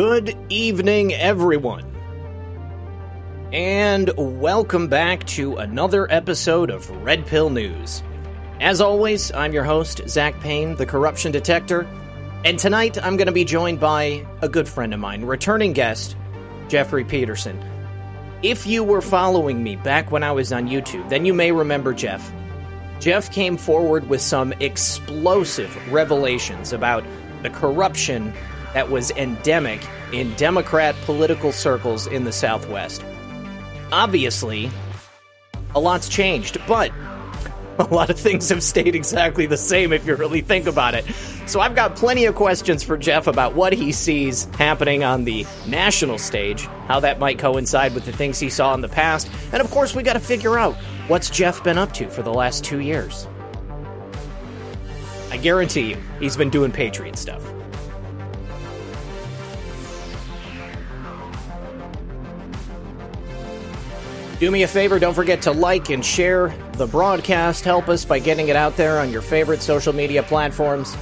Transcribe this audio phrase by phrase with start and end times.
[0.00, 1.84] Good evening, everyone.
[3.52, 8.02] And welcome back to another episode of Red Pill News.
[8.60, 11.86] As always, I'm your host, Zach Payne, the corruption detector.
[12.46, 16.16] And tonight I'm going to be joined by a good friend of mine, returning guest,
[16.68, 17.62] Jeffrey Peterson.
[18.42, 21.92] If you were following me back when I was on YouTube, then you may remember
[21.92, 22.32] Jeff.
[23.00, 27.04] Jeff came forward with some explosive revelations about
[27.42, 28.32] the corruption
[28.74, 29.80] that was endemic
[30.12, 33.04] in Democrat political circles in the Southwest.
[33.92, 34.70] Obviously,
[35.74, 36.92] a lot's changed, but
[37.78, 41.04] a lot of things have stayed exactly the same if you really think about it.
[41.46, 45.46] So I've got plenty of questions for Jeff about what he sees happening on the
[45.66, 49.60] national stage, how that might coincide with the things he saw in the past, and
[49.60, 50.74] of course, we got to figure out
[51.08, 53.26] what's Jeff been up to for the last two years.
[55.30, 57.42] I guarantee you, he's been doing Patriot stuff.
[64.40, 67.62] Do me a favor, don't forget to like and share the broadcast.
[67.62, 70.96] Help us by getting it out there on your favorite social media platforms.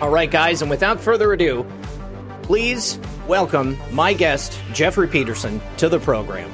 [0.00, 1.64] All right, guys, and without further ado,
[2.42, 2.98] please
[3.30, 6.50] welcome my guest, Jeffrey Peterson, to the program.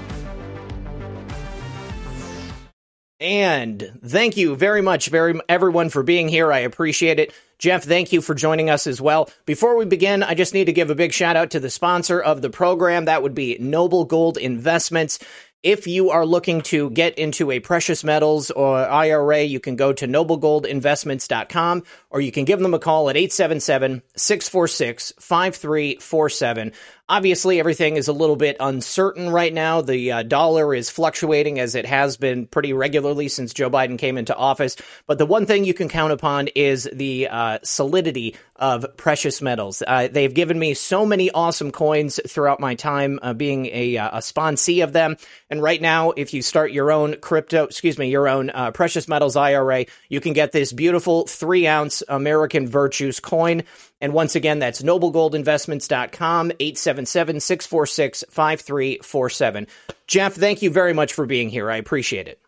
[3.18, 6.52] And thank you very much, very everyone, for being here.
[6.52, 7.32] I appreciate it.
[7.58, 9.30] Jeff, thank you for joining us as well.
[9.46, 12.20] Before we begin, I just need to give a big shout out to the sponsor
[12.20, 13.06] of the program.
[13.06, 15.18] That would be Noble Gold Investments.
[15.66, 19.92] If you are looking to get into a precious metals or IRA, you can go
[19.92, 26.72] to noblegoldinvestments.com or you can give them a call at 877 646 5347.
[27.08, 29.80] Obviously, everything is a little bit uncertain right now.
[29.80, 34.18] The uh, dollar is fluctuating as it has been pretty regularly since Joe Biden came
[34.18, 34.76] into office.
[35.08, 39.82] But the one thing you can count upon is the uh, solidity of precious metals.
[39.86, 44.18] Uh, they've given me so many awesome coins throughout my time uh, being a, uh,
[44.18, 45.16] a sponsee of them.
[45.50, 49.08] And right now, if you start your own crypto, excuse me, your own uh, precious
[49.08, 53.62] metals IRA, you can get this beautiful three ounce American Virtues coin.
[54.00, 59.66] And once again, that's noblegoldinvestments.com, 877 646 5347.
[60.06, 61.70] Jeff, thank you very much for being here.
[61.70, 62.40] I appreciate it.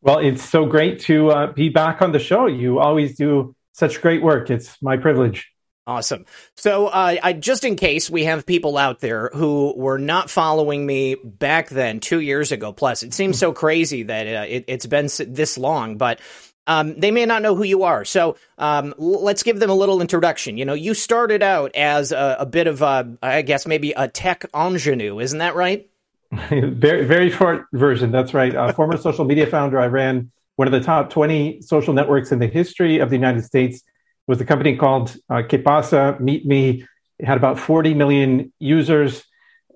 [0.00, 2.46] Well, it's so great to uh, be back on the show.
[2.46, 4.50] You always do such great work.
[4.50, 5.51] It's my privilege.
[5.84, 6.26] Awesome.
[6.54, 10.86] So, uh, I, just in case we have people out there who were not following
[10.86, 14.86] me back then, two years ago plus, it seems so crazy that uh, it, has
[14.86, 16.20] been this long, but
[16.68, 18.04] um, they may not know who you are.
[18.04, 20.56] So um, let's give them a little introduction.
[20.56, 24.06] You know, you started out as a, a bit of a, I guess maybe a
[24.06, 25.88] tech ingenue, isn't that right?
[26.48, 28.12] very, very short version.
[28.12, 28.74] That's right.
[28.76, 29.80] Former social media founder.
[29.80, 33.44] I ran one of the top 20 social networks in the history of the United
[33.44, 33.82] States.
[34.28, 35.42] Was a company called uh,
[36.20, 36.84] Meet Me.
[37.18, 39.24] It had about 40 million users,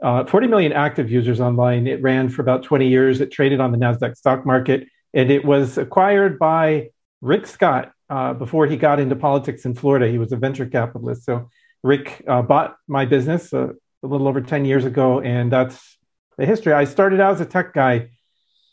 [0.03, 1.87] uh, 40 million active users online.
[1.87, 3.21] It ran for about 20 years.
[3.21, 4.87] It traded on the NASDAQ stock market
[5.17, 6.91] and it was acquired by
[7.23, 10.09] Rick Scott uh, before he got into politics in Florida.
[10.09, 11.25] He was a venture capitalist.
[11.25, 11.49] So
[11.83, 13.69] Rick uh, bought my business uh,
[14.03, 15.99] a little over 10 years ago, and that's
[16.37, 16.75] the history.
[16.75, 18.11] I started out as a tech guy,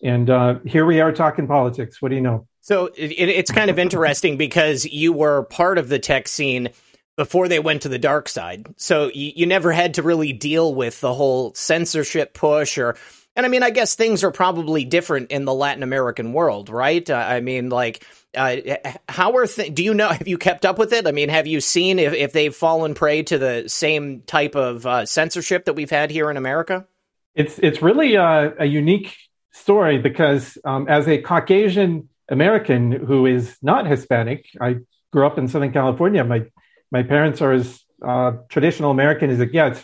[0.04, 2.02] and uh, here we are talking politics.
[2.02, 2.46] What do you know?
[2.64, 6.70] So it, it's kind of interesting because you were part of the tech scene
[7.18, 8.74] before they went to the dark side.
[8.78, 12.96] So you, you never had to really deal with the whole censorship push or
[13.36, 17.08] and I mean, I guess things are probably different in the Latin American world, right?
[17.10, 18.06] Uh, I mean, like,
[18.36, 18.58] uh,
[19.10, 20.10] how are do you know?
[20.12, 21.08] Have you kept up with it?
[21.08, 24.86] I mean, have you seen if, if they've fallen prey to the same type of
[24.86, 26.86] uh, censorship that we've had here in America?
[27.36, 29.18] It's it's really a, a unique
[29.52, 34.78] story because um, as a Caucasian American who is not Hispanic, I
[35.12, 36.24] grew up in Southern California.
[36.24, 36.46] My
[36.92, 39.84] my parents are as uh, traditional American as it gets,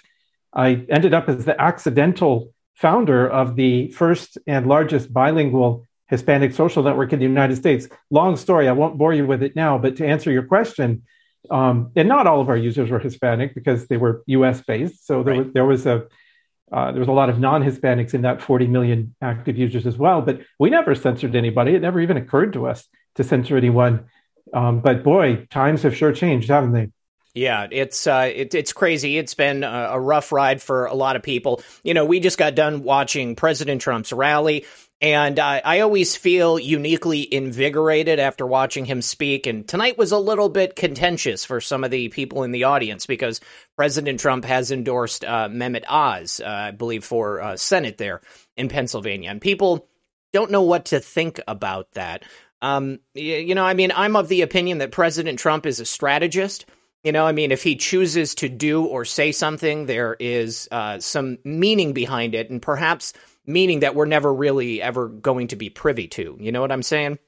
[0.53, 6.81] I ended up as the accidental founder of the first and largest bilingual Hispanic social
[6.81, 7.87] network in the United States.
[8.09, 11.03] Long story, I won't bore you with it now, but to answer your question,
[11.51, 14.61] um, and not all of our users were Hispanic because they were U.S.
[14.61, 15.05] based.
[15.05, 15.45] So there right.
[15.45, 16.07] was there was a
[16.71, 20.21] uh, there was a lot of non-Hispanics in that 40 million active users as well.
[20.21, 21.75] But we never censored anybody.
[21.75, 24.05] It never even occurred to us to censor anyone.
[24.53, 26.89] Um, but boy, times have sure changed, haven't they?
[27.35, 29.17] Yeah, it's uh, it, it's crazy.
[29.17, 31.61] It's been a, a rough ride for a lot of people.
[31.83, 34.65] You know, we just got done watching President Trump's rally.
[35.01, 39.47] And uh, I always feel uniquely invigorated after watching him speak.
[39.47, 43.05] And tonight was a little bit contentious for some of the people in the audience
[43.05, 43.39] because
[43.77, 48.19] President Trump has endorsed uh, Mehmet Oz, uh, I believe, for uh, Senate there
[48.57, 49.29] in Pennsylvania.
[49.29, 49.87] And people
[50.33, 52.23] don't know what to think about that.
[52.61, 56.65] Um, you know, I mean, I'm of the opinion that President Trump is a strategist.
[57.05, 60.99] You know, I mean, if he chooses to do or say something, there is uh,
[60.99, 62.49] some meaning behind it.
[62.49, 63.13] And perhaps
[63.49, 66.37] meaning that we're never really ever going to be privy to.
[66.39, 67.19] You know what I'm saying?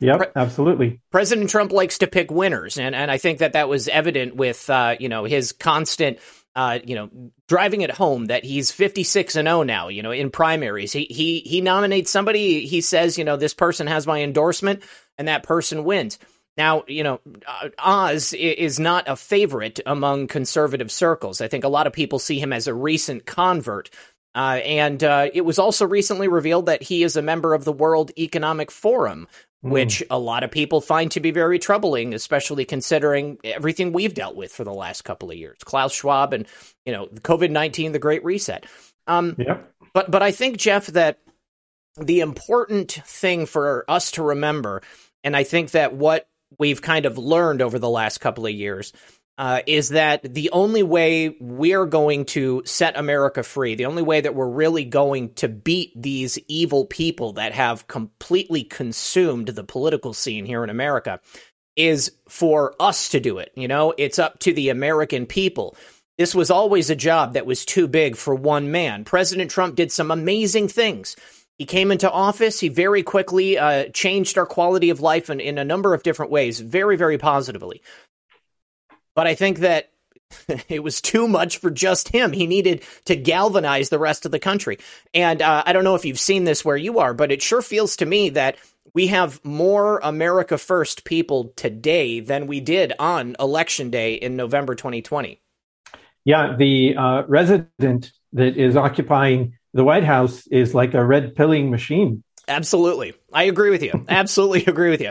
[0.00, 1.00] Yep, Pre- absolutely.
[1.10, 4.68] President Trump likes to pick winners, and and I think that that was evident with
[4.70, 6.18] uh, you know his constant.
[6.56, 7.10] Uh, you know,
[7.48, 10.92] driving it home that he's 56 and 0 now, you know, in primaries.
[10.92, 14.84] He he he nominates somebody, he says, you know, this person has my endorsement
[15.18, 16.16] and that person wins.
[16.56, 21.40] Now, you know, uh, Oz is not a favorite among conservative circles.
[21.40, 23.90] I think a lot of people see him as a recent convert
[24.34, 27.72] uh, and uh, it was also recently revealed that he is a member of the
[27.72, 29.28] World Economic Forum,
[29.64, 29.70] mm.
[29.70, 34.34] which a lot of people find to be very troubling, especially considering everything we've dealt
[34.34, 35.58] with for the last couple of years.
[35.64, 36.46] Klaus Schwab and
[36.84, 38.66] you know COVID nineteen, the Great Reset.
[39.06, 39.72] Um, yep.
[39.92, 41.18] But but I think Jeff that
[41.96, 44.82] the important thing for us to remember,
[45.22, 46.26] and I think that what
[46.58, 48.92] we've kind of learned over the last couple of years
[49.36, 54.20] uh, is that the only way we're going to set America free, the only way
[54.20, 60.12] that we're really going to beat these evil people that have completely consumed the political
[60.12, 61.20] scene here in America,
[61.76, 63.50] is for us to do it.
[63.56, 65.76] You know, it's up to the American people.
[66.16, 69.02] This was always a job that was too big for one man.
[69.02, 71.16] President Trump did some amazing things.
[71.58, 72.60] He came into office.
[72.60, 76.30] He very quickly uh, changed our quality of life in, in a number of different
[76.30, 77.82] ways, very, very positively.
[79.14, 79.90] But I think that
[80.68, 82.32] it was too much for just him.
[82.32, 84.78] He needed to galvanize the rest of the country.
[85.12, 87.62] And uh, I don't know if you've seen this where you are, but it sure
[87.62, 88.56] feels to me that
[88.92, 94.74] we have more America First people today than we did on Election Day in November
[94.74, 95.40] 2020.
[96.24, 101.70] Yeah, the uh, resident that is occupying the White House is like a red pilling
[101.70, 102.22] machine.
[102.46, 103.14] Absolutely.
[103.32, 104.04] I agree with you.
[104.08, 105.10] Absolutely agree with you.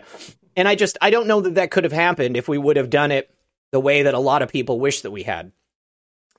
[0.56, 2.90] And I just, I don't know that that could have happened if we would have
[2.90, 3.33] done it
[3.74, 5.52] the way that a lot of people wish that we had.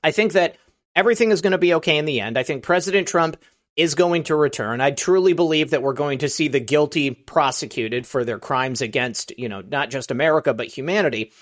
[0.01, 0.55] I think that
[0.95, 2.37] everything is going to be okay in the end.
[2.37, 3.35] I think President Trump
[3.75, 4.79] is going to return.
[4.79, 9.37] I truly believe that we're going to see the guilty prosecuted for their crimes against,
[9.37, 11.33] you know, not just America but humanity.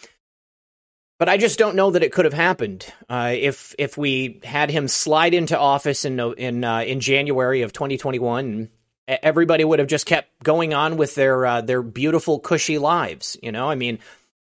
[1.19, 4.71] But I just don't know that it could have happened uh, if if we had
[4.71, 8.69] him slide into office in in uh, in January of 2021.
[9.07, 13.37] Everybody would have just kept going on with their uh, their beautiful, cushy lives.
[13.43, 13.99] You know, I mean,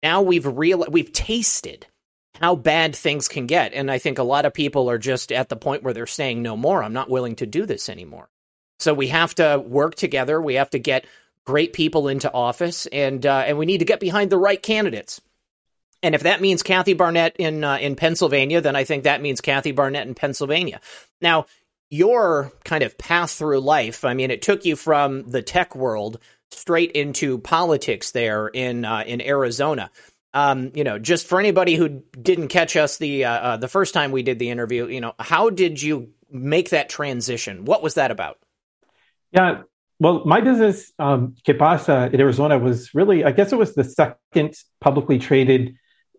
[0.03, 1.87] now we've real we've tasted
[2.39, 5.49] how bad things can get and i think a lot of people are just at
[5.49, 8.29] the point where they're saying no more i'm not willing to do this anymore
[8.79, 11.05] so we have to work together we have to get
[11.45, 15.21] great people into office and uh, and we need to get behind the right candidates
[16.03, 19.41] and if that means Kathy Barnette in uh, in Pennsylvania, then I think that means
[19.41, 20.81] Kathy Barnette in Pennsylvania.
[21.21, 21.45] Now,
[21.89, 26.19] your kind of path through life, I mean, it took you from the tech world
[26.51, 29.91] straight into politics there in uh, in Arizona.
[30.33, 33.93] Um, you know, just for anybody who didn't catch us the uh, uh, the first
[33.93, 37.65] time we did the interview, you know, how did you make that transition?
[37.65, 38.37] What was that about?
[39.33, 39.63] Yeah,
[40.01, 43.83] well, my business, um, Que Pasa in Arizona, was really, I guess it was the
[43.83, 45.75] second publicly traded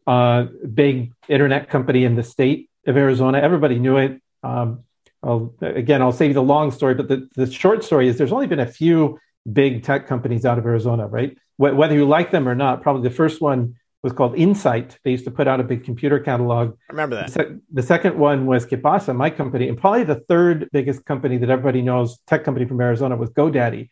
[0.07, 3.39] uh, big internet company in the state of Arizona.
[3.39, 4.23] Everybody knew it.
[4.45, 4.85] Um,
[5.21, 8.31] I'll, again, I'll save you the long story, but the, the short story is there's
[8.31, 9.19] only been a few
[9.51, 11.37] big tech companies out of Arizona, right?
[11.57, 14.99] Wh- whether you like them or not, probably the first one was called Insight.
[15.05, 16.77] They used to put out a big computer catalog.
[16.91, 17.27] I remember that.
[17.29, 21.05] The, se- the second one was Que Pasa, my company, and probably the third biggest
[21.05, 23.89] company that everybody knows, tech company from Arizona, was GoDaddy.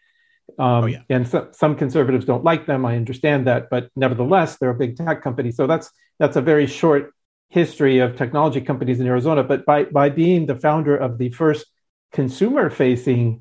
[0.59, 1.03] Um, oh, yeah.
[1.09, 2.85] And so, some conservatives don't like them.
[2.85, 5.53] I understand that, but nevertheless, they're a big tech company.
[5.53, 7.15] So that's that's a very short
[7.49, 9.45] history of technology companies in Arizona.
[9.45, 11.67] But by by being the founder of the first
[12.13, 13.41] consumer-facing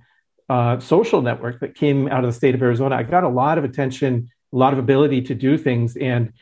[0.49, 2.95] uh, social network that came out of the state of Arizona.
[2.95, 5.95] I got a lot of attention, a lot of ability to do things.
[5.95, 6.33] And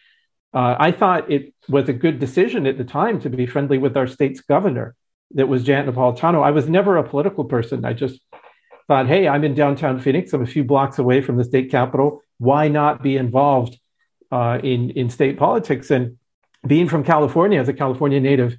[0.54, 3.98] uh, I thought it was a good decision at the time to be friendly with
[3.98, 4.96] our state's governor.
[5.32, 6.42] That was Janet Napolitano.
[6.42, 7.84] I was never a political person.
[7.84, 8.22] I just
[8.88, 10.32] thought, hey, I'm in downtown Phoenix.
[10.32, 12.22] I'm a few blocks away from the state capitol.
[12.38, 13.78] Why not be involved
[14.32, 15.92] uh, in in state politics?
[15.92, 16.18] And
[16.66, 18.56] being from California, as a California native,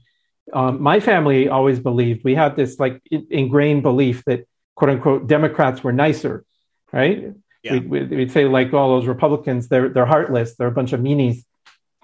[0.52, 4.46] um, my family always believed we had this like ingrained belief that
[4.78, 6.44] quote unquote Democrats were nicer,
[6.92, 7.34] right?
[7.64, 7.78] Yeah.
[7.78, 11.44] We'd, we'd, say like all those Republicans, they're they're heartless, they're a bunch of meanies,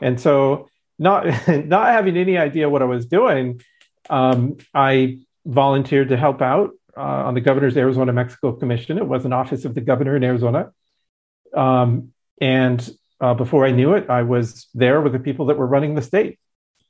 [0.02, 3.62] and so not not having any idea what I was doing,
[4.10, 8.98] um, I volunteered to help out uh, on the governor's Arizona Mexico Commission.
[8.98, 10.72] It was an office of the governor in Arizona,
[11.54, 12.90] um, and
[13.20, 16.02] uh, before I knew it, I was there with the people that were running the
[16.02, 16.40] state.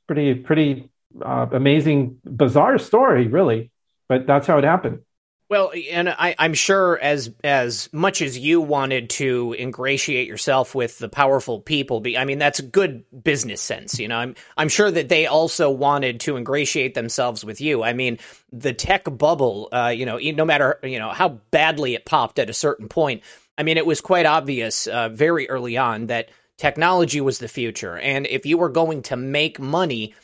[0.07, 0.89] Pretty pretty
[1.23, 3.69] uh, amazing, bizarre story, really,
[4.09, 5.04] but that's how it happened.
[5.47, 10.97] Well, and I, am sure as as much as you wanted to ingratiate yourself with
[10.97, 14.17] the powerful people, be, I mean that's good business sense, you know.
[14.17, 17.83] I'm I'm sure that they also wanted to ingratiate themselves with you.
[17.83, 18.17] I mean,
[18.51, 22.49] the tech bubble, uh, you know, no matter you know how badly it popped at
[22.49, 23.21] a certain point,
[23.55, 27.99] I mean, it was quite obvious uh, very early on that technology was the future,
[27.99, 30.15] and if you were going to make money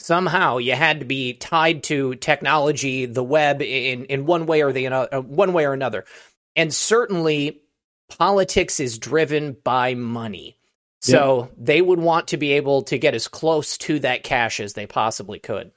[0.00, 4.72] somehow you had to be tied to technology, the web in in one way or
[4.72, 6.04] the uh, one way or another.
[6.56, 7.62] And certainly
[8.08, 10.56] politics is driven by money.
[11.02, 11.52] So yep.
[11.56, 14.86] they would want to be able to get as close to that cash as they
[14.86, 15.70] possibly could.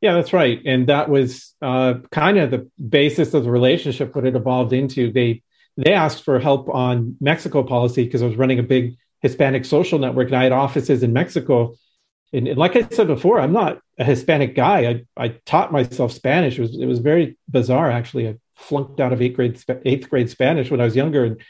[0.00, 0.60] Yeah, that's right.
[0.64, 5.12] And that was uh, kind of the basis of the relationship, what it evolved into.
[5.12, 5.42] They
[5.76, 9.98] they asked for help on Mexico policy because I was running a big Hispanic social
[9.98, 11.74] network and I had offices in Mexico
[12.32, 15.04] and, and, like I said before, I'm not a Hispanic guy.
[15.16, 16.58] I, I taught myself Spanish.
[16.58, 18.28] It was it was very bizarre actually.
[18.28, 21.40] I flunked out of eighth grade eighth grade Spanish when I was younger, and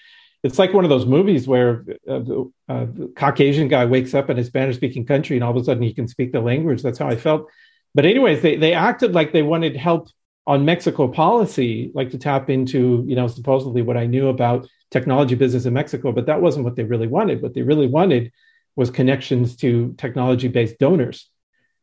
[0.43, 4.31] it's like one of those movies where uh, the, uh, the Caucasian guy wakes up
[4.31, 6.83] in a Spanish speaking country, and all of a sudden he can speak the language.
[6.83, 7.49] That's how I felt.
[7.95, 10.09] But anyways, they they acted like they wanted help
[10.47, 15.35] on Mexico policy, like to tap into you know supposedly what I knew about technology
[15.35, 17.43] business in Mexico, but that wasn't what they really wanted.
[17.43, 18.33] What they really wanted
[18.79, 21.29] was connections to technology-based donors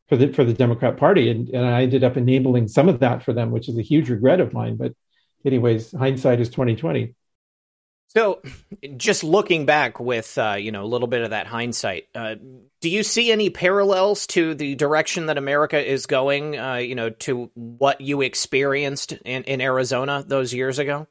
[0.07, 3.21] for the for the Democrat Party, and, and I ended up enabling some of that
[3.21, 4.77] for them, which is a huge regret of mine.
[4.77, 4.93] But,
[5.43, 7.15] anyways, hindsight is twenty twenty.
[8.07, 8.41] So,
[8.95, 12.35] just looking back with uh, you know a little bit of that hindsight, uh,
[12.79, 16.57] do you see any parallels to the direction that America is going?
[16.57, 21.07] Uh, you know, to what you experienced in, in Arizona those years ago.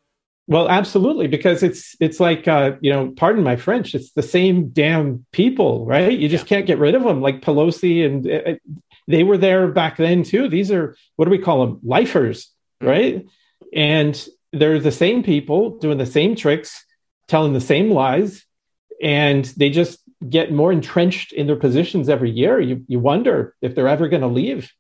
[0.47, 4.69] Well, absolutely, because it's it's like uh, you know, pardon my French, it's the same
[4.69, 6.13] damn people, right?
[6.13, 6.57] You just yeah.
[6.57, 7.23] can't get rid of them.
[7.23, 8.59] Like Pelosi, and uh,
[9.09, 10.49] they were there back then too.
[10.49, 11.81] These are what do we call them?
[11.83, 12.51] Lifers,
[12.83, 12.87] mm-hmm.
[12.87, 13.27] right?
[13.73, 16.85] And they're the same people doing the same tricks,
[17.27, 18.45] telling the same lies,
[19.03, 19.99] and they just
[20.29, 22.61] get more entrenched in their positions every year.
[22.61, 24.71] You you wonder if they're ever going to leave.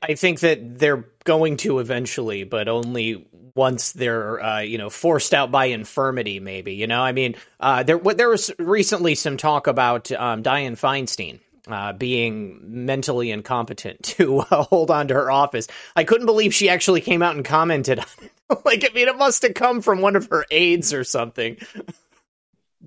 [0.00, 5.34] I think that they're going to eventually, but only once they're uh, you know forced
[5.34, 6.40] out by infirmity.
[6.40, 7.02] Maybe you know.
[7.02, 11.40] I mean, uh, there there was recently some talk about um, Dianne Feinstein.
[11.68, 15.68] Uh, being mentally incompetent to uh, hold on to her office.
[15.94, 18.32] I couldn't believe she actually came out and commented on it.
[18.64, 21.56] like, I mean, it must have come from one of her aides or something.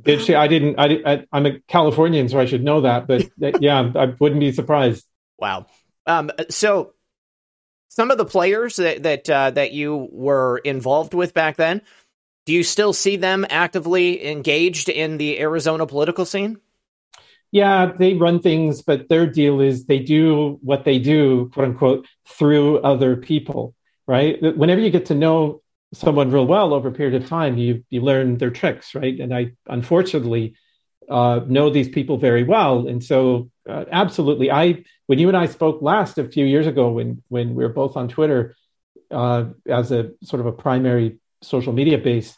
[0.01, 0.35] Did she?
[0.35, 0.77] I didn't.
[0.77, 3.07] I, I, I'm a Californian, so I should know that.
[3.07, 3.29] But
[3.61, 5.05] yeah, I wouldn't be surprised.
[5.39, 5.67] Wow.
[6.07, 6.93] Um, so
[7.89, 11.81] some of the players that that uh, that you were involved with back then,
[12.45, 16.59] do you still see them actively engaged in the Arizona political scene?
[17.51, 22.07] Yeah, they run things, but their deal is they do what they do, quote unquote,
[22.27, 23.73] through other people,
[24.07, 24.37] right?
[24.41, 25.61] Whenever you get to know
[25.93, 29.17] someone real well over a period of time, you you learn their tricks, right?
[29.19, 30.55] And I unfortunately
[31.09, 35.45] uh, know these people very well, and so uh, absolutely, I when you and I
[35.45, 38.55] spoke last a few years ago, when when we were both on Twitter
[39.11, 42.35] uh, as a sort of a primary social media base,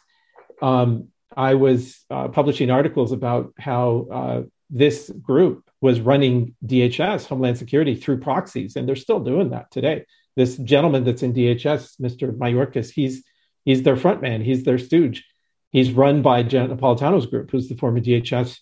[0.60, 7.58] um, I was uh, publishing articles about how uh, this group was running DHS, Homeland
[7.58, 10.04] Security, through proxies, and they're still doing that today.
[10.36, 12.36] This gentleman that's in DHS, Mr.
[12.36, 13.24] Mayorkas, he's
[13.64, 15.24] he's their front man, he's their stooge.
[15.70, 18.58] He's run by Janet Napolitano's group, who's the former DHS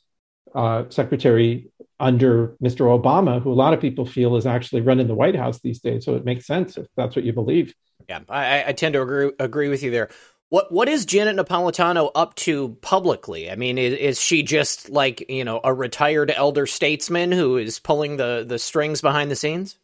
[0.54, 2.86] uh, secretary under Mr.
[2.86, 6.04] Obama, who a lot of people feel is actually running the White House these days.
[6.04, 7.74] So it makes sense if that's what you believe.
[8.08, 10.10] Yeah, I, I tend to agree agree with you there.
[10.48, 13.50] What what is Janet Napolitano up to publicly?
[13.50, 17.80] I mean, is, is, she just like you know a retired elder statesman who is
[17.80, 19.76] pulling the the strings behind the scenes?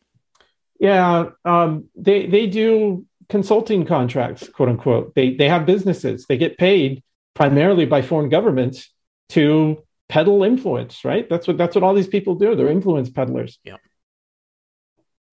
[0.78, 5.14] Yeah, um, they they do consulting contracts, quote unquote.
[5.14, 6.26] They they have businesses.
[6.26, 7.02] They get paid
[7.34, 8.90] primarily by foreign governments
[9.30, 11.26] to peddle influence, right?
[11.26, 12.54] That's what that's what all these people do.
[12.54, 13.58] They're influence peddlers.
[13.64, 13.76] Yeah.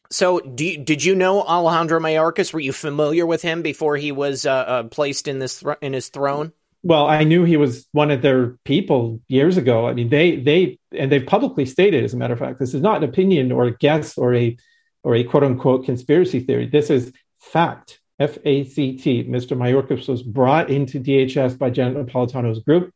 [0.09, 2.53] So, you, did you know Alejandro Mayorkas?
[2.53, 5.91] Were you familiar with him before he was uh, uh, placed in this th- in
[5.91, 6.53] his throne?
[6.81, 9.85] Well, I knew he was one of their people years ago.
[9.85, 12.81] I mean, they they and they've publicly stated, as a matter of fact, this is
[12.81, 14.55] not an opinion or a guess or a
[15.03, 16.67] or a quote unquote conspiracy theory.
[16.67, 17.99] This is fact.
[18.17, 19.25] F A C T.
[19.25, 19.57] Mr.
[19.57, 22.93] Mayorkas was brought into DHS by Janet Napolitano's group,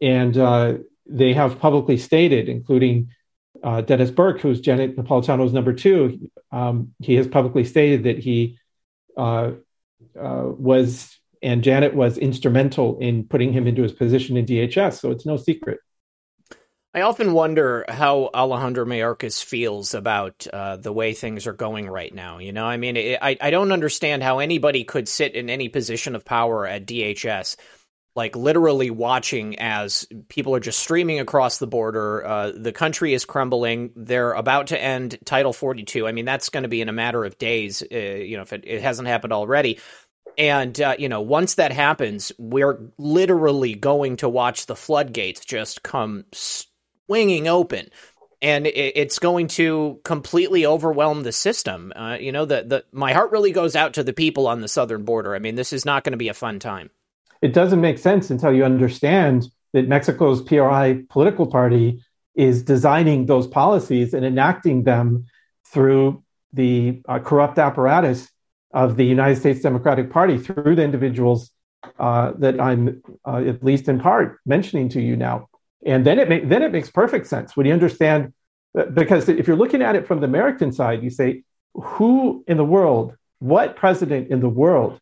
[0.00, 0.74] and uh,
[1.06, 3.10] they have publicly stated, including
[3.62, 8.58] uh, Dennis Burke, who's Janet Napolitano's number two, um, he has publicly stated that he
[9.16, 9.52] uh,
[10.18, 15.00] uh, was and Janet was instrumental in putting him into his position in DHS.
[15.00, 15.80] So it's no secret.
[16.94, 22.14] I often wonder how Alejandro Mayorkas feels about uh, the way things are going right
[22.14, 22.38] now.
[22.38, 25.68] You know, I mean, it, I I don't understand how anybody could sit in any
[25.68, 27.56] position of power at DHS
[28.14, 32.24] like literally watching as people are just streaming across the border.
[32.24, 33.90] Uh, the country is crumbling.
[33.96, 36.06] They're about to end Title 42.
[36.06, 38.52] I mean, that's going to be in a matter of days, uh, you know, if
[38.52, 39.78] it, it, hasn't happened already.
[40.36, 45.82] And, uh, you know, once that happens, we're literally going to watch the floodgates just
[45.82, 47.88] come swinging open.
[48.42, 51.92] And it's going to completely overwhelm the system.
[51.94, 54.66] Uh, you know, the, the my heart really goes out to the people on the
[54.66, 55.36] southern border.
[55.36, 56.90] I mean, this is not going to be a fun time
[57.42, 62.02] it doesn't make sense until you understand that Mexico's PRI political party
[62.34, 65.26] is designing those policies and enacting them
[65.66, 66.22] through
[66.52, 68.30] the uh, corrupt apparatus
[68.72, 71.50] of the United States Democratic Party through the individuals
[71.98, 75.48] uh, that I'm uh, at least in part mentioning to you now.
[75.84, 78.32] And then it ma- then it makes perfect sense when you understand
[78.94, 81.42] because if you're looking at it from the American side, you say,
[81.74, 85.00] who in the world, what president in the world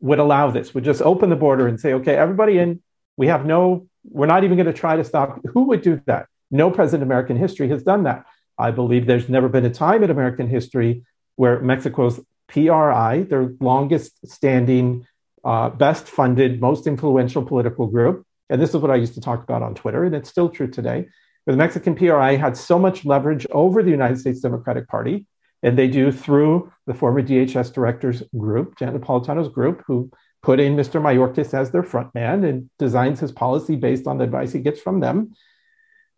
[0.00, 2.82] would allow this, would just open the border and say, okay, everybody in,
[3.16, 5.40] we have no, we're not even going to try to stop.
[5.52, 6.26] Who would do that?
[6.50, 8.24] No president in American history has done that.
[8.58, 11.04] I believe there's never been a time in American history
[11.36, 15.06] where Mexico's PRI, their longest standing,
[15.44, 19.42] uh, best funded, most influential political group, and this is what I used to talk
[19.42, 21.08] about on Twitter, and it's still true today,
[21.44, 25.26] where the Mexican PRI had so much leverage over the United States Democratic Party
[25.66, 30.76] and they do through the former DHS director's group, Janet Napolitano's group, who put in
[30.76, 31.02] Mr.
[31.02, 34.80] Mayorkas as their front man and designs his policy based on the advice he gets
[34.80, 35.34] from them.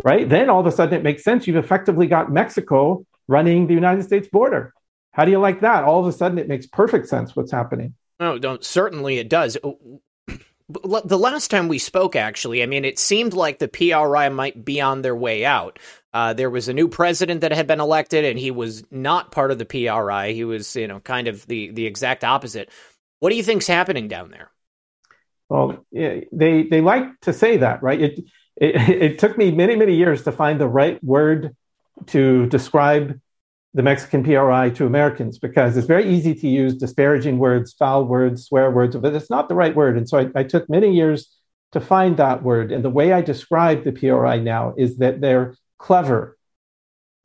[0.05, 0.29] Right?
[0.29, 1.47] Then all of a sudden it makes sense.
[1.47, 4.75] You've effectively got Mexico running the United States border.
[5.13, 5.83] How do you like that?
[5.83, 7.95] All of a sudden it makes perfect sense what's happening.
[8.21, 9.57] No, don't certainly it does.
[10.71, 14.83] The last time we spoke, actually, I mean, it seemed like the PRI might be
[14.83, 15.79] on their way out.
[16.13, 19.51] Uh, there was a new president that had been elected, and he was not part
[19.51, 20.33] of the PRI.
[20.33, 22.71] He was, you know, kind of the the exact opposite.
[23.21, 24.51] What do you think's happening down there?
[25.49, 28.01] Well, they they like to say that, right?
[28.01, 28.21] It,
[28.57, 31.55] it it took me many many years to find the right word
[32.07, 33.21] to describe
[33.75, 38.47] the Mexican PRI to Americans because it's very easy to use disparaging words, foul words,
[38.47, 39.97] swear words, but it's not the right word.
[39.97, 41.37] And so I, I took many years
[41.73, 42.73] to find that word.
[42.73, 46.37] And the way I describe the PRI now is that they're clever.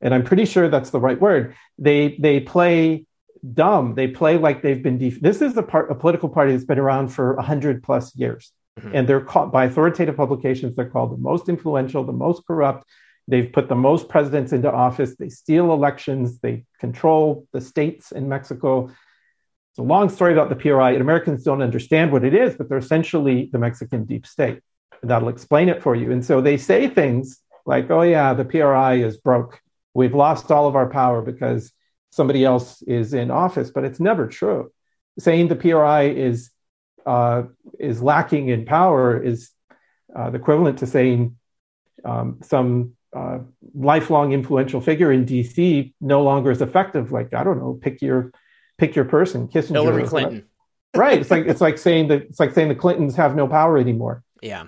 [0.00, 1.54] And I'm pretty sure that's the right word.
[1.78, 3.06] They they play
[3.52, 3.94] dumb.
[3.94, 4.98] They play like they've been.
[4.98, 8.52] Def- this is a part a political party that's been around for hundred plus years,
[8.78, 8.94] mm-hmm.
[8.94, 10.76] and they're called by authoritative publications.
[10.76, 12.86] They're called the most influential, the most corrupt.
[13.26, 15.16] They've put the most presidents into office.
[15.16, 16.38] They steal elections.
[16.40, 18.88] They control the states in Mexico.
[18.88, 22.68] It's a long story about the PRI, and Americans don't understand what it is, but
[22.68, 24.60] they're essentially the Mexican deep state.
[25.02, 26.12] And that'll explain it for you.
[26.12, 29.60] And so they say things like, oh, yeah, the PRI is broke.
[29.94, 31.72] We've lost all of our power because
[32.10, 34.72] somebody else is in office, but it's never true.
[35.18, 36.50] Saying the PRI is
[37.06, 37.44] uh,
[37.78, 39.50] is lacking in power is
[40.14, 41.36] uh, the equivalent to saying
[42.04, 43.38] um, some uh,
[43.74, 47.12] lifelong influential figure in DC no longer is effective.
[47.12, 48.32] Like I don't know, pick your
[48.78, 50.46] pick your person, Kissinger, Hillary Clinton.
[50.96, 51.20] Right.
[51.20, 54.24] It's like it's like saying that it's like saying the Clintons have no power anymore.
[54.42, 54.66] Yeah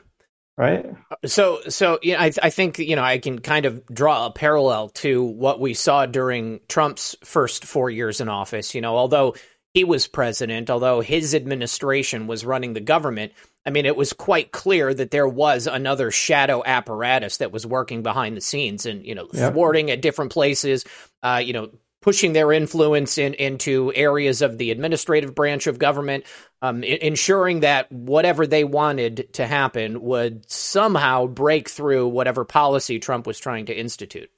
[0.57, 0.87] right?
[1.25, 4.88] So, so yeah, I, I think you know I can kind of draw a parallel
[4.90, 8.75] to what we saw during Trump's first four years in office.
[8.75, 9.35] You know, although
[9.75, 13.33] he was president, although his administration was running the government,
[13.66, 18.03] I mean, it was quite clear that there was another shadow apparatus that was working
[18.03, 19.53] behind the scenes and you know yep.
[19.53, 20.85] thwarting at different places.
[21.23, 21.71] Uh, you know,
[22.07, 26.25] pushing their influence in, into areas of the administrative branch of government,
[26.62, 33.01] um, I- ensuring that whatever they wanted to happen would somehow break through whatever policy
[33.01, 34.31] Trump was trying to institute.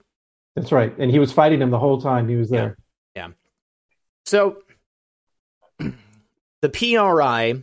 [0.56, 0.96] That's right.
[0.98, 2.78] And he was fighting him the whole time he was there.
[3.14, 3.26] Yeah.
[3.26, 3.32] yeah.
[4.24, 4.62] So
[6.62, 7.62] the PRI,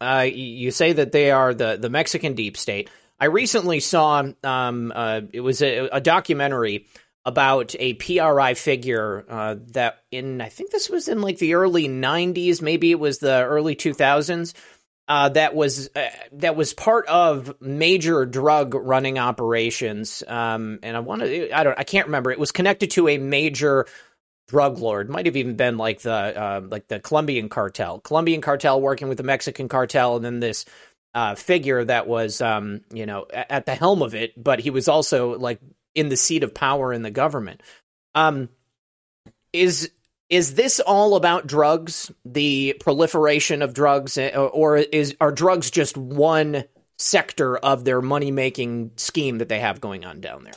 [0.00, 2.88] uh, you say that they are the, the Mexican deep state.
[3.18, 6.86] I recently saw um, uh, it was a, a, documentary
[7.30, 11.88] about a PRI figure uh, that in I think this was in like the early
[11.88, 14.52] '90s, maybe it was the early 2000s.
[15.06, 21.00] Uh, that was uh, that was part of major drug running operations, um, and I
[21.00, 22.30] want to I don't I can't remember.
[22.30, 23.86] It was connected to a major
[24.48, 25.08] drug lord.
[25.08, 29.18] Might have even been like the uh, like the Colombian cartel, Colombian cartel working with
[29.18, 30.64] the Mexican cartel, and then this
[31.14, 34.88] uh, figure that was um, you know at the helm of it, but he was
[34.88, 35.60] also like
[35.94, 37.62] in the seat of power in the government.
[38.14, 38.48] Um,
[39.52, 39.90] is
[40.28, 45.96] is this all about drugs, the proliferation of drugs, eh, or is are drugs just
[45.96, 46.64] one
[46.98, 50.52] sector of their money making scheme that they have going on down there?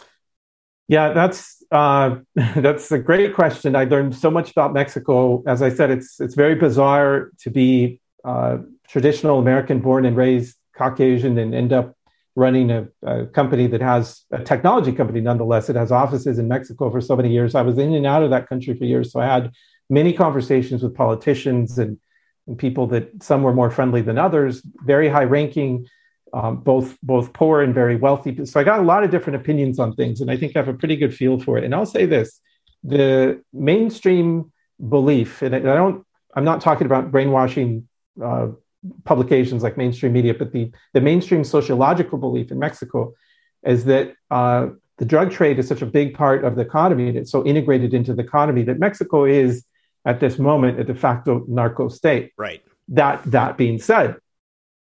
[0.87, 3.75] Yeah, that's uh, that's a great question.
[3.75, 5.43] I learned so much about Mexico.
[5.47, 10.55] As I said, it's it's very bizarre to be uh, traditional American born and raised
[10.77, 11.95] Caucasian and end up
[12.35, 15.69] running a, a, company that has a technology company nonetheless.
[15.69, 17.55] It has offices in Mexico for so many years.
[17.55, 19.11] I was in and out of that country for years.
[19.11, 19.51] So I had
[19.89, 21.99] many conversations with politicians and,
[22.47, 25.85] and people that some were more friendly than others, very high ranking,
[26.33, 28.45] um, both, both poor and very wealthy.
[28.45, 30.19] So I got a lot of different opinions on things.
[30.19, 31.63] And I think I have a pretty good feel for it.
[31.63, 32.39] And I'll say this
[32.83, 34.51] the mainstream
[34.89, 37.87] belief, and I don't, I'm not talking about brainwashing
[38.21, 38.47] uh,
[39.03, 43.13] publications like mainstream media, but the, the mainstream sociological belief in Mexico
[43.65, 44.67] is that uh,
[44.97, 47.93] the drug trade is such a big part of the economy and it's so integrated
[47.93, 49.65] into the economy that Mexico is
[50.05, 52.31] at this moment a de facto narco state.
[52.37, 52.63] Right.
[52.89, 54.17] That that being said,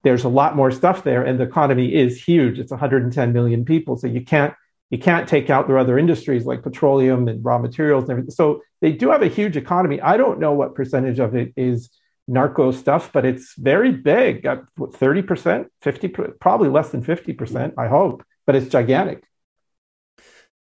[0.04, 2.58] there's a lot more stuff there, and the economy is huge.
[2.58, 4.54] It's 110 million people, so you can't
[4.90, 8.30] you can't take out their other industries like petroleum and raw materials and everything.
[8.30, 10.00] So they do have a huge economy.
[10.00, 11.90] I don't know what percentage of it is
[12.28, 14.46] narco stuff, but it's very big.
[14.94, 17.74] Thirty percent, fifty, probably less than fifty percent.
[17.78, 19.24] I hope, but it's gigantic.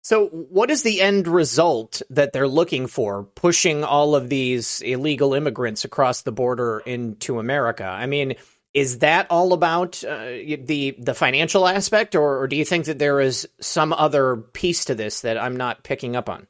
[0.03, 5.33] So, what is the end result that they're looking for, pushing all of these illegal
[5.33, 7.85] immigrants across the border into America?
[7.85, 8.35] I mean,
[8.73, 12.99] is that all about uh, the the financial aspect, or, or do you think that
[12.99, 16.47] there is some other piece to this that I'm not picking up on?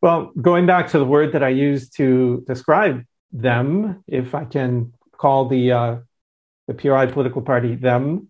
[0.00, 4.92] Well, going back to the word that I used to describe them, if I can
[5.16, 5.96] call the uh,
[6.66, 8.28] the PRI political party them.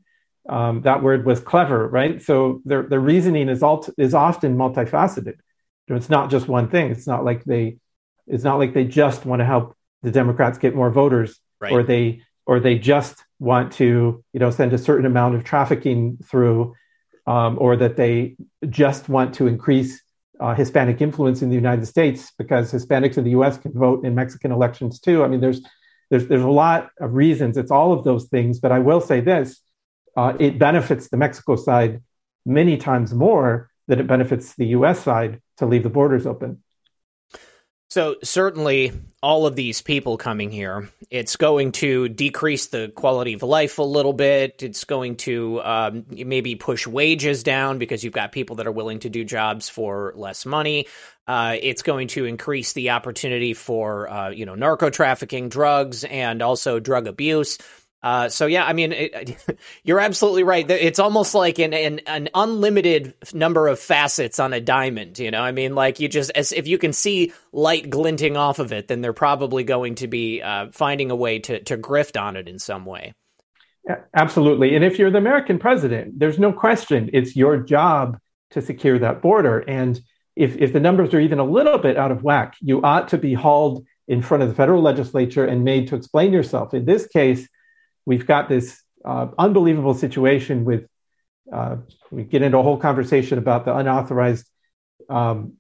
[0.49, 2.21] Um, that word was clever, right?
[2.23, 5.37] So their their reasoning is all is often multifaceted.
[5.87, 6.91] You know, It's not just one thing.
[6.91, 7.79] It's not like they
[8.27, 11.73] it's not like they just want to help the Democrats get more voters, right.
[11.73, 16.19] or they or they just want to you know send a certain amount of trafficking
[16.25, 16.75] through,
[17.27, 18.37] um, or that they
[18.69, 20.03] just want to increase
[20.41, 23.59] uh, Hispanic influence in the United States because Hispanics in the U.S.
[23.59, 25.23] can vote in Mexican elections too.
[25.23, 25.61] I mean, there's
[26.11, 27.57] there's there's a lot of reasons.
[27.57, 29.61] It's all of those things, but I will say this:
[30.17, 32.03] uh, it benefits the Mexico side
[32.47, 35.01] many times more than it benefits the U.S.
[35.01, 36.63] side to leave the borders open.
[37.91, 43.43] So certainly, all of these people coming here, it's going to decrease the quality of
[43.43, 44.63] life a little bit.
[44.63, 49.01] It's going to um, maybe push wages down because you've got people that are willing
[49.01, 50.87] to do jobs for less money.
[51.27, 56.43] Uh, it's going to increase the opportunity for uh, you know narco trafficking, drugs, and
[56.43, 57.59] also drug abuse.
[58.03, 60.69] Uh, so yeah, I mean, it, you're absolutely right.
[60.71, 65.19] It's almost like an, an, an unlimited number of facets on a diamond.
[65.19, 68.59] You know, I mean, like you just as if you can see light glinting off
[68.59, 72.21] of it, then they're probably going to be uh, finding a way to to grift
[72.21, 73.13] on it in some way.
[74.15, 78.19] Absolutely, and if you're the American president, there's no question it's your job
[78.51, 79.59] to secure that border.
[79.59, 80.01] And
[80.37, 83.19] if if the numbers are even a little bit out of whack, you ought to
[83.19, 86.73] be hauled in front of the federal legislature and made to explain yourself.
[86.73, 87.47] In this case
[88.07, 90.87] we've got this uh, unbelievable situation with
[91.53, 91.77] uh,
[92.11, 94.49] we get into a whole conversation about the unauthorized
[95.09, 95.55] um,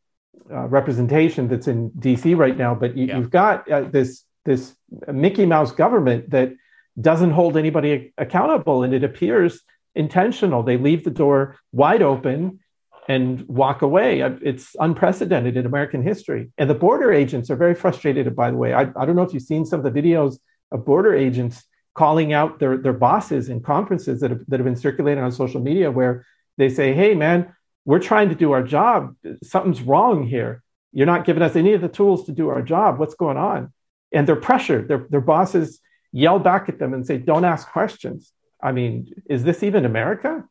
[0.50, 4.74] uh, representation that's in DC right now, but you, have got uh, this this
[5.12, 6.52] Mickey Mouse government that
[7.00, 9.62] doesn't hold anybody accountable, and it appears
[9.94, 10.62] intentional.
[10.62, 12.60] They leave the door wide open
[13.08, 14.22] and walk away.
[14.22, 16.50] Uh, it's unprecedented in American history.
[16.58, 18.34] And the border agents are very frustrated.
[18.36, 20.38] By the way, I, I don't know if you've seen some of the videos
[20.70, 24.76] of border agents calling out their, their bosses in conferences that have, that have been
[24.76, 26.24] circulating on social media where
[26.56, 29.16] they say, hey, man, we're trying to do our job.
[29.42, 30.62] Something's wrong here.
[30.92, 32.98] You're not giving us any of the tools to do our job.
[32.98, 33.72] What's going on?
[34.12, 34.88] And they're pressured.
[34.88, 35.80] Their, their bosses
[36.12, 38.32] yell back at them and say, don't ask questions.
[38.62, 40.44] I mean, is this even America?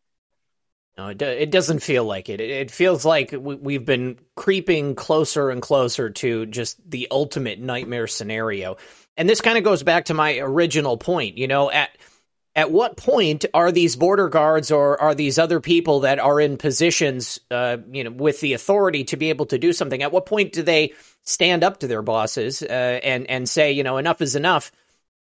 [0.98, 2.42] No, it, it doesn't feel like it.
[2.42, 8.78] It feels like we've been creeping closer and closer to just the ultimate nightmare scenario.
[9.20, 11.38] And this kind of goes back to my original point.
[11.38, 11.90] You know, at
[12.56, 16.58] at what point are these border guards or are these other people that are in
[16.58, 20.02] positions, uh, you know, with the authority to be able to do something?
[20.02, 23.84] At what point do they stand up to their bosses uh, and and say, you
[23.84, 24.72] know, enough is enough?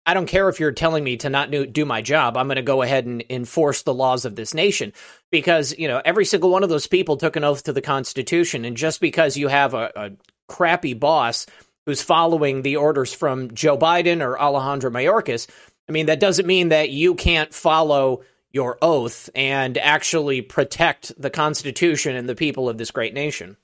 [0.05, 2.37] I don't care if you're telling me to not do my job.
[2.37, 4.93] I'm going to go ahead and enforce the laws of this nation
[5.31, 8.65] because, you know, every single one of those people took an oath to the Constitution.
[8.65, 10.11] And just because you have a, a
[10.49, 11.47] crappy boss
[11.87, 15.49] who's following the orders from Joe Biden or Alejandro Mayorkas,
[15.89, 21.31] I mean, that doesn't mean that you can't follow your oath and actually protect the
[21.31, 23.57] Constitution and the people of this great nation.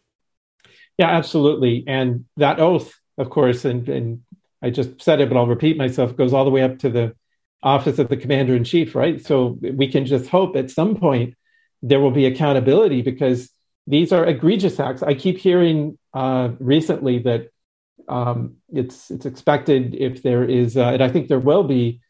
[0.98, 1.85] Yeah, absolutely.
[1.87, 4.22] And that oath, of course, and, and
[4.62, 7.14] I just said it, but I'll repeat myself, goes all the way up to the
[7.62, 9.24] office of the commander in chief, right?
[9.24, 11.35] So we can just hope at some point
[11.83, 13.50] there will be accountability because
[13.87, 15.02] these are egregious acts.
[15.02, 17.50] I keep hearing uh, recently that
[18.08, 22.00] um, it's it's expected if there is, uh, and I think there will be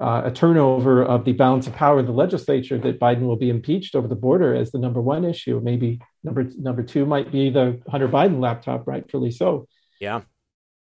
[0.00, 3.50] uh, a turnover of the balance of power in the legislature that Biden will be
[3.50, 5.60] impeached over the border as the number one issue.
[5.62, 9.68] Maybe number number two might be the Hunter Biden laptop, rightfully so.
[10.00, 10.22] Yeah.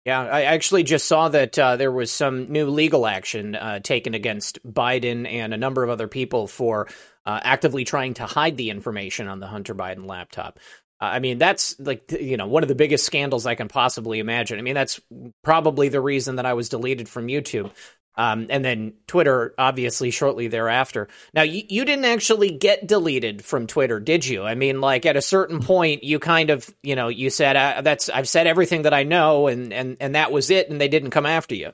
[0.04, 4.14] Yeah, I actually just saw that uh, there was some new legal action uh, taken
[4.14, 6.88] against Biden and a number of other people for
[7.26, 10.60] uh, actively trying to hide the information on the Hunter Biden laptop.
[11.00, 14.58] I mean, that's like, you know, one of the biggest scandals I can possibly imagine.
[14.58, 15.00] I mean, that's
[15.42, 17.70] probably the reason that I was deleted from YouTube
[18.18, 21.08] um, and then Twitter, obviously, shortly thereafter.
[21.32, 24.42] Now, you, you didn't actually get deleted from Twitter, did you?
[24.42, 28.08] I mean, like at a certain point, you kind of, you know, you said, "That's
[28.08, 31.10] I've said everything that I know," and and and that was it, and they didn't
[31.10, 31.72] come after you.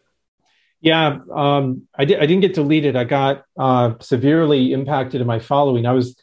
[0.83, 2.95] Yeah, um, I, did, I didn't get deleted.
[2.95, 5.87] I got uh, severely impacted in my following.
[5.87, 6.15] I was,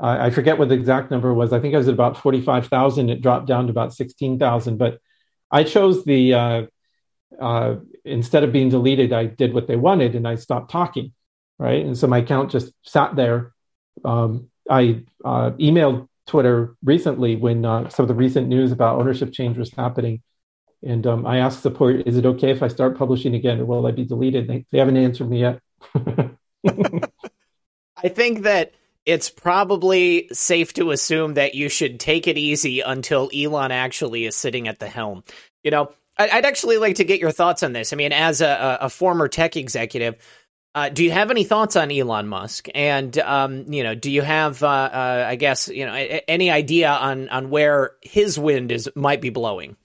[0.00, 1.52] uh, I forget what the exact number was.
[1.52, 3.10] I think I was at about 45,000.
[3.10, 4.78] It dropped down to about 16,000.
[4.78, 4.98] But
[5.50, 6.62] I chose the uh,
[7.38, 11.12] uh, instead of being deleted, I did what they wanted and I stopped talking,
[11.58, 11.84] right?
[11.84, 13.52] And so my account just sat there.
[14.04, 19.32] Um, I uh, emailed Twitter recently when uh, some of the recent news about ownership
[19.32, 20.22] change was happening.
[20.82, 23.86] And um, I asked support, is it okay if I start publishing again or will
[23.86, 24.48] I be deleted?
[24.48, 25.60] They, they haven't answered me yet.
[28.02, 28.72] I think that
[29.06, 34.36] it's probably safe to assume that you should take it easy until Elon actually is
[34.36, 35.24] sitting at the helm.
[35.64, 37.92] You know, I'd actually like to get your thoughts on this.
[37.92, 40.18] I mean, as a, a former tech executive,
[40.74, 42.68] uh, do you have any thoughts on Elon Musk?
[42.74, 46.90] And um, you know, do you have, uh, uh, I guess, you know, any idea
[46.90, 49.76] on on where his wind is might be blowing?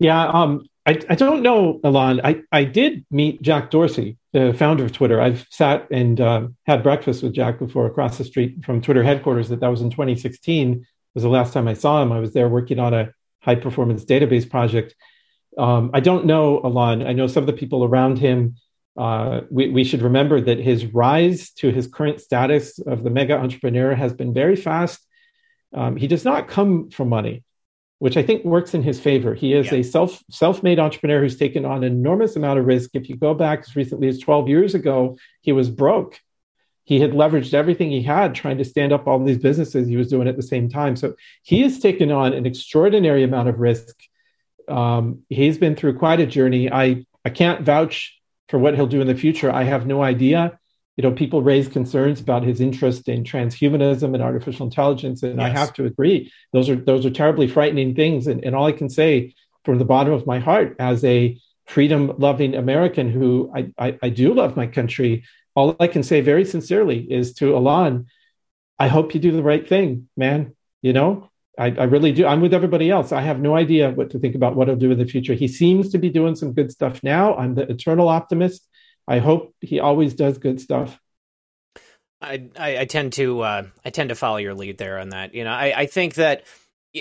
[0.00, 2.20] Yeah, um, I, I don't know, Alon.
[2.24, 5.20] I I did meet Jack Dorsey, the founder of Twitter.
[5.20, 9.50] I've sat and uh, had breakfast with Jack before across the street from Twitter headquarters.
[9.50, 10.84] That that was in 2016.
[11.14, 12.12] Was the last time I saw him.
[12.12, 14.94] I was there working on a high performance database project
[15.58, 17.06] um, I don't know Alon.
[17.06, 18.56] I know some of the people around him.
[18.96, 23.34] Uh, we, we, should remember that his rise to his current status of the mega
[23.34, 25.06] entrepreneur has been very fast.
[25.72, 27.44] Um, he does not come from money,
[28.00, 29.34] which I think works in his favor.
[29.34, 29.78] He is yeah.
[29.78, 32.90] a self self made entrepreneur who's taken on an enormous amount of risk.
[32.94, 36.18] If you go back as recently as 12 years ago, he was broke.
[36.82, 40.08] He had leveraged everything he had trying to stand up all these businesses he was
[40.08, 40.96] doing at the same time.
[40.96, 43.94] So he has taken on an extraordinary amount of risk
[44.70, 46.72] um, he's been through quite a journey.
[46.72, 49.52] I I can't vouch for what he'll do in the future.
[49.52, 50.58] I have no idea.
[50.96, 55.46] You know, people raise concerns about his interest in transhumanism and artificial intelligence, and yes.
[55.46, 56.30] I have to agree.
[56.52, 58.26] Those are those are terribly frightening things.
[58.26, 62.54] And, and all I can say from the bottom of my heart, as a freedom-loving
[62.54, 65.24] American who I, I, I do love my country,
[65.54, 68.06] all I can say very sincerely is to Alon,
[68.78, 70.54] I hope you do the right thing, man.
[70.82, 72.26] You know, I, I, really do.
[72.26, 73.12] I'm with everybody else.
[73.12, 75.34] I have no idea what to think about what he'll do in the future.
[75.34, 77.36] He seems to be doing some good stuff now.
[77.36, 78.66] I'm the eternal optimist.
[79.10, 81.00] I hope he always does good stuff.
[82.22, 85.34] I, I, I tend to uh, I tend to follow your lead there on that.
[85.34, 86.44] You know, I, I think that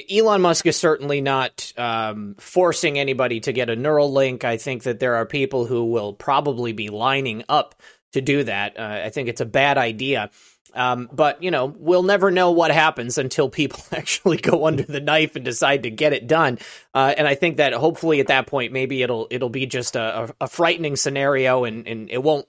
[0.09, 4.43] Elon Musk is certainly not um, forcing anybody to get a Neuralink.
[4.43, 7.75] I think that there are people who will probably be lining up
[8.13, 8.79] to do that.
[8.79, 10.31] Uh, I think it's a bad idea.
[10.73, 14.99] Um, but you know, we'll never know what happens until people actually go under the
[14.99, 16.60] knife and decide to get it done.
[16.93, 20.34] Uh, and I think that hopefully at that point, maybe it'll it'll be just a,
[20.39, 22.47] a, frightening scenario, and, and it won't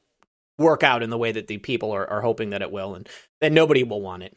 [0.59, 3.09] work out in the way that the people are, are hoping that it will, and
[3.41, 4.37] then nobody will want it.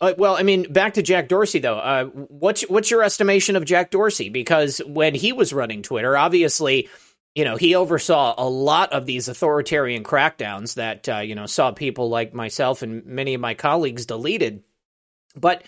[0.00, 1.78] Uh, well, I mean, back to Jack Dorsey though.
[1.78, 4.28] Uh, what's what's your estimation of Jack Dorsey?
[4.28, 6.88] Because when he was running Twitter, obviously
[7.34, 11.72] you know, he oversaw a lot of these authoritarian crackdowns that, uh, you know, saw
[11.72, 14.62] people like myself and many of my colleagues deleted.
[15.36, 15.64] But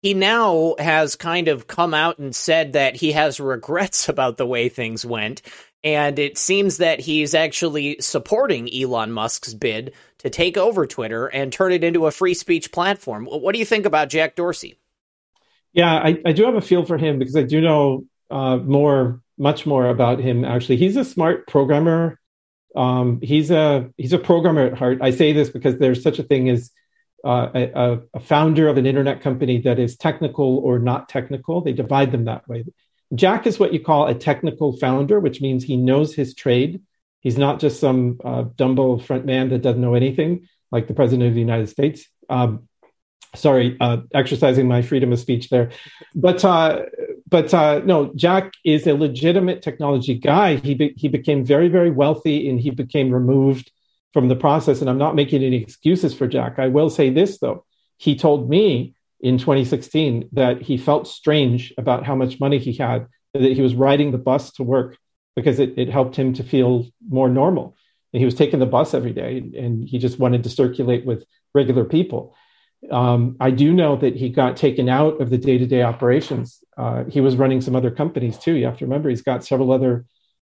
[0.00, 4.46] he now has kind of come out and said that he has regrets about the
[4.46, 5.42] way things went.
[5.84, 11.52] And it seems that he's actually supporting Elon Musk's bid to take over Twitter and
[11.52, 13.26] turn it into a free speech platform.
[13.26, 14.78] What do you think about Jack Dorsey?
[15.72, 19.21] Yeah, I, I do have a feel for him because I do know uh, more,
[19.42, 20.44] much more about him.
[20.44, 22.20] Actually, he's a smart programmer.
[22.76, 24.98] Um, he's a he's a programmer at heart.
[25.02, 26.70] I say this because there's such a thing as
[27.24, 31.60] uh, a, a, founder of an internet company that is technical or not technical.
[31.60, 32.64] They divide them that way.
[33.14, 36.82] Jack is what you call a technical founder, which means he knows his trade.
[37.20, 41.28] He's not just some uh, Dumbo front man that doesn't know anything, like the president
[41.28, 42.08] of the United States.
[42.28, 42.68] Um,
[43.34, 45.70] sorry, uh, exercising my freedom of speech there,
[46.14, 46.82] but uh,
[47.32, 50.56] but uh, no, Jack is a legitimate technology guy.
[50.56, 53.72] He be- he became very very wealthy, and he became removed
[54.12, 54.82] from the process.
[54.82, 56.58] And I'm not making any excuses for Jack.
[56.58, 57.64] I will say this though:
[57.96, 63.06] he told me in 2016 that he felt strange about how much money he had,
[63.32, 64.98] that he was riding the bus to work
[65.34, 67.76] because it, it helped him to feel more normal.
[68.12, 71.24] And he was taking the bus every day and he just wanted to circulate with
[71.54, 72.34] regular people.
[72.90, 76.62] Um, I do know that he got taken out of the day to day operations.
[76.76, 78.54] Uh, he was running some other companies too.
[78.54, 80.04] You have to remember, he's got several other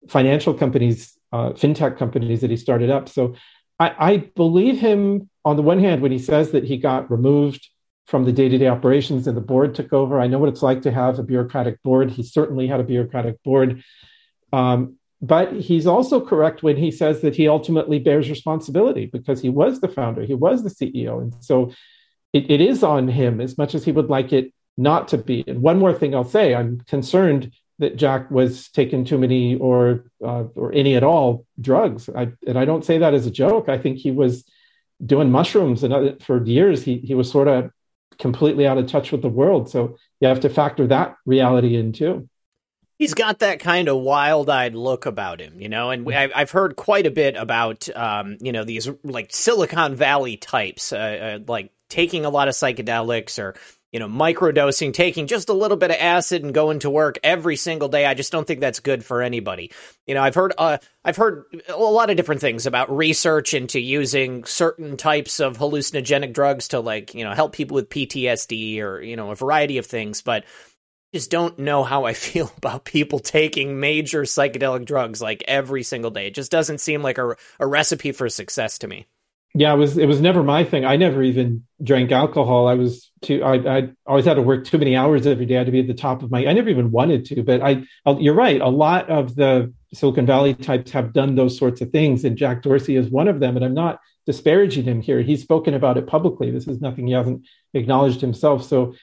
[0.09, 3.09] financial companies, uh, fintech companies that he started up.
[3.09, 3.35] So
[3.79, 7.67] I, I believe him on the one hand when he says that he got removed
[8.07, 10.21] from the day-to-day operations and the board took over.
[10.21, 12.11] I know what it's like to have a bureaucratic board.
[12.11, 13.83] He certainly had a bureaucratic board.
[14.53, 19.49] Um, but he's also correct when he says that he ultimately bears responsibility because he
[19.49, 21.21] was the founder, he was the CEO.
[21.21, 21.73] And so
[22.33, 25.45] it, it is on him as much as he would like it not to be.
[25.47, 30.05] And one more thing I'll say I'm concerned that Jack was taking too many or
[30.25, 32.09] uh, or any at all drugs.
[32.09, 33.69] I, and I don't say that as a joke.
[33.69, 34.45] I think he was
[35.05, 37.71] doing mushrooms and other, for years he he was sort of
[38.19, 39.71] completely out of touch with the world.
[39.71, 42.29] So you have to factor that reality in too.
[42.99, 47.07] He's got that kind of wild-eyed look about him, you know, and I've heard quite
[47.07, 52.25] a bit about, um, you know, these like Silicon Valley types, uh, uh, like taking
[52.25, 53.55] a lot of psychedelics or
[53.93, 57.57] you know, microdosing, taking just a little bit of acid and going to work every
[57.57, 58.05] single day.
[58.05, 59.73] I just don't think that's good for anybody.
[60.07, 63.81] You know, I've heard uh, I've heard a lot of different things about research into
[63.81, 69.01] using certain types of hallucinogenic drugs to like, you know, help people with PTSD or,
[69.01, 70.45] you know, a variety of things, but
[71.15, 76.11] just don't know how I feel about people taking major psychedelic drugs like every single
[76.11, 76.27] day.
[76.27, 79.07] It just doesn't seem like a, a recipe for success to me
[79.55, 80.85] yeah, it was it was never my thing.
[80.85, 82.69] I never even drank alcohol.
[82.69, 83.43] I was too.
[83.43, 85.55] I I always had to work too many hours every day.
[85.55, 86.47] I had to be at the top of my.
[86.47, 87.85] I never even wanted to, but I.
[88.19, 88.61] You're right.
[88.61, 92.63] A lot of the Silicon Valley types have done those sorts of things, and Jack
[92.63, 93.57] Dorsey is one of them.
[93.57, 95.23] And I'm not disparaging him here.
[95.23, 96.51] He's spoken about it publicly.
[96.51, 98.63] This is nothing he hasn't acknowledged himself.
[98.65, 98.95] So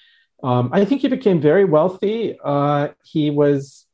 [0.43, 2.37] um, I think he became very wealthy.
[2.43, 3.84] Uh, he was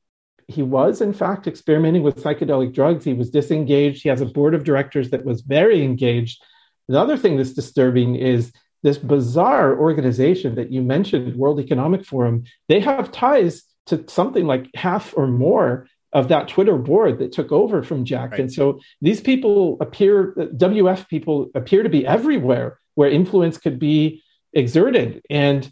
[0.51, 3.03] he was in fact experimenting with psychedelic drugs.
[3.03, 4.03] He was disengaged.
[4.03, 6.43] He has a board of directors that was very engaged.
[6.87, 8.51] The other thing that's disturbing is
[8.83, 14.67] this bizarre organization that you mentioned world economic forum they have ties to something like
[14.75, 18.31] half or more of that twitter board that took over from jack.
[18.31, 18.41] Right.
[18.41, 24.21] and so these people appear wf people appear to be everywhere where influence could be
[24.53, 25.21] exerted.
[25.29, 25.71] And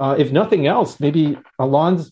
[0.00, 2.10] uh, if nothing else maybe Elon's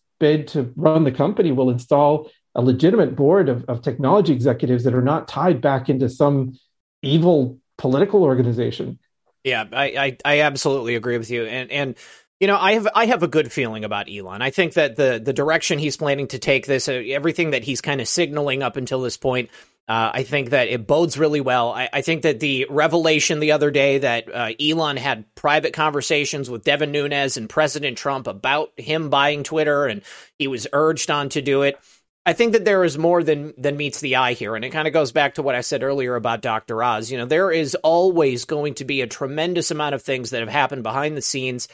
[0.49, 5.03] to run the company will install a legitimate board of, of technology executives that are
[5.03, 6.59] not tied back into some
[7.03, 8.99] evil political organization.
[9.43, 11.45] Yeah, I, I, I absolutely agree with you.
[11.45, 11.97] And and
[12.41, 14.43] you know, I have I have a good feeling about Elon.
[14.43, 17.81] I think that the the direction he's planning to take this, uh, everything that he's
[17.81, 19.51] kind of signaling up until this point,
[19.87, 21.71] uh, I think that it bodes really well.
[21.73, 26.49] I, I, think that the revelation the other day that uh, Elon had private conversations
[26.49, 30.01] with Devin Nunes and President Trump about him buying Twitter, and
[30.39, 31.79] he was urged on to do it.
[32.25, 34.89] I think that there is more than than meets the eye here, and it kind
[34.89, 36.83] of goes back to what I said earlier about Dr.
[36.83, 37.11] Oz.
[37.11, 40.49] You know, there is always going to be a tremendous amount of things that have
[40.49, 41.69] happened behind the scenes,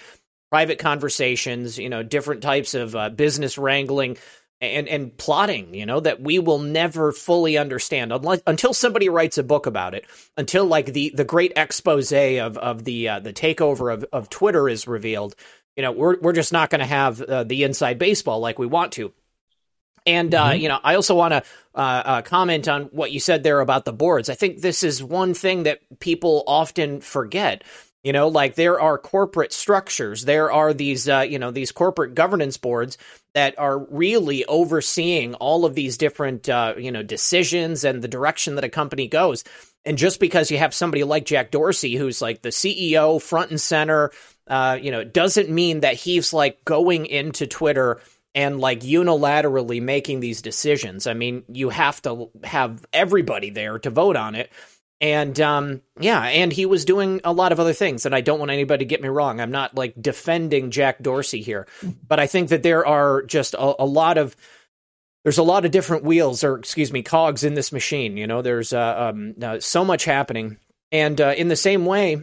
[0.50, 4.16] private conversations, you know, different types of uh, business wrangling
[4.60, 9.38] and and plotting, you know, that we will never fully understand unless, until somebody writes
[9.38, 10.04] a book about it.
[10.36, 14.68] Until like the the great expose of of the uh, the takeover of of Twitter
[14.68, 15.34] is revealed.
[15.76, 18.66] You know, we're we're just not going to have uh, the inside baseball like we
[18.66, 19.12] want to.
[20.06, 20.60] And uh, mm-hmm.
[20.60, 21.42] you know, I also want to
[21.74, 24.28] uh, uh, comment on what you said there about the boards.
[24.28, 27.64] I think this is one thing that people often forget.
[28.02, 32.14] You know, like there are corporate structures, there are these, uh, you know, these corporate
[32.14, 32.96] governance boards
[33.34, 38.54] that are really overseeing all of these different, uh, you know, decisions and the direction
[38.54, 39.44] that a company goes.
[39.84, 43.60] And just because you have somebody like Jack Dorsey, who's like the CEO, front and
[43.60, 44.12] center,
[44.46, 48.00] uh, you know, doesn't mean that he's like going into Twitter
[48.34, 51.06] and like unilaterally making these decisions.
[51.06, 54.50] I mean, you have to have everybody there to vote on it.
[55.00, 58.04] And um, yeah, and he was doing a lot of other things.
[58.04, 59.40] And I don't want anybody to get me wrong.
[59.40, 61.66] I'm not like defending Jack Dorsey here,
[62.06, 64.36] but I think that there are just a, a lot of
[65.24, 68.16] there's a lot of different wheels or excuse me cogs in this machine.
[68.16, 70.58] You know, there's uh, um, uh, so much happening.
[70.92, 72.22] And uh, in the same way,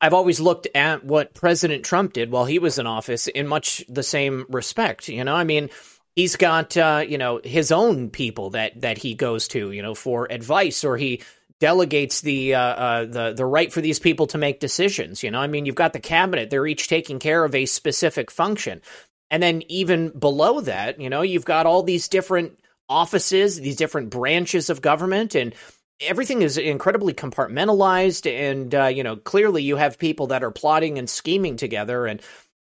[0.00, 3.84] I've always looked at what President Trump did while he was in office in much
[3.88, 5.08] the same respect.
[5.08, 5.70] You know, I mean,
[6.14, 9.94] he's got uh, you know his own people that that he goes to, you know,
[9.94, 11.22] for advice, or he
[11.60, 15.22] delegates the uh, uh, the the right for these people to make decisions.
[15.22, 18.30] You know, I mean, you've got the cabinet; they're each taking care of a specific
[18.30, 18.82] function,
[19.30, 24.10] and then even below that, you know, you've got all these different offices, these different
[24.10, 25.54] branches of government, and
[26.00, 28.30] everything is incredibly compartmentalized.
[28.30, 32.20] And uh, you know, clearly, you have people that are plotting and scheming together, and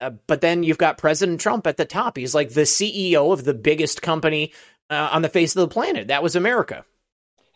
[0.00, 2.16] uh, but then you've got President Trump at the top.
[2.16, 4.52] He's like the CEO of the biggest company
[4.90, 6.08] uh, on the face of the planet.
[6.08, 6.84] That was America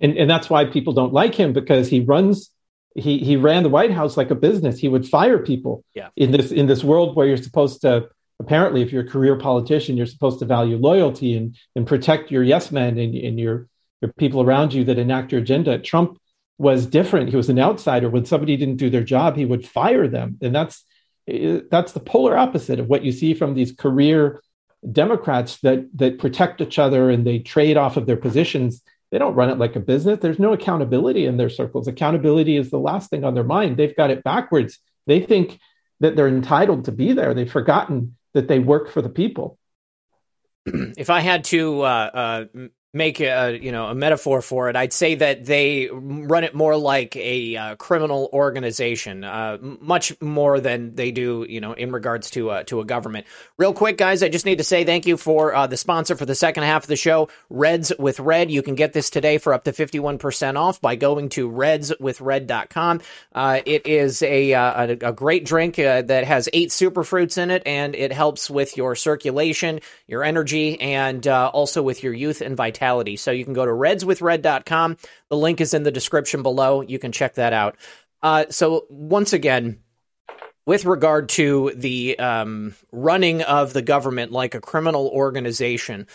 [0.01, 2.51] and and that's why people don't like him because he runs
[2.95, 4.79] he he ran the White House like a business.
[4.79, 5.85] He would fire people.
[5.95, 6.09] Yeah.
[6.17, 8.09] In this in this world where you're supposed to
[8.41, 12.43] apparently if you're a career politician you're supposed to value loyalty and and protect your
[12.43, 13.69] yes men and, and your
[14.01, 15.79] your people around you that enact your agenda.
[15.79, 16.19] Trump
[16.59, 17.31] was different.
[17.31, 18.09] He was an outsider.
[18.09, 20.85] When somebody didn't do their job, he would fire them, and that's
[21.29, 24.43] eh, that's the polar opposite of what you see from these career
[24.91, 29.35] Democrats that that protect each other and they trade off of their positions they don't
[29.35, 30.21] run it like a business.
[30.21, 31.89] There's no accountability in their circles.
[31.89, 33.77] Accountability is the last thing on their mind.
[33.77, 34.79] They've got it backwards.
[35.07, 35.59] They think
[36.01, 37.35] that they're entitled to be there.
[37.35, 39.59] They've forgotten that they work for the people.
[40.67, 42.11] If I had to uh,
[42.55, 46.55] uh, make a you know a metaphor for it, I'd say that they run it
[46.55, 51.93] more like a uh, criminal organization, uh, much more than they do you know in
[51.93, 53.27] regards to uh, to a government.
[53.59, 56.27] Real quick, guys, I just need to say thank you for uh, the sponsor for
[56.27, 58.51] the second half of the show, Reds with Red.
[58.51, 61.51] You can get this today for up to fifty one percent off by going to
[61.51, 63.01] RedsWithRed.com.
[63.33, 67.51] Uh, it is a, uh, a, a great drink that has eight super fruits in
[67.51, 72.57] it, and it helps with your circulation, your energy, and also with your youth and
[72.57, 73.17] vitality vitality.
[73.17, 74.97] So you can go to redswithred.com.
[75.29, 76.81] The link is in the description below.
[76.81, 77.77] You can check that out.
[78.23, 79.81] Uh, so once again,
[80.67, 86.07] with regard to the um, running of the government like a criminal organization,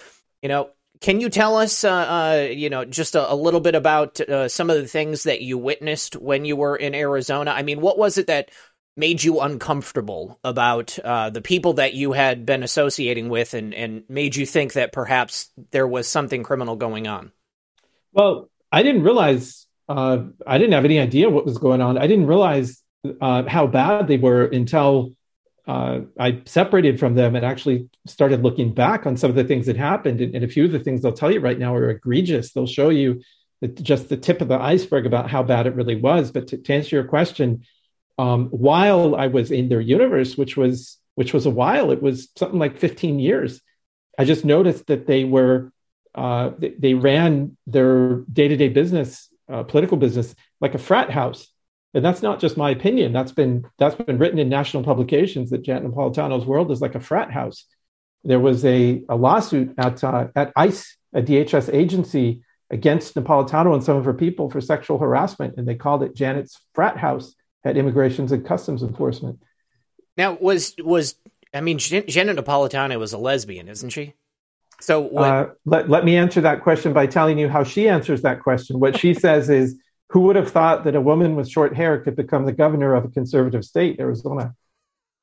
[0.42, 0.70] you know,
[1.02, 4.48] can you tell us, uh, uh, you know, just a, a little bit about uh,
[4.48, 7.52] some of the things that you witnessed when you were in Arizona?
[7.52, 8.50] I mean, what was it that
[8.98, 14.04] made you uncomfortable about uh, the people that you had been associating with and, and
[14.08, 17.32] made you think that perhaps there was something criminal going on?
[18.14, 21.98] Well, I didn't realize, uh, I didn't have any idea what was going on.
[21.98, 22.82] I didn't realize
[23.22, 25.12] uh, how bad they were until
[25.68, 29.66] uh, I separated from them and actually started looking back on some of the things
[29.66, 30.22] that happened.
[30.22, 32.52] And, and a few of the things they'll tell you right now are egregious.
[32.52, 33.22] They'll show you
[33.74, 36.32] just the tip of the iceberg about how bad it really was.
[36.32, 37.66] But to, to answer your question,
[38.18, 42.30] um, while I was in their universe, which was which was a while, it was
[42.36, 43.62] something like 15 years.
[44.20, 45.72] I just noticed that they were
[46.14, 51.10] uh, they, they, ran their day to day business, uh, political business, like a frat
[51.12, 51.52] house,
[51.94, 53.12] and that's not just my opinion.
[53.12, 57.02] That's been that's been written in national publications that Janet Napolitano's world is like a
[57.02, 57.66] frat house.
[58.24, 63.84] There was a, a lawsuit at uh, at ICE, a DHS agency, against Napolitano and
[63.84, 67.36] some of her people for sexual harassment, and they called it Janet's frat house
[67.66, 69.42] at Immigrations and Customs Enforcement.
[70.16, 71.16] Now, was was
[71.54, 74.14] I mean, Janet Napolitano was a lesbian, isn't she?
[74.82, 75.24] So what...
[75.24, 78.80] uh, let let me answer that question by telling you how she answers that question.
[78.80, 79.78] What she says is,
[80.10, 83.06] "Who would have thought that a woman with short hair could become the governor of
[83.06, 84.54] a conservative state, Arizona?"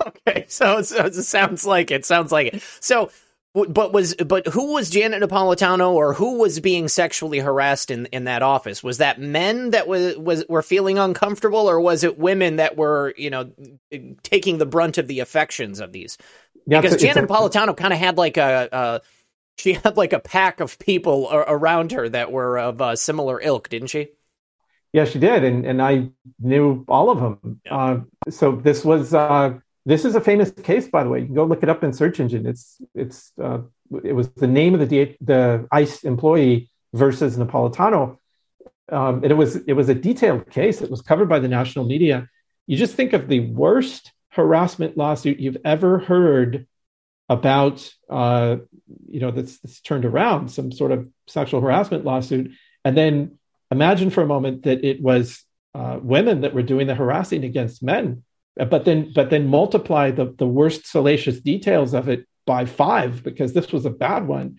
[0.05, 2.05] Okay, so, so it sounds like it.
[2.05, 2.63] Sounds like it.
[2.81, 3.11] So
[3.55, 8.25] but was but who was Janet Napolitano or who was being sexually harassed in in
[8.25, 8.83] that office?
[8.83, 13.13] Was that men that was was were feeling uncomfortable, or was it women that were
[13.17, 13.51] you know
[14.23, 16.17] taking the brunt of the affections of these?
[16.67, 19.01] Yeah, because it's, Janet it's Napolitano kind of had like a, a,
[19.59, 23.69] she had like a pack of people around her that were of a similar ilk,
[23.69, 24.09] didn't she?
[24.95, 26.09] Yeah, she did, and and I
[26.41, 27.61] knew all of them.
[27.67, 27.77] Yeah.
[27.77, 28.01] Uh,
[28.31, 29.13] so this was.
[29.13, 31.21] Uh, this is a famous case, by the way.
[31.21, 32.47] You can go look it up in search engine.
[32.47, 33.59] It's it's uh,
[34.05, 38.19] it was the name of the the ICE employee versus Napolitano,
[38.91, 40.83] um, and it was it was a detailed case.
[40.83, 42.29] It was covered by the national media.
[42.67, 46.67] You just think of the worst harassment lawsuit you've ever heard
[47.29, 47.89] about.
[48.09, 48.57] Uh,
[49.09, 52.53] you know that's, that's turned around some sort of sexual harassment lawsuit,
[52.85, 53.39] and then
[53.73, 55.43] imagine for a moment that it was
[55.75, 58.23] uh, women that were doing the harassing against men
[58.57, 63.53] but then but then multiply the, the worst salacious details of it by five because
[63.53, 64.59] this was a bad one.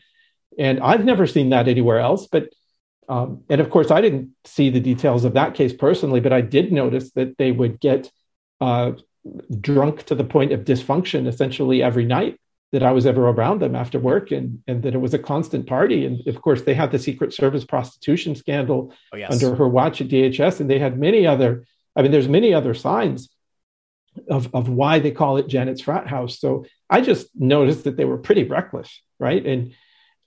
[0.57, 2.27] And I've never seen that anywhere else.
[2.27, 2.49] But
[3.09, 6.41] um, and of course, I didn't see the details of that case personally, but I
[6.41, 8.09] did notice that they would get
[8.61, 8.93] uh,
[9.59, 12.39] drunk to the point of dysfunction essentially every night
[12.71, 15.67] that I was ever around them after work, and and that it was a constant
[15.67, 16.05] party.
[16.05, 19.31] And of course, they had the Secret Service prostitution scandal oh, yes.
[19.31, 21.65] under her watch at DHS, and they had many other.
[21.95, 23.29] I mean, there's many other signs
[24.29, 26.39] of of why they call it Janet's frat house.
[26.39, 29.45] So I just noticed that they were pretty reckless, right?
[29.45, 29.73] And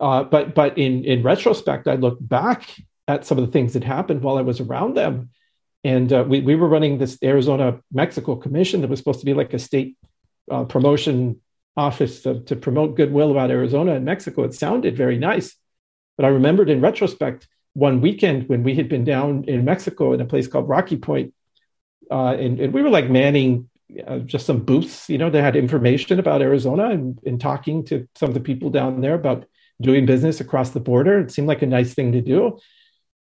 [0.01, 2.77] uh, but but in in retrospect, I look back
[3.09, 5.31] at some of the things that happened while I was around them,
[5.85, 9.35] and uh, we we were running this Arizona Mexico Commission that was supposed to be
[9.35, 9.97] like a state
[10.51, 11.41] uh, promotion
[11.77, 14.45] office to, to promote goodwill about Arizona and Mexico.
[14.45, 15.55] It sounded very nice,
[16.17, 20.21] but I remembered in retrospect one weekend when we had been down in Mexico in
[20.21, 21.35] a place called Rocky Point,
[22.11, 23.69] uh, and, and we were like manning
[24.07, 28.09] uh, just some booths, you know, they had information about Arizona and, and talking to
[28.17, 29.47] some of the people down there about
[29.81, 31.21] doing business across the border.
[31.21, 32.59] It seemed like a nice thing to do.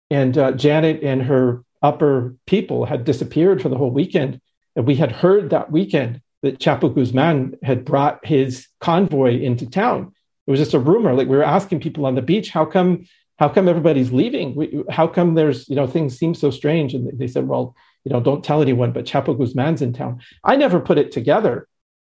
[0.10, 4.42] And uh, Janet and her upper people had disappeared for the whole weekend.
[4.76, 10.14] And we had heard that weekend that Chapo Guzman had brought his convoy into town.
[10.48, 11.14] It was just a rumor.
[11.14, 13.06] Like we were asking people on the beach, how come,
[13.38, 14.86] how come everybody's leaving?
[14.90, 16.94] How come there's, you know, things seem so strange?
[16.94, 17.76] And they said, well,
[18.06, 20.22] you know, don't tell anyone, but Chapo Guzman's in town.
[20.44, 21.68] I never put it together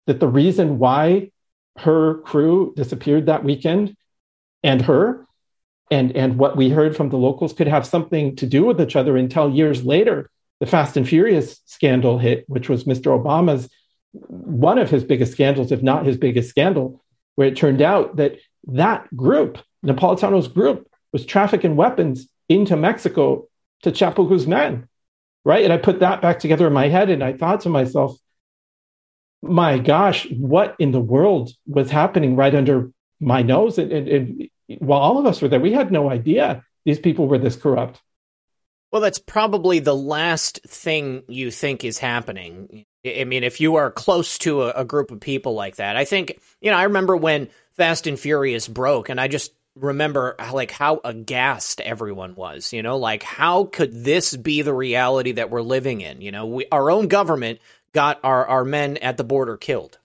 [0.06, 1.32] that the reason why
[1.80, 3.96] her crew disappeared that weekend
[4.64, 5.26] and her
[5.90, 8.96] and and what we heard from the locals could have something to do with each
[8.96, 10.30] other until years later
[10.60, 13.70] the fast and furious scandal hit which was mr obama's
[14.14, 17.04] one of his biggest scandals if not his biggest scandal
[17.36, 23.48] where it turned out that that group napolitano's group was trafficking weapons into mexico
[23.84, 24.90] to chapo guzman
[25.48, 28.18] right and i put that back together in my head and i thought to myself
[29.42, 33.78] my gosh what in the world was happening right under my nose.
[33.78, 37.28] And, and, and while all of us were there, we had no idea these people
[37.28, 38.02] were this corrupt.
[38.92, 42.86] Well, that's probably the last thing you think is happening.
[43.06, 46.06] I mean, if you are close to a, a, group of people like that, I
[46.06, 50.72] think, you know, I remember when Fast and Furious broke, and I just remember like
[50.72, 55.62] how aghast everyone was, you know, like how could this be the reality that we're
[55.62, 56.22] living in?
[56.22, 57.60] You know, we, our own government
[57.94, 59.98] got our, our men at the border killed.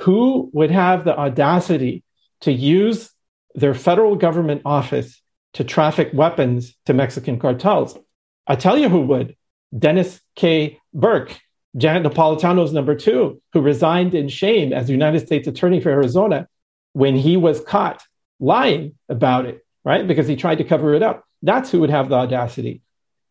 [0.00, 2.04] Who would have the audacity
[2.42, 3.10] to use
[3.54, 5.20] their federal government office
[5.54, 7.98] to traffic weapons to Mexican cartels.
[8.46, 9.36] I tell you who would
[9.76, 10.78] Dennis K.
[10.92, 11.40] Burke,
[11.76, 16.46] Janet Napolitano's number two, who resigned in shame as United States Attorney for Arizona
[16.92, 18.02] when he was caught
[18.40, 20.06] lying about it, right?
[20.06, 21.24] Because he tried to cover it up.
[21.42, 22.82] That's who would have the audacity.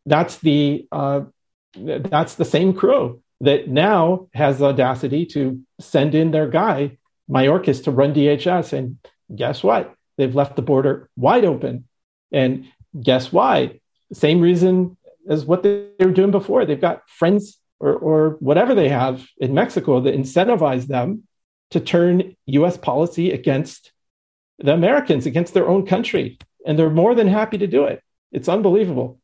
[0.06, 1.22] That's the uh,
[1.76, 6.97] that's the same crew that now has the audacity to send in their guy
[7.30, 8.74] Mayorkas to run DHS.
[8.74, 8.97] And
[9.36, 9.93] guess what?
[10.18, 11.88] They've left the border wide open.
[12.32, 12.66] And
[13.01, 13.80] guess why?
[14.14, 14.97] Same reason
[15.28, 16.66] as what they were doing before.
[16.66, 21.24] They've got friends or, or whatever they have in Mexico that incentivize them
[21.72, 23.91] to turn US policy against
[24.60, 26.38] the Americans, against their own country.
[26.66, 28.01] And they're more than happy to do it.
[28.32, 29.20] It's unbelievable.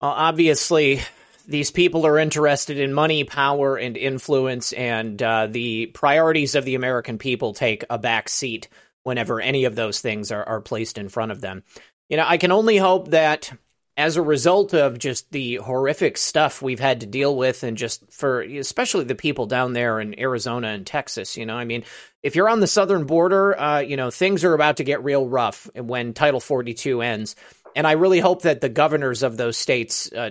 [0.00, 1.00] Well, obviously,
[1.46, 6.74] these people are interested in money, power, and influence, and uh, the priorities of the
[6.74, 8.68] American people take a back seat
[9.02, 11.62] whenever any of those things are, are placed in front of them.
[12.08, 13.52] You know, I can only hope that
[13.96, 18.10] as a result of just the horrific stuff we've had to deal with, and just
[18.12, 21.84] for especially the people down there in Arizona and Texas, you know, I mean,
[22.22, 25.26] if you're on the southern border, uh, you know, things are about to get real
[25.26, 27.36] rough when Title 42 ends.
[27.74, 30.30] And I really hope that the governors of those states uh,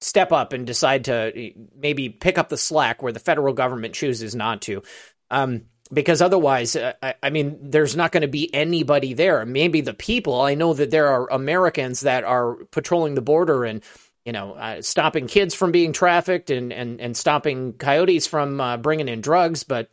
[0.00, 4.34] step up and decide to maybe pick up the slack where the federal government chooses
[4.34, 4.82] not to.
[5.30, 5.62] Um,
[5.92, 9.44] because otherwise, uh, I, I, mean, there's not going to be anybody there.
[9.44, 10.40] Maybe the people.
[10.40, 13.82] I know that there are Americans that are patrolling the border and
[14.24, 18.76] you know uh, stopping kids from being trafficked and and and stopping coyotes from uh,
[18.76, 19.64] bringing in drugs.
[19.64, 19.90] But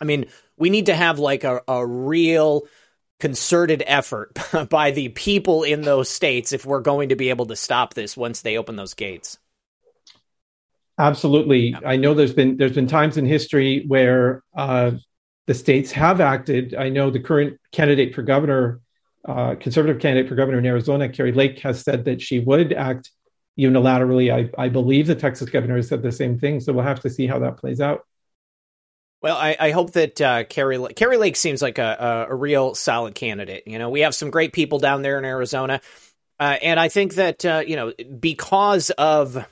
[0.00, 0.26] I mean,
[0.56, 2.66] we need to have like a, a real
[3.20, 4.36] concerted effort
[4.68, 8.16] by the people in those states if we're going to be able to stop this
[8.16, 9.38] once they open those gates.
[10.98, 11.80] Absolutely, yeah.
[11.84, 14.92] I know there's been there's been times in history where uh,
[15.46, 16.74] the states have acted.
[16.74, 18.80] I know the current candidate for governor,
[19.26, 23.10] uh, conservative candidate for governor in Arizona, Kari Lake, has said that she would act
[23.58, 24.32] unilaterally.
[24.32, 26.60] I, I believe the Texas governor has said the same thing.
[26.60, 28.06] So we'll have to see how that plays out.
[29.26, 32.76] Well, I, I hope that uh, Kari Kari Lake seems like a, a, a, real
[32.76, 33.64] solid candidate.
[33.66, 35.80] You know, we have some great people down there in Arizona,
[36.38, 39.42] uh, and I think that uh, you know because of uh,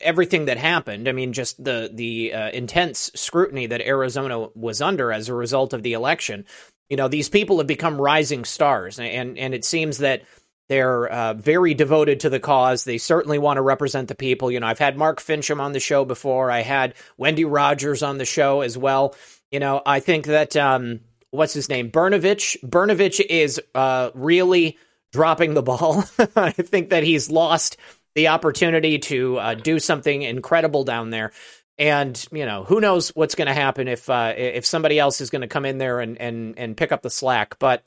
[0.00, 1.06] everything that happened.
[1.06, 5.74] I mean, just the the uh, intense scrutiny that Arizona was under as a result
[5.74, 6.46] of the election.
[6.88, 10.22] You know, these people have become rising stars, and and it seems that
[10.68, 12.84] they're uh, very devoted to the cause.
[12.84, 14.50] They certainly want to represent the people.
[14.50, 16.50] You know, I've had Mark Finchem on the show before.
[16.50, 19.14] I had Wendy Rogers on the show as well.
[19.50, 21.00] You know, I think that um,
[21.30, 22.56] what's his name, Brnovich.
[22.64, 24.78] Brnovich is uh, really
[25.12, 26.04] dropping the ball.
[26.36, 27.76] I think that he's lost
[28.14, 31.32] the opportunity to uh, do something incredible down there.
[31.76, 35.30] And you know who knows what's going to happen if uh, if somebody else is
[35.30, 37.58] going to come in there and, and and pick up the slack.
[37.58, 37.82] But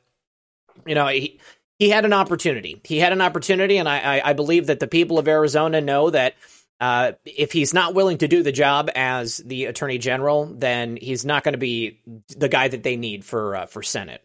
[0.86, 1.39] you know he
[1.80, 2.82] he had an opportunity.
[2.84, 6.09] He had an opportunity, and I I, I believe that the people of Arizona know
[6.09, 6.36] that.
[6.80, 11.25] Uh, if he's not willing to do the job as the attorney general, then he's
[11.25, 11.99] not going to be
[12.38, 14.23] the guy that they need for uh, for Senate.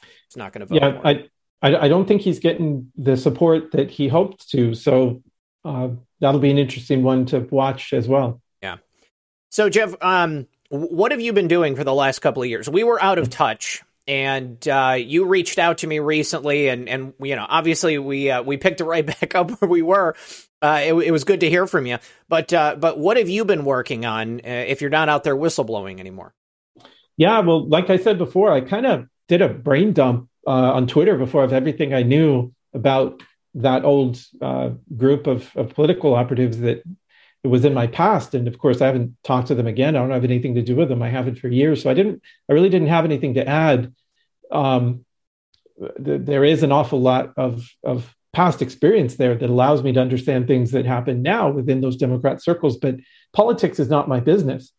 [0.00, 0.76] He's not going to vote.
[0.80, 1.28] Yeah, I,
[1.60, 4.74] I, I don't think he's getting the support that he hoped to.
[4.74, 5.24] So
[5.64, 5.88] uh,
[6.20, 8.40] that'll be an interesting one to watch as well.
[8.62, 8.76] Yeah.
[9.50, 12.68] So Jeff, um, what have you been doing for the last couple of years?
[12.68, 17.14] We were out of touch, and uh, you reached out to me recently, and and
[17.20, 20.16] you know, obviously we uh, we picked it right back up where we were.
[20.60, 21.98] Uh, it, it, was good to hear from you,
[22.28, 24.40] but uh, but what have you been working on?
[24.40, 26.32] Uh, if you're not out there whistleblowing anymore?
[27.16, 30.86] Yeah, well, like I said before, I kind of did a brain dump uh, on
[30.86, 33.22] Twitter before of everything I knew about
[33.54, 34.18] that old
[34.96, 36.82] group of, of political operatives that
[37.48, 38.34] was in my past.
[38.34, 39.96] And of course, I haven't talked to them again.
[39.96, 41.02] I don't have anything to do with them.
[41.02, 41.82] I haven't for years.
[41.82, 43.92] So I didn't, I really didn't have anything to add.
[44.50, 45.04] Um,
[46.04, 50.00] th- there is an awful lot of, of past experience there that allows me to
[50.00, 52.76] understand things that happen now within those Democrat circles.
[52.76, 52.96] But
[53.32, 54.72] politics is not my business.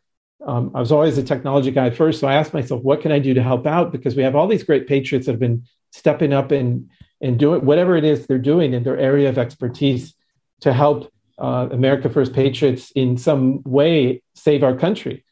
[0.45, 3.19] Um, I was always a technology guy first, so I asked myself, what can I
[3.19, 3.91] do to help out?
[3.91, 6.89] Because we have all these great patriots that have been stepping up and
[7.21, 10.13] and doing whatever it is they're doing in their area of expertise
[10.59, 15.25] to help uh, America First patriots in some way save our country,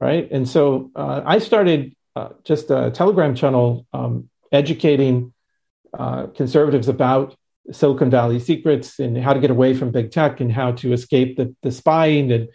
[0.00, 0.28] right?
[0.30, 5.32] And so uh, I started uh, just a Telegram channel um, educating
[5.96, 7.36] uh, conservatives about
[7.70, 11.36] Silicon Valley secrets and how to get away from big tech and how to escape
[11.36, 12.48] the, the spying and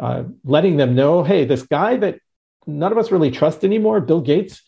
[0.00, 2.18] uh, letting them know, hey, this guy that
[2.66, 4.62] none of us really trust anymore, Bill Gates,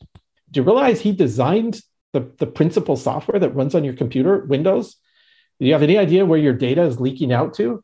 [0.50, 1.80] do you realize he designed
[2.12, 4.96] the, the principal software that runs on your computer, Windows?
[5.64, 7.82] Do you have any idea where your data is leaking out to?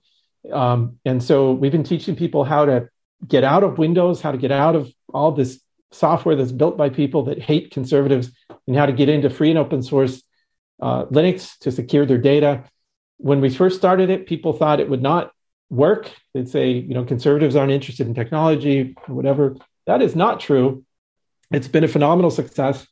[0.53, 2.91] Um, and so we've been teaching people how to
[3.27, 6.91] get out of Windows, how to get out of all this software that's built by
[6.91, 8.33] people that hate conservatives,
[8.67, 10.23] and how to get into free and open source
[10.83, 12.65] uh, Linux to secure their data.
[13.17, 15.33] When we first started it, people thought it would not
[15.71, 16.13] work.
[16.35, 19.57] They'd say, you know, conservatives aren't interested in technology or whatever.
[19.87, 20.85] That is not true.
[21.51, 22.87] It's been a phenomenal success.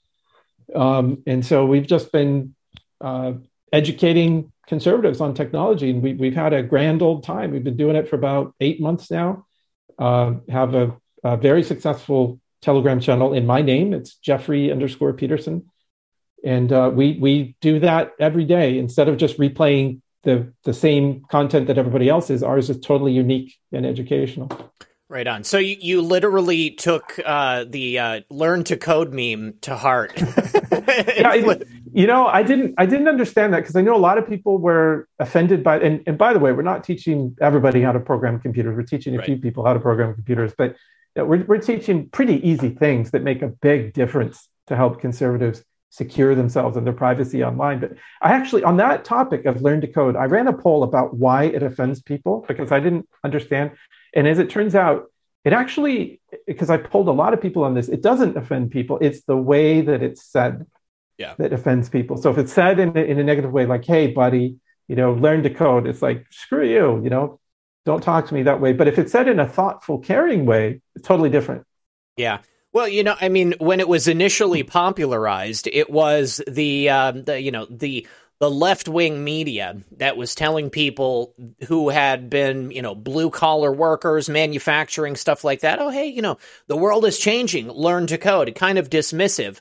[0.74, 2.54] Um, and so we've just been
[3.02, 3.34] uh,
[3.70, 7.50] educating conservatives on technology, and we, have had a grand old time.
[7.50, 9.46] We've been doing it for about eight months now.
[9.98, 13.92] Uh, have a, a, very successful Telegram channel in my name.
[13.92, 15.70] It's Jeffrey underscore Peterson,
[16.44, 21.24] and uh, we we do that every day instead of just replaying the the same
[21.30, 22.42] content that everybody else is.
[22.42, 24.50] Ours is totally unique and educational.
[25.08, 25.42] Right on.
[25.42, 30.22] So you, you literally took uh, the uh, "learn to code" meme to heart.
[31.16, 31.60] yeah, I,
[31.92, 34.58] you know, I didn't I didn't understand that because I know a lot of people
[34.58, 35.78] were offended by.
[35.80, 38.76] And, and by the way, we're not teaching everybody how to program computers.
[38.76, 39.26] We're teaching a right.
[39.26, 40.76] few people how to program computers, but
[41.18, 45.62] uh, we're we're teaching pretty easy things that make a big difference to help conservatives
[45.90, 47.80] secure themselves and their privacy online.
[47.80, 51.14] But I actually, on that topic of learn to code, I ran a poll about
[51.14, 53.72] why it offends people because I didn't understand.
[54.14, 55.10] And as it turns out,
[55.44, 58.98] it actually, because I polled a lot of people on this, it doesn't offend people.
[59.00, 60.66] It's the way that it's said
[61.18, 61.34] yeah.
[61.38, 62.16] that offends people.
[62.16, 64.56] So if it's said in a, in a negative way, like, hey, buddy,
[64.86, 67.40] you know, learn to code, it's like, screw you, you know,
[67.84, 68.72] don't talk to me that way.
[68.72, 71.64] But if it's said in a thoughtful, caring way, it's totally different.
[72.16, 72.38] Yeah.
[72.72, 77.40] Well, you know, I mean, when it was initially popularized, it was the, uh, the
[77.40, 78.06] you know, the
[78.40, 81.34] the left wing media that was telling people
[81.66, 85.80] who had been, you know, blue collar workers, manufacturing stuff like that.
[85.80, 86.38] Oh, hey, you know,
[86.68, 87.68] the world is changing.
[87.68, 88.54] Learn to code.
[88.54, 89.58] Kind of dismissive.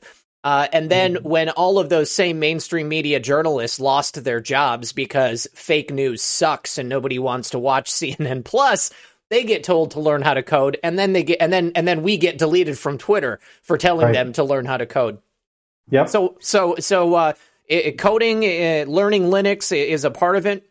[0.47, 1.27] Uh, and then mm-hmm.
[1.27, 6.77] when all of those same mainstream media journalists lost their jobs because fake news sucks
[6.77, 8.89] and nobody wants to watch CNN Plus,
[9.29, 11.85] they get told to learn how to code and then they get and then and
[11.85, 14.13] then we get deleted from Twitter for telling right.
[14.13, 15.17] them to learn how to code.
[15.89, 16.05] Yeah.
[16.05, 17.33] So so so uh,
[17.65, 20.65] it, coding, uh, learning Linux is a part of it.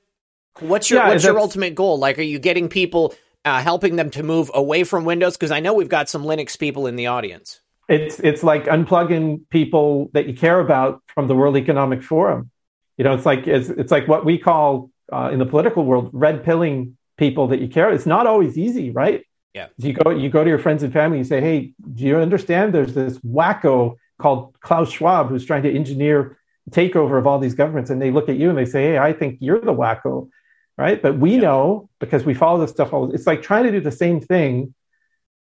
[0.59, 1.99] What's your yeah, what's your ultimate goal?
[1.99, 3.15] Like, are you getting people
[3.45, 5.37] uh, helping them to move away from Windows?
[5.37, 7.61] Because I know we've got some Linux people in the audience.
[7.89, 12.51] It's it's like unplugging people that you care about from the World Economic Forum.
[12.97, 16.11] You know, it's like it's it's like what we call uh, in the political world
[16.13, 17.91] red pilling people that you care.
[17.91, 19.25] It's not always easy, right?
[19.55, 19.69] Yeah.
[19.79, 21.19] You go you go to your friends and family.
[21.19, 22.75] You say, "Hey, do you understand?
[22.75, 26.39] There's this wacko called Klaus Schwab who's trying to engineer
[26.71, 29.13] takeover of all these governments." And they look at you and they say, "Hey, I
[29.13, 30.29] think you're the wacko."
[30.77, 31.01] Right?
[31.01, 31.43] But we yeah.
[31.43, 33.15] know because we follow this stuff all.
[33.15, 34.75] It's like trying to do the same thing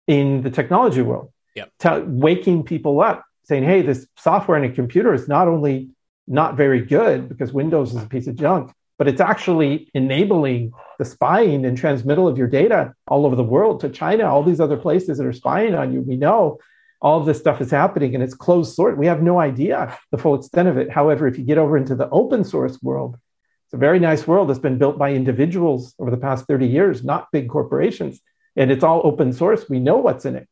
[0.06, 1.32] in the technology world.
[1.78, 5.90] T- waking people up, saying, "Hey, this software in a computer is not only
[6.28, 11.04] not very good because Windows is a piece of junk, but it's actually enabling the
[11.04, 14.76] spying and transmittal of your data all over the world to China, all these other
[14.76, 16.00] places that are spying on you.
[16.00, 16.58] We know
[17.02, 18.96] all of this stuff is happening and it's closed source.
[18.96, 20.90] We have no idea the full extent of it.
[20.90, 23.18] However, if you get over into the open source world,
[23.66, 27.04] it's a very nice world that's been built by individuals over the past 30 years,
[27.04, 28.20] not big corporations.
[28.54, 29.68] And it's all open source.
[29.68, 30.48] We know what's in it.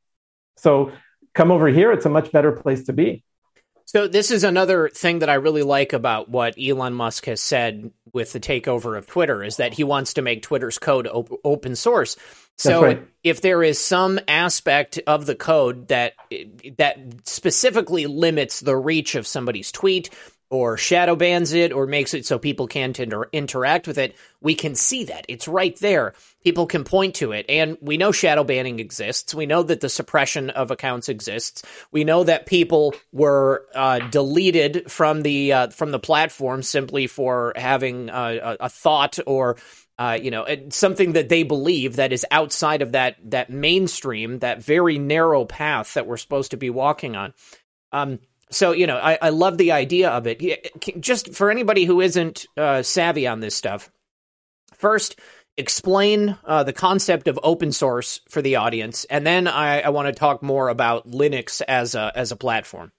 [0.57, 0.93] So
[1.35, 3.25] come over here, it's a much better place to be.
[3.87, 7.91] So this is another thing that I really like about what Elon Musk has said
[8.13, 11.77] with the takeover of Twitter is that he wants to make Twitter's code op- open
[11.77, 12.17] source.
[12.57, 13.03] So right.
[13.23, 16.15] if there is some aspect of the code that
[16.79, 20.11] that specifically limits the reach of somebody's tweet
[20.55, 24.55] or shadow bans it or makes it so people can't inter- interact with it, we
[24.55, 25.27] can see that.
[25.29, 26.15] It's right there.
[26.45, 27.45] People can point to it.
[27.49, 29.35] And we know shadow banning exists.
[29.35, 31.65] We know that the suppression of accounts exists.
[31.91, 37.53] We know that people were uh, deleted from the uh, from the platform simply for
[37.57, 39.57] having uh, a, a thought or
[39.97, 44.63] uh, you know, something that they believe that is outside of that that mainstream, that
[44.63, 47.33] very narrow path that we're supposed to be walking on.
[47.93, 48.19] Um,
[48.51, 51.01] so you know, I, I love the idea of it.
[51.01, 53.91] Just for anybody who isn't uh, savvy on this stuff,
[54.75, 55.19] first
[55.57, 60.09] explain uh, the concept of open source for the audience, and then I, I want
[60.09, 62.93] to talk more about Linux as a as a platform.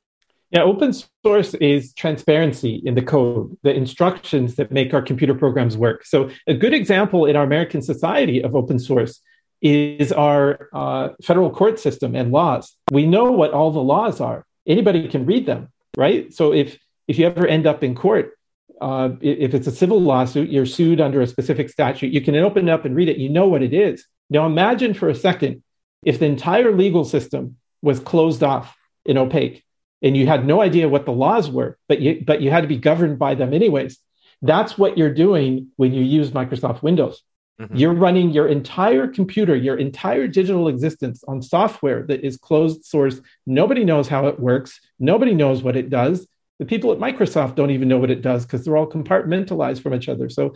[0.52, 0.94] Yeah, open
[1.24, 6.06] source is transparency in the code, the instructions that make our computer programs work.
[6.06, 9.22] So, a good example in our American society of open source
[9.62, 12.76] is our uh, federal court system and laws.
[12.92, 16.34] We know what all the laws are anybody can read them, right?
[16.34, 18.38] So if if you ever end up in court,
[18.82, 22.12] uh, if it's a civil lawsuit, you're sued under a specific statute.
[22.12, 23.18] You can open it up and read it.
[23.18, 24.06] You know what it is.
[24.30, 25.64] Now imagine for a second
[26.04, 28.76] if the entire legal system was closed off
[29.08, 29.64] and opaque,
[30.02, 32.68] and you had no idea what the laws were, but you but you had to
[32.68, 34.00] be governed by them anyways.
[34.42, 37.24] That's what you're doing when you use Microsoft Windows.
[37.60, 37.76] Mm-hmm.
[37.76, 43.22] You're running your entire computer, your entire digital existence on software that is closed source.
[43.46, 44.82] Nobody knows how it works.
[45.00, 46.28] Nobody knows what it does.
[46.60, 49.94] The people at Microsoft don't even know what it does because they're all compartmentalized from
[49.94, 50.30] each other.
[50.30, 50.56] So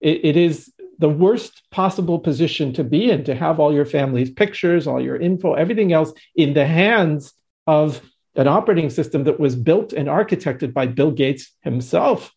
[0.00, 4.30] it, it is the worst possible position to be in to have all your family's
[4.30, 7.32] pictures, all your info, everything else in the hands
[7.66, 8.00] of
[8.34, 12.32] an operating system that was built and architected by Bill Gates himself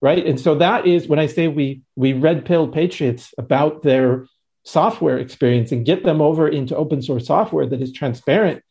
[0.00, 0.24] right?
[0.26, 4.26] And so that is when I say we we red pill patriots about their
[4.64, 8.62] software experience and get them over into open source software that is transparent,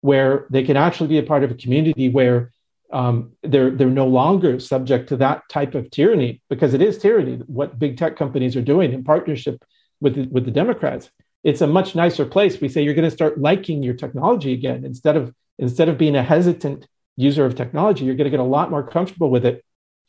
[0.00, 2.52] where they can actually be a part of a community where
[2.92, 7.36] um, they're they're no longer subject to that type of tyranny because it is tyranny
[7.46, 9.64] what big tech companies are doing in partnership
[10.00, 11.10] with the, with the Democrats.
[11.44, 12.60] It's a much nicer place.
[12.60, 16.16] We say you're going to start liking your technology again instead of instead of being
[16.16, 18.04] a hesitant user of technology.
[18.04, 19.64] You're going to get a lot more comfortable with it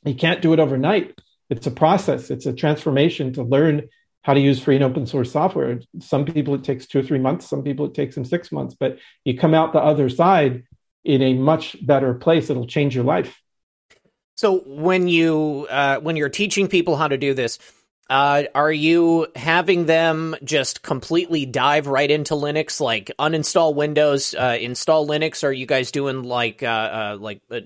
[0.06, 1.20] you can't do it overnight.
[1.50, 3.90] It's a process, it's a transformation to learn
[4.24, 5.82] how to use free and open source software.
[6.00, 8.76] Some people it takes two or three months, some people it takes them six months,
[8.80, 10.64] but you come out the other side
[11.04, 12.50] in a much better place.
[12.50, 13.40] It'll change your life.
[14.36, 17.60] So when you uh, when you're teaching people how to do this,
[18.10, 24.58] uh, are you having them just completely dive right into Linux, like uninstall Windows, uh,
[24.60, 25.44] install Linux?
[25.44, 27.62] Or are you guys doing like uh, uh like a,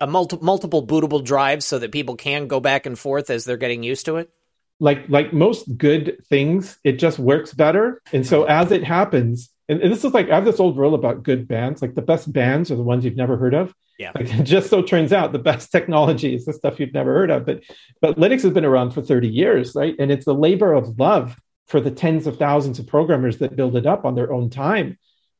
[0.00, 3.56] a multi- multiple bootable drives so that people can go back and forth as they're
[3.56, 4.30] getting used to it?
[4.78, 8.02] Like like most good things, it just works better.
[8.12, 10.94] And so as it happens, and, and this is like I have this old rule
[10.94, 11.82] about good bands.
[11.82, 13.74] Like the best bands are the ones you've never heard of.
[13.98, 14.12] Yeah.
[14.14, 17.44] Like, just so turns out the best technology is the stuff you've never heard of.
[17.44, 17.62] But
[18.00, 19.94] but Linux has been around for 30 years, right?
[19.98, 23.76] And it's the labor of love for the tens of thousands of programmers that build
[23.76, 24.98] it up on their own time.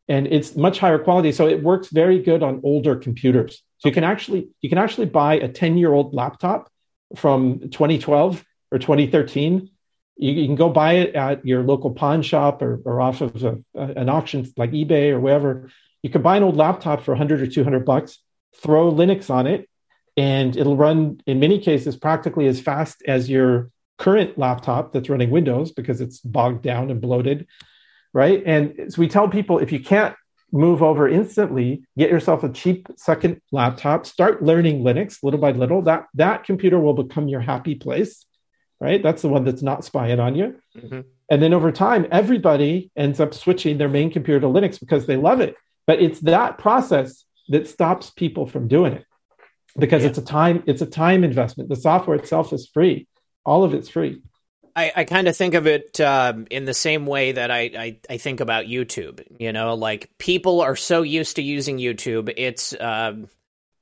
[0.08, 1.32] And it's much higher quality.
[1.32, 3.62] So it works very good on older computers.
[3.78, 6.70] So you can actually you can actually buy a 10-year-old laptop
[7.16, 9.70] from 2012 or 2013.
[10.18, 13.42] You, you, can go buy it at your local pawn shop or, or off of
[13.44, 15.70] a, an auction like eBay or wherever.
[16.02, 18.18] You can buy an old laptop for 100 or 200 bucks
[18.56, 19.68] throw Linux on it,
[20.16, 25.30] and it'll run in many cases practically as fast as your current laptop that's running
[25.30, 27.46] Windows because it's bogged down and bloated,
[28.12, 28.42] right?
[28.46, 30.14] And so we tell people if you can't
[30.50, 35.82] move over instantly, get yourself a cheap second laptop, start learning Linux little by little.
[35.82, 38.24] That that computer will become your happy place,
[38.80, 39.02] right?
[39.02, 40.60] That's the one that's not spying on you.
[40.76, 41.00] Mm-hmm.
[41.30, 45.16] And then over time, everybody ends up switching their main computer to Linux because they
[45.16, 45.56] love it.
[45.86, 49.04] But it's that process that stops people from doing it
[49.78, 50.10] because yeah.
[50.10, 51.68] it's a time it's a time investment.
[51.68, 53.06] The software itself is free.
[53.44, 54.20] All of it's free.
[54.76, 57.98] I, I kind of think of it um, in the same way that I, I,
[58.08, 59.24] I, think about YouTube.
[59.40, 63.28] You know, like people are so used to using YouTube, it's um,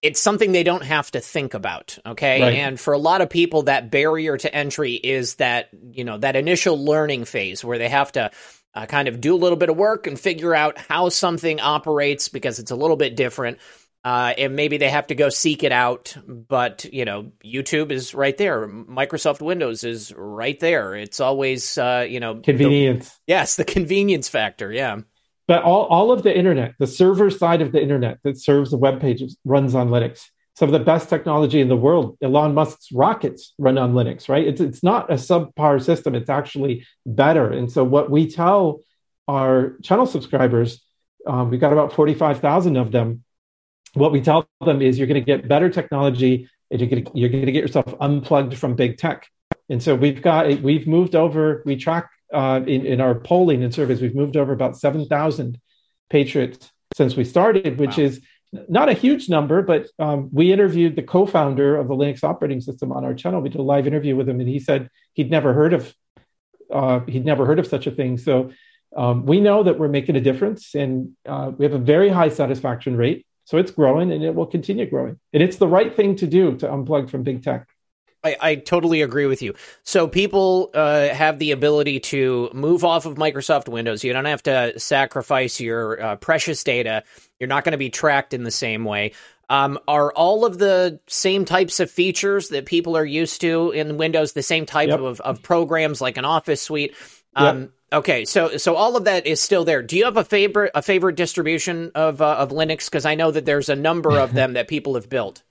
[0.07, 1.99] it's something they don't have to think about.
[2.07, 2.55] Okay, right.
[2.55, 6.37] and for a lot of people, that barrier to entry is that you know that
[6.37, 8.31] initial learning phase where they have to
[8.75, 12.29] uh, kind of do a little bit of work and figure out how something operates
[12.29, 13.59] because it's a little bit different.
[14.05, 16.17] Uh, and maybe they have to go seek it out.
[16.27, 18.69] But you know, YouTube is right there.
[18.69, 20.95] Microsoft Windows is right there.
[20.95, 23.09] It's always uh, you know convenience.
[23.09, 24.73] The, yes, the convenience factor.
[24.73, 25.01] Yeah.
[25.49, 28.77] But all, all of the internet, the server side of the internet that serves the
[28.77, 30.27] web pages runs on Linux.
[30.55, 34.47] Some of the best technology in the world, Elon Musk's rockets run on Linux, right?
[34.47, 37.51] It's, it's not a subpar system, it's actually better.
[37.53, 38.81] And so, what we tell
[39.29, 40.83] our channel subscribers,
[41.27, 43.23] um, we've got about 45,000 of them
[43.97, 47.31] what we tell them is you're going to get better technology and you're going you're
[47.31, 49.27] going to get yourself unplugged from big tech.
[49.69, 51.63] And so we've got we've moved over.
[51.65, 54.01] We track uh, in in our polling and surveys.
[54.01, 55.61] We've moved over about seven thousand
[56.11, 58.05] patriots since we started, which wow.
[58.05, 58.20] is
[58.68, 59.62] not a huge number.
[59.62, 63.41] But um, we interviewed the co-founder of the Linux operating system on our channel.
[63.41, 65.95] We did a live interview with him, and he said he'd never heard of
[66.72, 68.18] uh, he'd never heard of such a thing.
[68.18, 68.51] So
[68.97, 72.31] um, we know that we're making a difference, and uh, we have a very high
[72.31, 73.27] satisfaction rate.
[73.47, 75.20] So it's growing and it will continue growing.
[75.33, 77.68] And it's the right thing to do to unplug from big tech.
[78.27, 79.55] I, I totally agree with you.
[79.85, 84.05] So people uh, have the ability to move off of Microsoft Windows.
[84.05, 87.05] You don't have to sacrifice your uh, precious data.
[87.39, 89.12] You're not going to be tracked in the same way.
[89.49, 93.97] Um, are all of the same types of features that people are used to in
[93.97, 94.99] Windows the same type yep.
[94.99, 96.95] of, of programs like an Office suite?
[97.37, 97.70] Um, yep.
[97.93, 99.81] Okay, so so all of that is still there.
[99.81, 102.87] Do you have a favorite a favorite distribution of uh, of Linux?
[102.87, 105.45] Because I know that there's a number of them that people have built.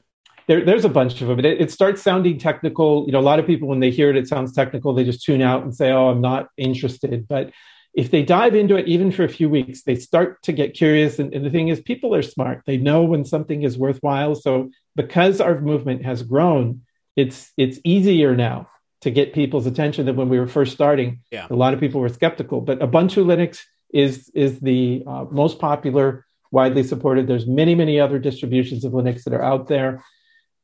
[0.47, 1.39] There, there's a bunch of them.
[1.39, 3.05] It, it, starts sounding technical.
[3.05, 4.93] You know, a lot of people when they hear it, it sounds technical.
[4.93, 7.51] They just tune out and say, "Oh, I'm not interested." But
[7.95, 11.17] if they dive into it, even for a few weeks, they start to get curious.
[11.17, 12.61] And, and the thing is, people are smart.
[12.65, 14.35] They know when something is worthwhile.
[14.35, 16.81] So because our movement has grown,
[17.15, 18.69] it's it's easier now
[19.01, 21.21] to get people's attention than when we were first starting.
[21.31, 21.47] Yeah.
[21.49, 23.61] A lot of people were skeptical, but Ubuntu Linux
[23.93, 27.27] is is the uh, most popular, widely supported.
[27.27, 30.03] There's many many other distributions of Linux that are out there.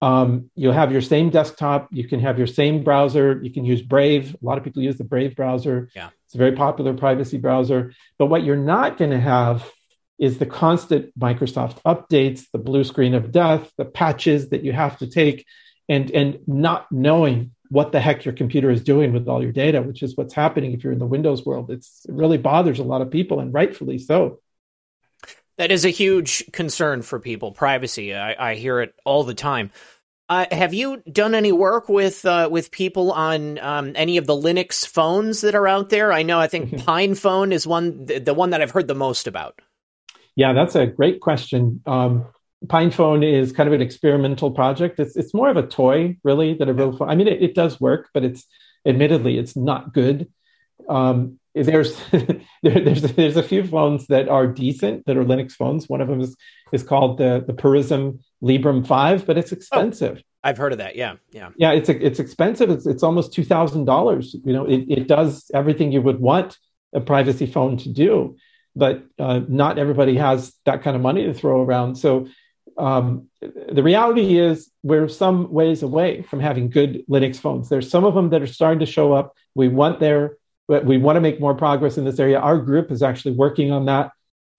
[0.01, 1.89] Um, you'll have your same desktop.
[1.91, 3.39] You can have your same browser.
[3.43, 4.35] You can use Brave.
[4.41, 5.89] A lot of people use the Brave browser.
[5.95, 6.09] Yeah.
[6.25, 7.93] It's a very popular privacy browser.
[8.17, 9.69] But what you're not going to have
[10.17, 14.97] is the constant Microsoft updates, the blue screen of death, the patches that you have
[14.99, 15.45] to take,
[15.89, 19.81] and and not knowing what the heck your computer is doing with all your data,
[19.81, 21.71] which is what's happening if you're in the Windows world.
[21.71, 24.39] It's, it really bothers a lot of people, and rightfully so.
[25.61, 27.51] That is a huge concern for people.
[27.51, 28.15] Privacy.
[28.15, 29.69] I, I hear it all the time.
[30.27, 34.33] Uh, have you done any work with uh, with people on um, any of the
[34.33, 36.11] Linux phones that are out there?
[36.11, 36.39] I know.
[36.39, 39.61] I think PinePhone is one, the, the, one that I've heard the most about.
[40.35, 41.83] Yeah, that's a great question.
[41.85, 42.25] Um,
[42.65, 44.99] PinePhone is kind of an experimental project.
[44.99, 47.07] It's it's more of a toy, really, than a real phone.
[47.07, 48.47] I mean, it, it does work, but it's
[48.83, 50.27] admittedly it's not good.
[50.89, 55.89] Um, there's there, there's there's a few phones that are decent that are Linux phones.
[55.89, 56.35] One of them is
[56.71, 60.17] is called the the Purism Librem Five, but it's expensive.
[60.19, 60.95] Oh, I've heard of that.
[60.95, 61.71] Yeah, yeah, yeah.
[61.71, 62.69] It's it's expensive.
[62.69, 64.35] It's it's almost two thousand dollars.
[64.45, 66.57] You know, it, it does everything you would want
[66.93, 68.37] a privacy phone to do,
[68.75, 71.95] but uh, not everybody has that kind of money to throw around.
[71.95, 72.27] So
[72.77, 77.69] um, the reality is we're some ways away from having good Linux phones.
[77.69, 79.35] There's some of them that are starting to show up.
[79.55, 80.37] We want but
[80.79, 82.39] we want to make more progress in this area.
[82.39, 84.11] Our group is actually working on that.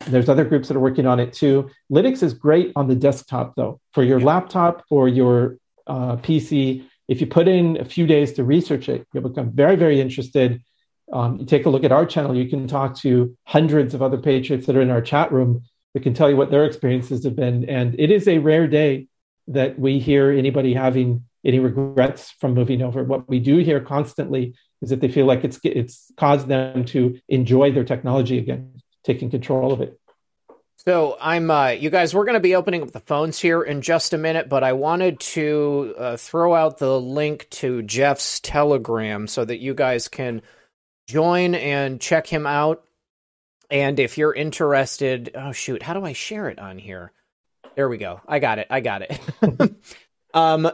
[0.06, 1.70] There's other groups that are working on it too.
[1.90, 3.80] Linux is great on the desktop though.
[3.94, 5.56] For your laptop or your
[5.86, 9.76] uh, PC, if you put in a few days to research it, you'll become very,
[9.76, 10.62] very interested.
[11.12, 14.18] Um, you take a look at our channel, you can talk to hundreds of other
[14.18, 15.62] patriots that are in our chat room
[15.94, 17.68] that can tell you what their experiences have been.
[17.68, 19.08] And it is a rare day
[19.48, 23.02] that we hear anybody having any regrets from moving over.
[23.02, 27.18] What we do hear constantly is that they feel like it's it's caused them to
[27.28, 29.98] enjoy their technology again, taking control of it.
[30.84, 33.82] So I'm, uh, you guys, we're going to be opening up the phones here in
[33.82, 39.28] just a minute, but I wanted to uh, throw out the link to Jeff's Telegram
[39.28, 40.42] so that you guys can
[41.06, 42.82] join and check him out.
[43.70, 47.12] And if you're interested, oh shoot, how do I share it on here?
[47.76, 48.20] There we go.
[48.26, 48.66] I got it.
[48.68, 49.20] I got it.
[50.34, 50.70] um,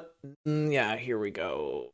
[0.46, 1.92] mm, yeah, here we go.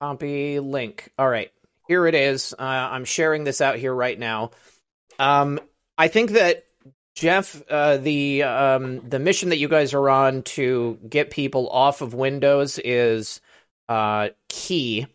[0.00, 1.10] Copy link.
[1.18, 1.50] All right,
[1.88, 2.54] here it is.
[2.58, 4.50] Uh, I'm sharing this out here right now.
[5.18, 5.60] Um,
[5.96, 6.64] I think that
[7.16, 12.00] Jeff, uh, the um, the mission that you guys are on to get people off
[12.00, 13.40] of Windows is
[13.88, 15.06] uh, key.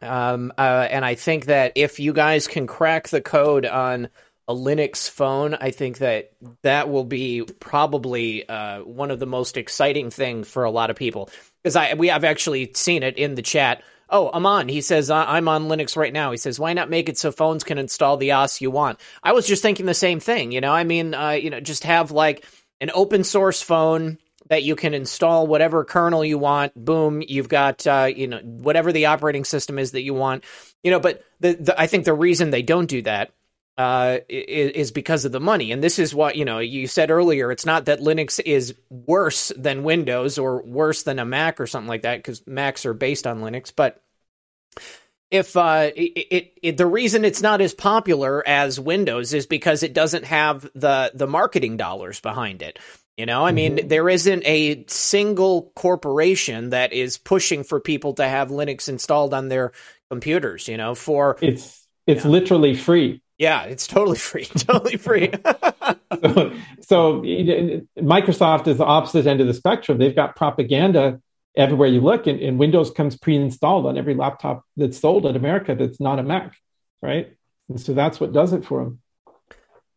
[0.00, 4.08] Um, uh, and I think that if you guys can crack the code on
[4.46, 6.32] a Linux phone, I think that
[6.62, 10.96] that will be probably uh, one of the most exciting thing for a lot of
[10.96, 11.30] people
[11.62, 13.82] because I we have actually seen it in the chat.
[14.10, 16.30] Oh, Aman, he says I'm on Linux right now.
[16.30, 19.00] He says why not make it so phones can install the OS you want?
[19.22, 20.52] I was just thinking the same thing.
[20.52, 22.44] You know, I mean, uh, you know, just have like
[22.82, 24.18] an open source phone
[24.50, 26.74] that you can install whatever kernel you want.
[26.74, 30.44] Boom, you've got uh, you know whatever the operating system is that you want.
[30.82, 33.32] You know, but the, the I think the reason they don't do that
[33.76, 35.72] uh, is, because of the money.
[35.72, 39.52] And this is what, you know, you said earlier, it's not that Linux is worse
[39.56, 43.26] than Windows or worse than a Mac or something like that, because Macs are based
[43.26, 43.72] on Linux.
[43.74, 44.00] But
[45.30, 49.82] if uh, it, it, it, the reason it's not as popular as Windows is because
[49.82, 52.78] it doesn't have the the marketing dollars behind it.
[53.16, 53.88] You know, I mean, mm-hmm.
[53.88, 59.48] there isn't a single corporation that is pushing for people to have Linux installed on
[59.48, 59.72] their
[60.10, 60.68] computers.
[60.68, 63.20] You know, for it's it's literally free.
[63.44, 64.44] Yeah, it's totally free.
[64.56, 65.30] totally free.
[66.24, 69.98] so, so, Microsoft is the opposite end of the spectrum.
[69.98, 71.20] They've got propaganda
[71.54, 75.74] everywhere you look, and, and Windows comes pre-installed on every laptop that's sold in America
[75.74, 76.56] that's not a Mac,
[77.02, 77.36] right?
[77.68, 79.00] And so that's what does it for them.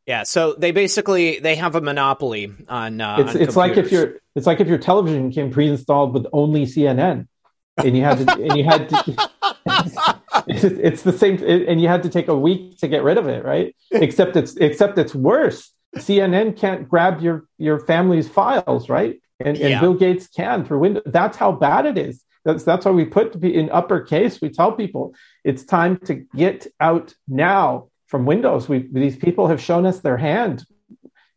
[0.05, 2.99] Yeah, so they basically they have a monopoly on.
[2.99, 6.27] Uh, it's on it's like if your it's like if your television came pre-installed with
[6.33, 7.29] only CNN,
[7.77, 10.16] and you had to and you had to.
[10.63, 13.43] it's the same, and you had to take a week to get rid of it,
[13.43, 13.75] right?
[13.91, 15.71] except it's except it's worse.
[15.95, 19.21] CNN can't grab your your family's files, right?
[19.39, 19.79] And, and yeah.
[19.79, 21.03] Bill Gates can through Windows.
[21.05, 22.23] That's how bad it is.
[22.45, 24.41] That's that's why we put in uppercase.
[24.41, 28.69] We tell people it's time to get out now from Windows.
[28.69, 30.65] We these people have shown us their hand.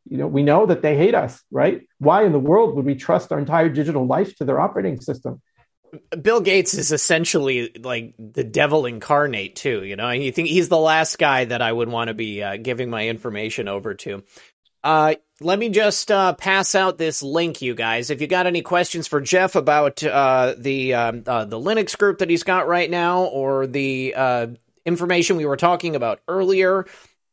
[0.08, 1.82] You know, we know that they hate us, right?
[1.98, 5.40] Why in the world would we trust our entire digital life to their operating system?
[6.20, 9.84] Bill Gates is essentially like the devil incarnate too.
[9.84, 12.56] You know, you think he's the last guy that I would want to be uh,
[12.56, 14.22] giving my information over to.
[14.82, 18.10] Uh, let me just uh, pass out this link, you guys.
[18.10, 22.18] If you got any questions for Jeff about uh, the um, uh, the Linux group
[22.18, 24.46] that he's got right now, or the uh,
[24.84, 26.86] information we were talking about earlier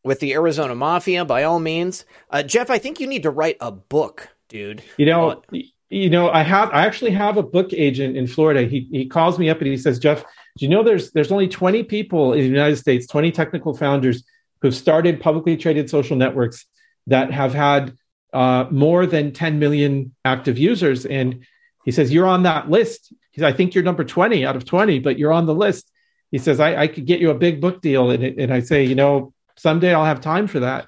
[0.03, 2.05] with the Arizona Mafia, by all means,
[2.45, 4.83] Jeff, I think you need to write a book, dude.
[4.97, 5.41] You know
[5.89, 8.63] you know, I have I actually have a book agent in Florida.
[8.63, 11.47] He he calls me up and he says, Jeff, do you know there's there's only
[11.47, 14.23] 20 people in the United States, 20 technical founders
[14.61, 16.65] who've started publicly traded social networks
[17.07, 17.95] that have had
[18.33, 21.05] uh, more than 10 million active users.
[21.05, 21.45] And
[21.85, 23.13] he says, You're on that list.
[23.31, 25.89] He I think you're number 20 out of 20, but you're on the list.
[26.31, 28.11] He says, I, I could get you a big book deal.
[28.11, 30.87] And, it, and I say, you know, someday I'll have time for that.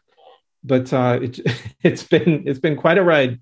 [0.63, 1.39] But uh, it,
[1.83, 3.39] it's been it's been quite a ride.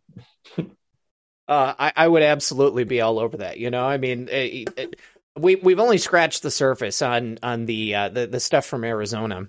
[1.48, 3.58] Uh, I, I, would absolutely be all over that.
[3.58, 5.00] You know, I mean, it, it,
[5.38, 9.48] we we've only scratched the surface on on the uh, the, the stuff from Arizona.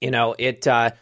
[0.00, 0.66] You know, it.
[0.66, 0.92] Uh,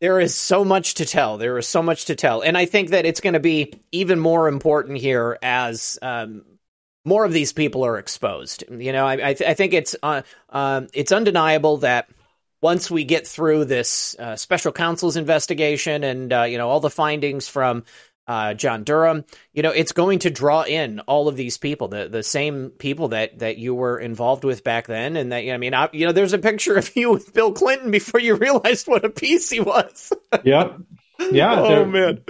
[0.00, 1.38] there is so much to tell.
[1.38, 4.18] There is so much to tell, and I think that it's going to be even
[4.18, 6.42] more important here as um,
[7.04, 8.64] more of these people are exposed.
[8.70, 12.08] You know, I I, th- I think it's uh, um, it's undeniable that
[12.60, 16.90] once we get through this uh, special counsel's investigation and uh, you know all the
[16.90, 17.84] findings from
[18.28, 19.24] uh, John Durham.
[19.54, 23.08] You know, it's going to draw in all of these people, the the same people
[23.08, 26.12] that that you were involved with back then, and that I mean, I, you know,
[26.12, 29.60] there's a picture of you with Bill Clinton before you realized what a piece he
[29.60, 30.12] was.
[30.44, 30.76] yeah,
[31.32, 31.58] yeah.
[31.58, 32.20] oh man.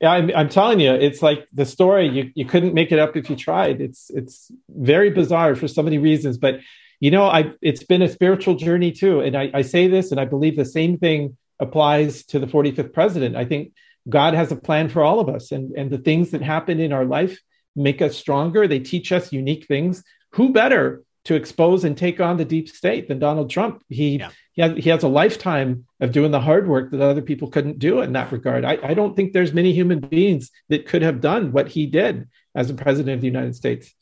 [0.00, 2.08] Yeah, I'm, I'm telling you, it's like the story.
[2.08, 3.82] You you couldn't make it up if you tried.
[3.82, 6.60] It's it's very bizarre for so many reasons, but
[7.00, 10.20] you know, I it's been a spiritual journey too, and I, I say this, and
[10.20, 13.36] I believe the same thing applies to the 45th president.
[13.36, 13.72] I think
[14.08, 16.92] God has a plan for all of us, and, and the things that happen in
[16.92, 17.38] our life
[17.76, 18.66] make us stronger.
[18.66, 20.02] They teach us unique things.
[20.32, 23.82] Who better to expose and take on the deep state than Donald Trump?
[23.88, 24.30] He yeah.
[24.52, 27.78] he, has, he has a lifetime of doing the hard work that other people couldn't
[27.78, 28.64] do in that regard.
[28.64, 32.28] I, I don't think there's many human beings that could have done what he did
[32.54, 33.94] as a president of the United States.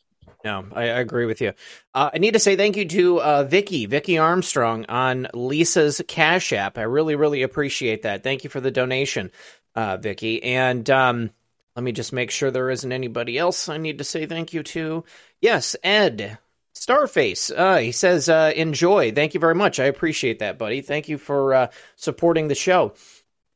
[0.44, 1.52] No, I, I agree with you.
[1.94, 6.52] Uh, I need to say thank you to uh, Vicky, Vicky Armstrong on Lisa's Cash
[6.52, 6.78] App.
[6.78, 8.22] I really, really appreciate that.
[8.22, 9.32] Thank you for the donation
[9.78, 10.42] uh, Vicky.
[10.42, 11.30] And um,
[11.76, 14.64] let me just make sure there isn't anybody else I need to say thank you
[14.64, 15.04] to.
[15.40, 16.38] Yes, Ed.
[16.74, 19.12] Starface, uh, he says, uh, enjoy.
[19.12, 19.78] Thank you very much.
[19.78, 20.80] I appreciate that, buddy.
[20.80, 22.94] Thank you for uh, supporting the show.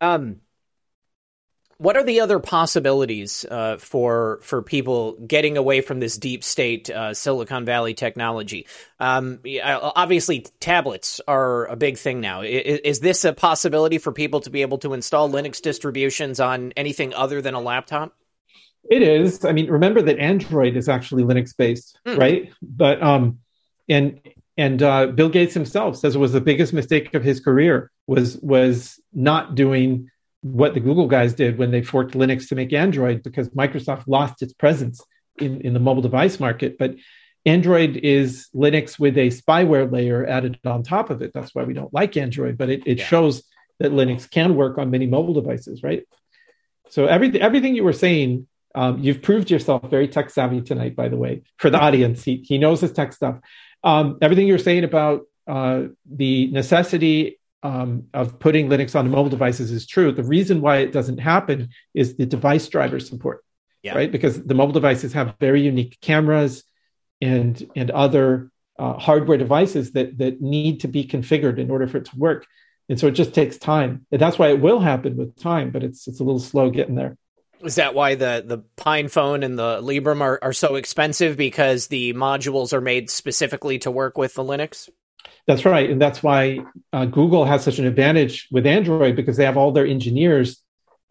[0.00, 0.40] Um,
[1.83, 6.89] What are the other possibilities uh, for for people getting away from this deep state
[6.89, 8.68] uh, Silicon Valley technology?
[9.01, 12.43] Um, obviously, tablets are a big thing now.
[12.43, 16.72] Is, is, this a possibility for people to be able to install Linux distributions on
[16.76, 18.14] anything other than a laptop?
[18.89, 19.45] It is.
[19.45, 22.16] I mean, remember that Android is actually Linux based, mm.
[22.16, 22.53] right?
[22.62, 23.41] But um,
[23.89, 24.20] and
[24.57, 28.37] and uh, Bill Gates himself says it was the biggest mistake of his career was
[28.37, 30.11] was not doing
[30.43, 34.43] what the Google guys did when they forked Linux to make Android because Microsoft lost
[34.43, 35.01] its presence
[35.38, 36.76] in, in the mobile device market.
[36.78, 36.97] But
[37.47, 41.32] Android is Linux with a spyware layer added on top of it.
[41.32, 43.05] That's why we don't like Android, but it, it yeah.
[43.05, 43.45] shows
[43.78, 46.05] that Linux can work on many mobile devices, right?
[46.90, 51.09] So everything everything you were saying, um, you've proved yourself very tech savvy tonight, by
[51.09, 52.22] the way, for the audience.
[52.22, 53.38] He, he knows his tech stuff.
[53.82, 59.30] Um, everything you were saying about uh, the necessity um, of putting Linux on mobile
[59.30, 60.12] devices is true.
[60.12, 63.44] The reason why it doesn't happen is the device driver support,
[63.82, 63.94] yeah.
[63.94, 64.10] right?
[64.10, 66.64] Because the mobile devices have very unique cameras
[67.20, 71.98] and and other uh, hardware devices that that need to be configured in order for
[71.98, 72.46] it to work,
[72.88, 74.06] and so it just takes time.
[74.10, 76.96] And that's why it will happen with time, but it's it's a little slow getting
[76.96, 77.16] there.
[77.62, 82.12] Is that why the the PinePhone and the Librem are, are so expensive because the
[82.12, 84.88] modules are made specifically to work with the Linux?
[85.47, 86.61] That's right, and that's why
[86.93, 90.62] uh, Google has such an advantage with Android because they have all their engineers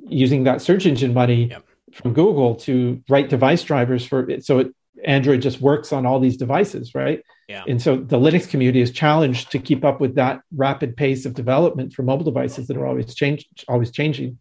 [0.08, 1.66] using that search engine money yep.
[1.94, 4.46] from Google to write device drivers for it.
[4.46, 7.22] So it, Android just works on all these devices, right?
[7.50, 7.64] Yeah.
[7.68, 11.34] And so the Linux community is challenged to keep up with that rapid pace of
[11.34, 14.38] development for mobile devices that are always change, always changing.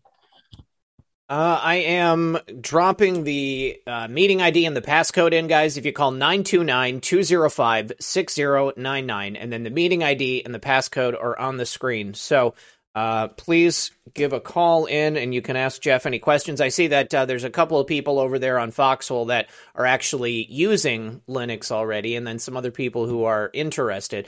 [1.31, 5.77] Uh, I am dropping the uh, meeting ID and the passcode in, guys.
[5.77, 11.39] If you call 929 205 6099, and then the meeting ID and the passcode are
[11.39, 12.15] on the screen.
[12.15, 12.55] So
[12.97, 16.61] uh, please give a call in and you can ask Jeff any questions.
[16.61, 19.87] I see that uh, there's a couple of people over there on Foxhole that are
[19.87, 24.27] actually using Linux already, and then some other people who are interested.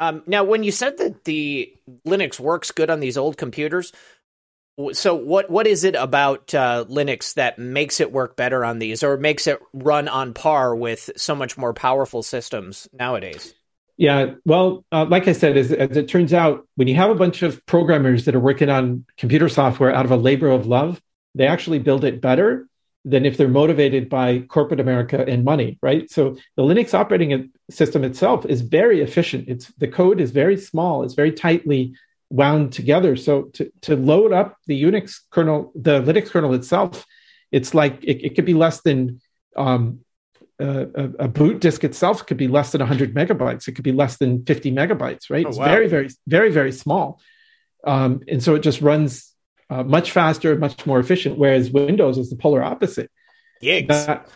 [0.00, 1.74] Um, now, when you said that the
[2.06, 3.92] Linux works good on these old computers,
[4.92, 9.02] so what what is it about uh, Linux that makes it work better on these,
[9.02, 13.54] or makes it run on par with so much more powerful systems nowadays?
[13.96, 17.16] Yeah, well, uh, like I said, as, as, it turns out, when you have a
[17.16, 21.02] bunch of programmers that are working on computer software out of a labor of love,
[21.34, 22.68] they actually build it better
[23.04, 26.08] than if they're motivated by corporate America and money, right?
[26.10, 29.48] So the Linux operating system itself is very efficient.
[29.48, 31.02] It's the code is very small.
[31.02, 31.94] It's very tightly
[32.30, 33.16] wound together.
[33.16, 37.04] So to, to load up the Unix kernel, the Linux kernel itself,
[37.50, 39.20] it's like it, it could be less than
[39.56, 40.00] um,
[40.60, 43.68] a, a, boot disk itself could be less than 100 megabytes.
[43.68, 45.46] It could be less than 50 megabytes, right?
[45.46, 45.66] Oh, it's wow.
[45.66, 47.20] very, very, very, very small.
[47.84, 49.32] Um, and so it just runs
[49.70, 51.38] uh, much faster, much more efficient.
[51.38, 53.10] Whereas Windows is the polar opposite.
[53.62, 53.88] Yikes.
[53.88, 54.28] That,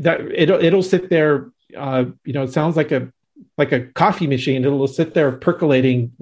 [0.00, 1.50] that it'll it'll sit there.
[1.76, 3.10] Uh, you know, it sounds like a
[3.58, 4.64] like a coffee machine.
[4.64, 6.12] It'll sit there percolating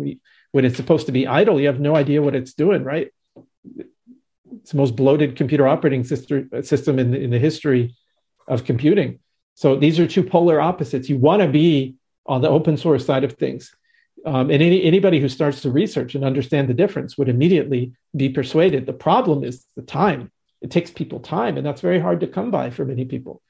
[0.54, 3.08] when it's supposed to be idle, you have no idea what it's doing, right?
[4.60, 6.48] It's the most bloated computer operating system,
[7.00, 7.96] in, the, in the history
[8.46, 9.18] of computing.
[9.54, 11.08] So these are two polar opposites.
[11.08, 13.74] You want to be on the open source side of things.
[14.24, 18.28] Um, and any, anybody who starts to research and understand the difference would immediately be
[18.28, 18.86] persuaded.
[18.86, 20.30] The problem is the time.
[20.62, 23.42] It takes people time, and that's very hard to come by for many people.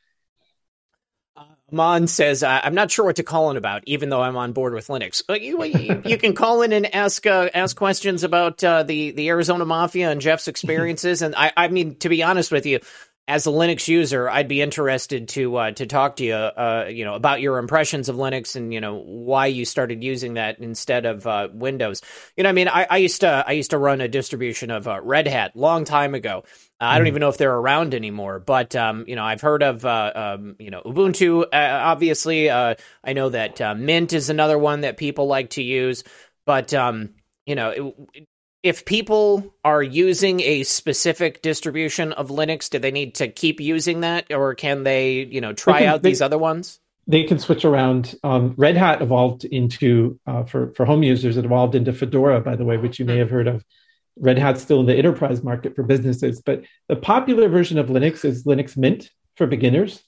[1.71, 4.75] Mon says, "I'm not sure what to call in about, even though I'm on board
[4.75, 5.23] with Linux.
[5.29, 9.65] You, you, can call in and ask uh, ask questions about uh, the the Arizona
[9.65, 11.23] Mafia and Jeff's experiences.
[11.23, 12.81] and I, I mean, to be honest with you,
[13.27, 17.07] as a Linux user, I'd be interested to uh, to talk to you, uh, you
[17.07, 21.07] know, about your impressions of Linux and you know why you started using that instead
[21.07, 22.03] of uh, Windows.
[22.37, 24.87] You know, I mean, I, I, used to I used to run a distribution of
[24.87, 26.45] uh, Red Hat long time ago.
[26.79, 27.09] I don't mm.
[27.09, 30.57] even know if they're around anymore, but um, you know, I've heard of uh, um,
[30.59, 31.45] you know Ubuntu.
[31.45, 32.77] Uh, obviously, I
[33.15, 36.05] know that Mint is another one that people like to use,
[36.45, 37.15] but um,
[37.47, 37.71] you know,
[38.13, 38.29] it,
[38.65, 44.01] if people are using a specific distribution of Linux, do they need to keep using
[44.01, 46.81] that, or can they, you know, try can, out they, these other ones?
[47.07, 48.15] They can switch around.
[48.25, 51.37] Um, Red Hat evolved into uh, for for home users.
[51.37, 53.21] It evolved into Fedora, by the way, which you may hmm.
[53.21, 53.63] have heard of.
[54.17, 58.25] Red Hat's still in the enterprise market for businesses, but the popular version of Linux
[58.25, 60.03] is Linux Mint for beginners.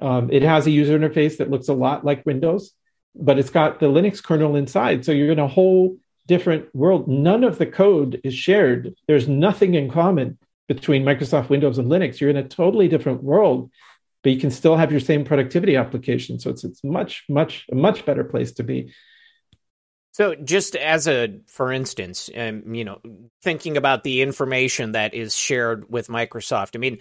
[0.00, 2.72] Um, it has a user interface that looks a lot like Windows,
[3.16, 5.04] but it's got the Linux kernel inside.
[5.04, 5.96] So you're in a whole
[6.26, 7.08] different world.
[7.08, 8.94] None of the code is shared.
[9.06, 10.38] There's nothing in common
[10.68, 12.20] between Microsoft Windows and Linux.
[12.20, 13.70] You're in a totally different world,
[14.22, 16.38] but you can still have your same productivity application.
[16.38, 18.92] So it's it's much much a much better place to be.
[20.16, 23.00] So, just as a for instance, um, you know,
[23.42, 27.00] thinking about the information that is shared with Microsoft, I mean,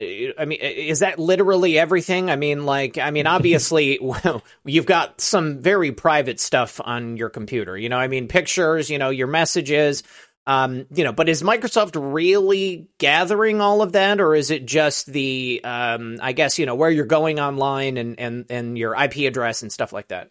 [0.00, 2.28] I mean, is that literally everything?
[2.28, 7.30] I mean, like, I mean, obviously, well, you've got some very private stuff on your
[7.30, 7.78] computer.
[7.78, 10.02] You know, I mean, pictures, you know, your messages,
[10.46, 15.06] um, you know, but is Microsoft really gathering all of that, or is it just
[15.06, 19.18] the, um, I guess, you know, where you're going online and and and your IP
[19.28, 20.28] address and stuff like that?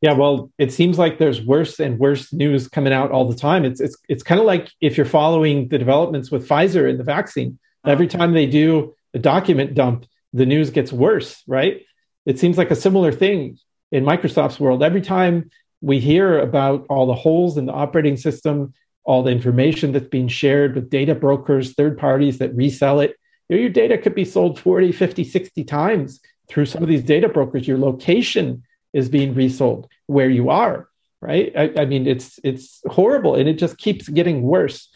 [0.00, 3.64] Yeah, well, it seems like there's worse and worse news coming out all the time.
[3.64, 7.04] It's it's it's kind of like if you're following the developments with Pfizer and the
[7.04, 7.58] vaccine.
[7.84, 11.82] Every oh, time they do a document dump, the news gets worse, right?
[12.26, 13.58] It seems like a similar thing
[13.90, 14.82] in Microsoft's world.
[14.82, 15.50] Every time
[15.80, 18.74] we hear about all the holes in the operating system,
[19.04, 23.16] all the information that's being shared with data brokers, third parties that resell it,
[23.48, 27.02] you know, your data could be sold 40, 50, 60 times through some of these
[27.02, 27.66] data brokers.
[27.66, 30.88] Your location is being resold where you are,
[31.20, 31.52] right?
[31.56, 34.88] I, I mean, it's it's horrible and it just keeps getting worse.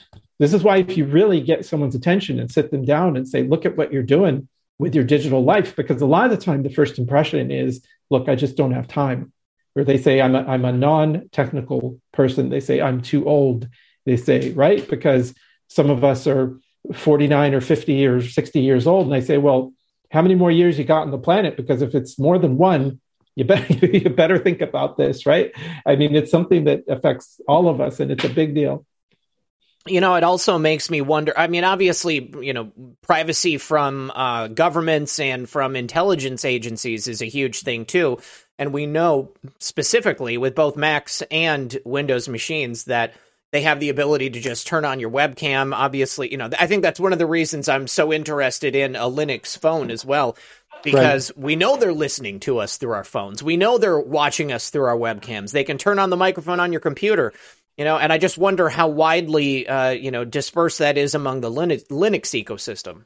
[0.42, 3.44] This is why, if you really get someone's attention and sit them down and say,
[3.44, 6.64] look at what you're doing with your digital life, because a lot of the time
[6.64, 9.32] the first impression is, look, I just don't have time.
[9.76, 12.48] Or they say, I'm a, I'm a non technical person.
[12.48, 13.68] They say, I'm too old.
[14.04, 14.84] They say, right?
[14.90, 15.32] Because
[15.68, 16.58] some of us are
[16.92, 19.06] 49 or 50 or 60 years old.
[19.06, 19.72] And I say, well,
[20.10, 21.56] how many more years you got on the planet?
[21.56, 23.00] Because if it's more than one,
[23.36, 25.52] you better you better think about this, right?
[25.86, 28.84] I mean, it's something that affects all of us, and it's a big deal
[29.86, 31.32] you know, it also makes me wonder.
[31.36, 32.70] I mean, obviously, you know,
[33.02, 38.18] privacy from uh, governments and from intelligence agencies is a huge thing too.
[38.58, 43.14] And we know specifically with both Macs and Windows machines that
[43.50, 45.74] they have the ability to just turn on your webcam.
[45.74, 49.10] Obviously, you know, I think that's one of the reasons I'm so interested in a
[49.10, 50.36] Linux phone as well.
[50.84, 51.44] Because right.
[51.44, 53.40] we know they're listening to us through our phones.
[53.40, 55.52] We know they're watching us through our webcams.
[55.52, 57.32] They can turn on the microphone on your computer
[57.76, 61.40] you know, and I just wonder how widely, uh, you know, dispersed that is among
[61.40, 63.04] the Linux, Linux ecosystem.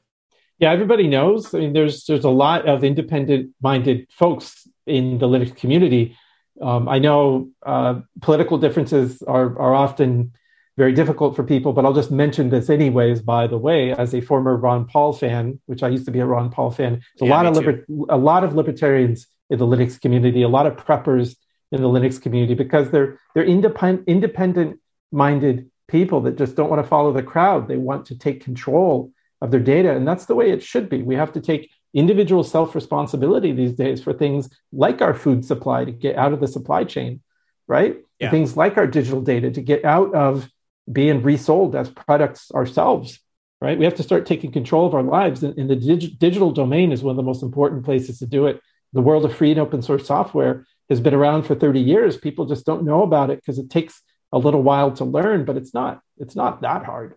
[0.58, 1.54] Yeah, everybody knows.
[1.54, 6.16] I mean, there's there's a lot of independent-minded folks in the Linux community.
[6.62, 10.32] Um, I know uh, political differences are are often
[10.78, 13.20] very difficult for people, but I'll just mention this anyways.
[13.20, 16.26] By the way, as a former Ron Paul fan, which I used to be a
[16.26, 20.00] Ron Paul fan, yeah, a lot of liber- a lot of libertarians in the Linux
[20.00, 21.36] community, a lot of preppers
[21.72, 24.80] in the Linux community because they're they're independent independent
[25.12, 27.68] minded people that just don't want to follow the crowd.
[27.68, 31.02] They want to take control of their data, and that's the way it should be.
[31.02, 35.84] We have to take individual self responsibility these days for things like our food supply
[35.84, 37.20] to get out of the supply chain,
[37.66, 37.98] right?
[38.18, 38.30] Yeah.
[38.30, 40.48] Things like our digital data to get out of
[40.90, 43.20] being resold as products ourselves
[43.60, 43.78] right?
[43.78, 45.42] We have to start taking control of our lives.
[45.42, 48.46] And, and the dig- digital domain is one of the most important places to do
[48.46, 48.60] it.
[48.92, 52.16] The world of free and open source software has been around for 30 years.
[52.16, 54.02] People just don't know about it because it takes
[54.32, 57.14] a little while to learn, but it's not, it's not that hard.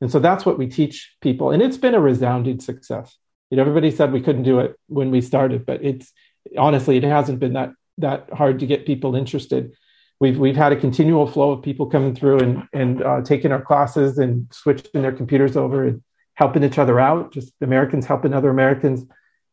[0.00, 1.50] And so that's what we teach people.
[1.50, 3.16] And it's been a resounding success.
[3.50, 6.12] You know, everybody said we couldn't do it when we started, but it's
[6.56, 9.74] honestly, it hasn't been that that hard to get people interested.
[10.20, 13.62] We've we've had a continual flow of people coming through and and uh, taking our
[13.62, 16.02] classes and switching their computers over and
[16.34, 17.32] helping each other out.
[17.32, 19.04] Just Americans helping other Americans.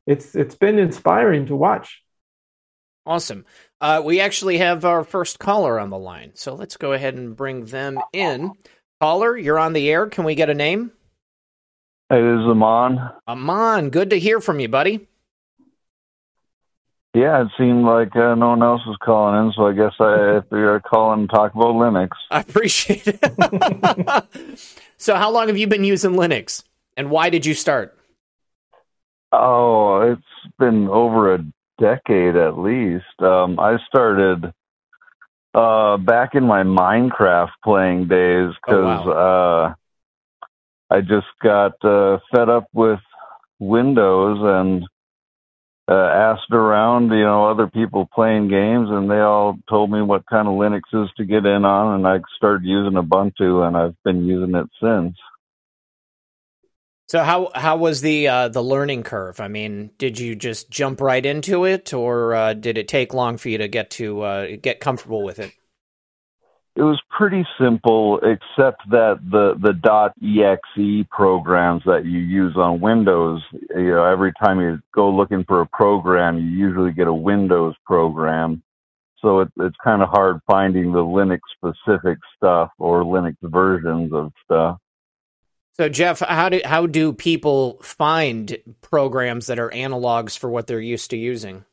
[0.05, 2.01] It's it's been inspiring to watch.
[3.05, 3.45] Awesome.
[3.79, 7.35] Uh, we actually have our first caller on the line, so let's go ahead and
[7.35, 8.53] bring them in.
[8.99, 10.07] Caller, you're on the air.
[10.07, 10.91] Can we get a name?
[12.09, 13.11] It is Amon.
[13.27, 15.07] Amon, good to hear from you, buddy.
[17.15, 20.37] Yeah, it seemed like uh, no one else was calling in, so I guess I,
[20.37, 22.09] if you're calling, talk about Linux.
[22.29, 24.77] I appreciate it.
[24.97, 26.63] so, how long have you been using Linux,
[26.97, 27.97] and why did you start?
[29.31, 31.45] Oh, it's been over a
[31.79, 33.05] decade at least.
[33.19, 34.53] Um, I started
[35.53, 39.73] uh, back in my Minecraft playing days because oh, wow.
[40.91, 42.99] uh, I just got uh, fed up with
[43.59, 44.85] Windows and
[45.87, 50.25] uh, asked around, you know, other people playing games, and they all told me what
[50.25, 53.95] kind of Linux is to get in on, and I started using Ubuntu, and I've
[54.03, 55.15] been using it since.
[57.07, 59.39] So how how was the uh, the learning curve?
[59.39, 63.37] I mean, did you just jump right into it, or uh, did it take long
[63.37, 65.53] for you to get to uh, get comfortable with it?
[66.75, 69.73] It was pretty simple, except that the the
[70.21, 75.61] .exe programs that you use on Windows, you know, every time you go looking for
[75.61, 78.61] a program, you usually get a Windows program.
[79.21, 84.33] So it, it's kind of hard finding the Linux specific stuff or Linux versions of
[84.43, 84.77] stuff.
[85.77, 90.79] So Jeff, how do how do people find programs that are analogs for what they're
[90.79, 91.65] used to using?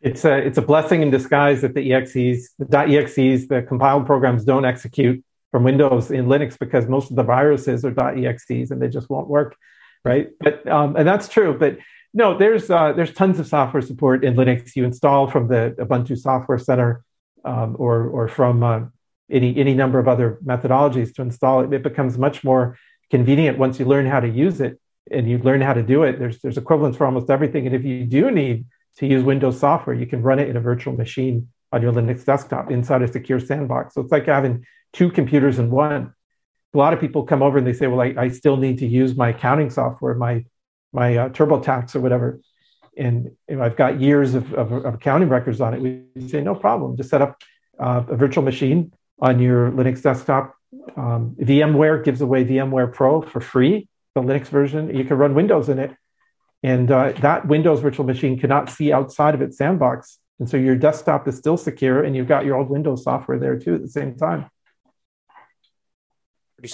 [0.00, 4.44] It's a it's a blessing in disguise that the exes, the .exes, the compiled programs
[4.44, 8.88] don't execute from Windows in Linux because most of the viruses are .exes and they
[8.88, 9.56] just won't work,
[10.04, 10.30] right?
[10.38, 11.56] But um, and that's true.
[11.58, 11.78] But
[12.14, 14.76] no, there's uh, there's tons of software support in Linux.
[14.76, 17.02] You install from the Ubuntu Software Center
[17.44, 18.80] um, or or from uh,
[19.28, 21.72] any any number of other methodologies to install it.
[21.72, 22.78] It becomes much more
[23.10, 24.80] convenient once you learn how to use it
[25.10, 26.18] and you learn how to do it.
[26.18, 27.66] There's there's equivalents for almost everything.
[27.66, 28.66] And if you do need
[28.98, 32.24] to use Windows software, you can run it in a virtual machine on your Linux
[32.24, 33.94] desktop inside a secure sandbox.
[33.94, 36.12] So it's like having two computers in one.
[36.72, 38.86] A lot of people come over and they say, "Well, I, I still need to
[38.86, 40.44] use my accounting software, my
[40.92, 42.40] my uh, TurboTax or whatever."
[42.96, 45.80] And you know, I've got years of, of, of, accounting records on it.
[45.80, 46.96] We say, no problem.
[46.96, 47.40] Just set up
[47.78, 50.54] uh, a virtual machine on your Linux desktop.
[50.96, 54.96] Um, VMware gives away VMware Pro for free, the Linux version.
[54.96, 55.94] You can run Windows in it.
[56.62, 60.18] And uh, that Windows virtual machine cannot see outside of its sandbox.
[60.38, 63.58] And so your desktop is still secure and you've got your old Windows software there
[63.58, 64.50] too at the same time.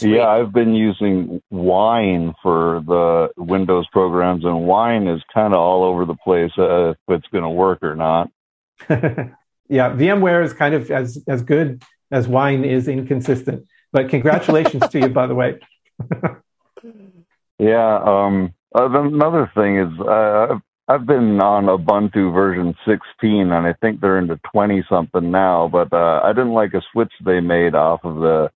[0.00, 5.84] Yeah, I've been using Wine for the Windows programs, and Wine is kind of all
[5.84, 8.28] over the place uh, if it's going to work or not.
[8.90, 9.30] yeah,
[9.68, 13.66] VMware is kind of as as good as Wine is inconsistent.
[13.96, 15.58] But congratulations to you, by the way.
[17.58, 17.98] yeah.
[18.04, 24.02] Um, uh, another thing is uh, I've been on Ubuntu version 16, and I think
[24.02, 25.68] they're into 20 something now.
[25.72, 28.50] But uh, I didn't like a switch they made off of the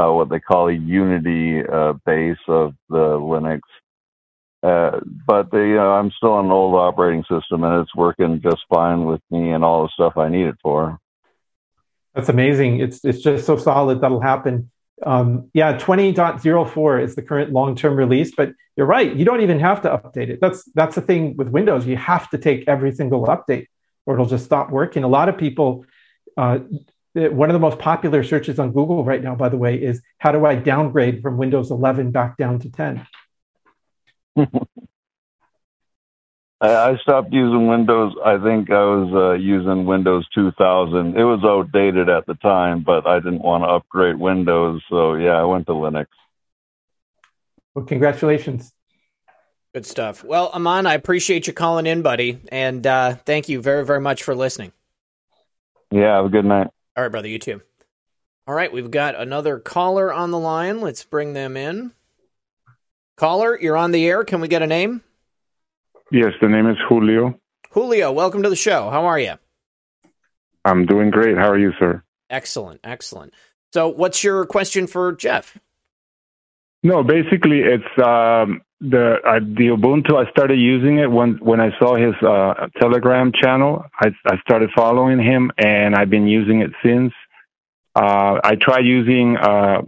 [0.00, 3.62] uh, what they call a Unity uh, base of the Linux.
[4.62, 9.06] Uh, but the, I'm still on an old operating system, and it's working just fine
[9.06, 11.00] with me and all the stuff I need it for.
[12.14, 12.80] That's amazing.
[12.80, 14.70] It's it's just so solid that'll happen
[15.04, 19.14] um, yeah, 20.04 is the current long-term release, but you're right.
[19.14, 20.40] You don't even have to update it.
[20.40, 21.86] That's that's the thing with Windows.
[21.86, 23.66] You have to take every single update,
[24.06, 25.04] or it'll just stop working.
[25.04, 25.84] A lot of people.
[26.36, 26.60] Uh,
[27.14, 30.30] one of the most popular searches on Google right now, by the way, is how
[30.30, 33.06] do I downgrade from Windows 11 back down to 10?
[36.60, 38.14] I stopped using Windows.
[38.24, 41.16] I think I was uh, using Windows 2000.
[41.16, 44.82] It was outdated at the time, but I didn't want to upgrade Windows.
[44.90, 46.06] So, yeah, I went to Linux.
[47.74, 48.72] Well, congratulations.
[49.72, 50.24] Good stuff.
[50.24, 52.40] Well, Aman, I appreciate you calling in, buddy.
[52.50, 54.72] And uh, thank you very, very much for listening.
[55.92, 56.68] Yeah, have a good night.
[56.96, 57.28] All right, brother.
[57.28, 57.62] You too.
[58.48, 60.80] All right, we've got another caller on the line.
[60.80, 61.92] Let's bring them in.
[63.16, 64.24] Caller, you're on the air.
[64.24, 65.02] Can we get a name?
[66.10, 67.38] Yes, the name is Julio.
[67.70, 68.88] Julio, welcome to the show.
[68.90, 69.34] How are you?
[70.64, 71.36] I'm doing great.
[71.36, 72.02] How are you, sir?
[72.30, 73.34] Excellent, excellent.
[73.72, 75.58] So, what's your question for Jeff?
[76.82, 80.14] No, basically, it's um, the uh, the Ubuntu.
[80.14, 83.84] I started using it when when I saw his uh, Telegram channel.
[84.00, 87.12] I, I started following him, and I've been using it since.
[87.94, 89.82] Uh, I tried using uh,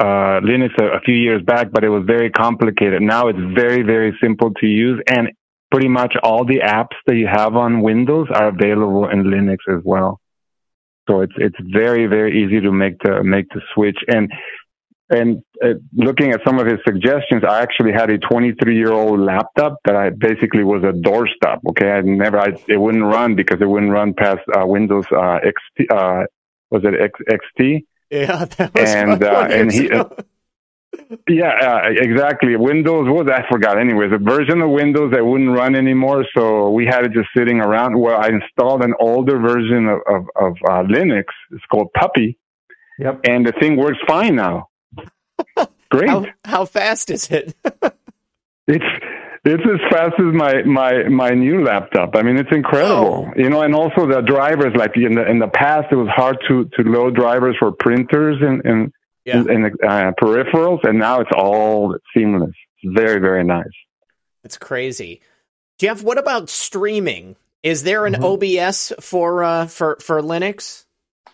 [0.00, 3.02] uh, Linux a, a, few years back, but it was very complicated.
[3.02, 5.30] Now it's very, very simple to use, and
[5.70, 9.82] pretty much all the apps that you have on Windows are available in Linux as
[9.84, 10.20] well.
[11.08, 14.30] So it's it's very very easy to make the make the switch and
[15.10, 19.18] and uh, looking at some of his suggestions, I actually had a 23 year old
[19.18, 21.58] laptop that I basically was a doorstop.
[21.70, 25.40] Okay, I never I, it wouldn't run because it wouldn't run past uh, Windows uh,
[25.42, 25.86] XP.
[25.90, 26.26] Uh,
[26.70, 27.84] was it X, XT?
[28.10, 29.90] Yeah, that was and uh, and he.
[31.28, 32.56] Yeah, uh, exactly.
[32.56, 33.78] Windows was I forgot.
[33.78, 37.60] Anyways, a version of Windows that wouldn't run anymore, so we had it just sitting
[37.60, 37.98] around.
[37.98, 41.24] Well, I installed an older version of of, of uh, Linux.
[41.52, 42.38] It's called Puppy.
[42.98, 43.20] Yep.
[43.24, 44.68] And the thing works fine now.
[45.90, 46.08] Great.
[46.08, 47.54] How, how fast is it?
[48.66, 48.84] it's
[49.44, 52.14] it's as fast as my my my new laptop.
[52.14, 53.28] I mean, it's incredible.
[53.28, 53.32] Oh.
[53.36, 54.74] You know, and also the drivers.
[54.76, 58.36] Like in the in the past, it was hard to to load drivers for printers
[58.40, 58.92] and and
[59.34, 59.54] yeah.
[59.54, 62.54] and, uh, peripherals, and now it's all seamless.
[62.82, 63.64] It's very, very nice.
[64.44, 65.20] It's crazy,
[65.78, 66.02] Jeff.
[66.02, 67.36] What about streaming?
[67.62, 68.24] Is there an mm-hmm.
[68.24, 70.84] OBS for uh, for for Linux?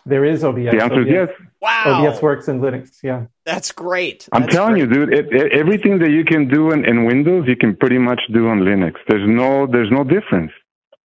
[0.05, 0.71] There is OBS.
[0.71, 1.07] The answer OBS.
[1.07, 1.29] is yes.
[1.61, 2.05] Wow.
[2.07, 3.03] OBS works in Linux.
[3.03, 3.25] Yeah.
[3.45, 4.27] That's great.
[4.31, 4.89] I'm That's telling great.
[4.89, 5.13] you, dude.
[5.13, 8.47] It, it, everything that you can do in, in Windows, you can pretty much do
[8.47, 8.95] on Linux.
[9.07, 10.51] There's no there's no difference.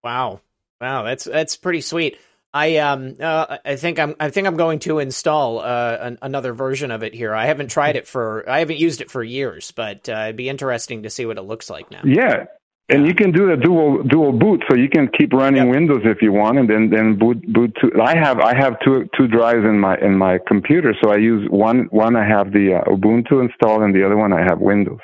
[0.04, 0.40] Wow.
[0.80, 1.02] Wow.
[1.02, 2.18] That's that's pretty sweet.
[2.54, 6.52] I um uh, I think I'm I think I'm going to install uh, an, another
[6.52, 7.34] version of it here.
[7.34, 10.48] I haven't tried it for I haven't used it for years, but uh, it'd be
[10.48, 12.02] interesting to see what it looks like now.
[12.04, 12.44] Yeah,
[12.90, 15.74] and you can do a dual dual boot, so you can keep running yep.
[15.74, 17.90] Windows if you want, and then then boot boot to.
[18.02, 21.48] I have I have two two drives in my in my computer, so I use
[21.50, 25.00] one one I have the uh, Ubuntu installed, and the other one I have Windows.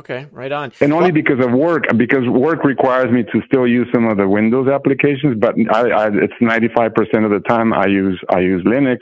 [0.00, 0.72] Okay, right on.
[0.80, 4.16] And only well, because of work, because work requires me to still use some of
[4.16, 8.64] the Windows applications, but I, I, it's 95% of the time I use I use
[8.64, 8.98] Linux.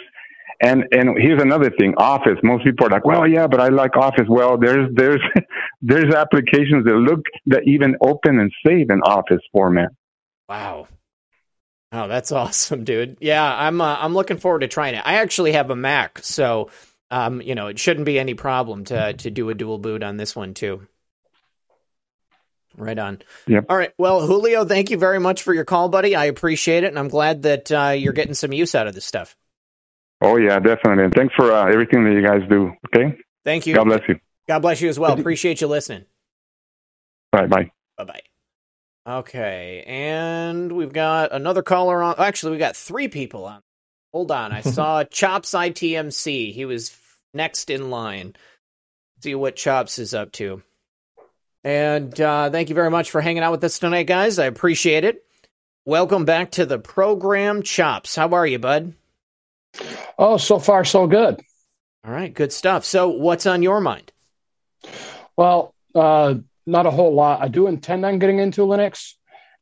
[0.60, 2.38] And and here's another thing, Office.
[2.42, 4.26] Most people are like, well, yeah, but I like Office.
[4.28, 5.20] Well, there's there's
[5.82, 9.88] there's applications that look that even open and save in Office format.
[10.48, 10.88] Wow.
[11.90, 13.16] Oh, that's awesome, dude.
[13.20, 15.02] Yeah, I'm uh, I'm looking forward to trying it.
[15.06, 16.70] I actually have a Mac, so
[17.12, 20.16] um, you know, it shouldn't be any problem to to do a dual boot on
[20.16, 20.86] this one too.
[22.76, 23.20] Right on.
[23.46, 23.66] Yep.
[23.68, 23.92] All right.
[23.98, 26.16] Well, Julio, thank you very much for your call, buddy.
[26.16, 29.04] I appreciate it, and I'm glad that uh, you're getting some use out of this
[29.04, 29.36] stuff.
[30.22, 31.04] Oh yeah, definitely.
[31.04, 32.72] And thanks for uh, everything that you guys do.
[32.86, 33.18] Okay.
[33.44, 33.74] Thank you.
[33.74, 34.18] God bless you.
[34.48, 35.18] God bless you as well.
[35.18, 36.04] Appreciate you listening.
[37.34, 37.50] All right.
[37.50, 37.70] Bye.
[37.98, 38.04] Bye.
[38.04, 38.22] Bye.
[39.04, 42.14] Okay, and we've got another caller on.
[42.18, 43.60] Actually, we got three people on.
[44.12, 46.52] Hold on, I saw Chops ITMC.
[46.52, 46.88] He was
[47.34, 48.34] next in line.
[49.22, 50.62] See what Chops is up to.
[51.64, 54.38] And uh, thank you very much for hanging out with us tonight, guys.
[54.38, 55.24] I appreciate it.
[55.84, 58.16] Welcome back to the program, Chops.
[58.16, 58.94] How are you, bud?
[60.18, 61.40] Oh, so far so good.
[62.04, 62.84] All right, good stuff.
[62.84, 64.12] So, what's on your mind?
[65.36, 66.34] Well, uh,
[66.66, 67.40] not a whole lot.
[67.40, 69.14] I do intend on getting into Linux,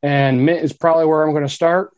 [0.03, 1.93] and Mint is probably where I'm going to start.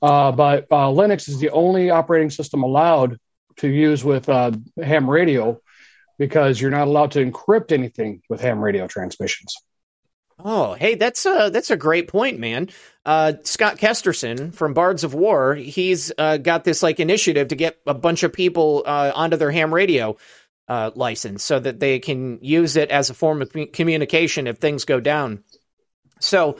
[0.00, 3.18] Uh, but uh, Linux is the only operating system allowed
[3.56, 4.52] to use with uh,
[4.82, 5.60] ham radio
[6.18, 9.56] because you're not allowed to encrypt anything with ham radio transmissions.
[10.44, 12.68] Oh, hey, that's a that's a great point, man.
[13.04, 17.78] Uh, Scott Kesterson from Bards of War, he's uh, got this like initiative to get
[17.86, 20.16] a bunch of people uh, onto their ham radio
[20.68, 24.84] uh, license so that they can use it as a form of communication if things
[24.84, 25.44] go down.
[26.18, 26.56] So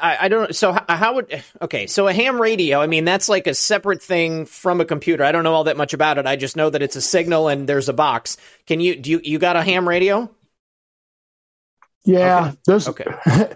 [0.00, 0.54] I, I don't.
[0.54, 1.42] So how, how, would?
[1.62, 2.80] Okay, so a ham radio.
[2.80, 5.24] I mean, that's like a separate thing from a computer.
[5.24, 6.26] I don't know all that much about it.
[6.26, 8.36] I just know that it's a signal and there's a box.
[8.66, 10.30] Can you do you you got a ham radio?
[12.04, 12.56] Yeah, okay.
[12.66, 12.88] this.
[12.88, 13.04] Okay.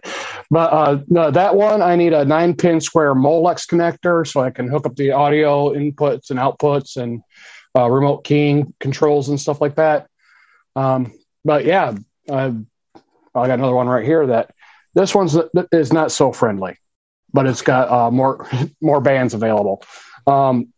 [0.50, 4.50] but uh, no, that one I need a nine pin square Molex connector so I
[4.50, 7.22] can hook up the audio inputs and outputs and
[7.76, 10.08] uh, remote keying controls and stuff like that.
[10.76, 11.12] Um,
[11.44, 11.94] but yeah,
[12.30, 12.54] I,
[13.34, 14.53] I got another one right here that
[14.94, 15.36] this one's
[15.72, 16.78] is not so friendly,
[17.32, 18.48] but it's got uh, more
[18.80, 19.82] more bands available.
[20.26, 20.72] Um,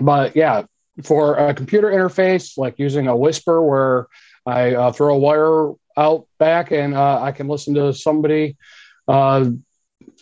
[0.00, 0.64] but yeah,
[1.02, 4.06] for a computer interface, like using a WSPR, where
[4.46, 8.56] I uh, throw a wire out back and uh, I can listen to somebody
[9.06, 9.50] uh,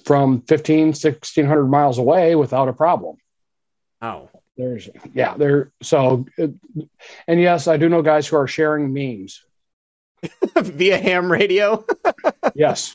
[0.05, 3.17] from 15, 1600 miles away without a problem.
[4.01, 5.73] Oh, there's, yeah, there.
[5.83, 9.43] So, and yes, I do know guys who are sharing memes
[10.57, 11.85] via ham radio.
[12.55, 12.95] yes.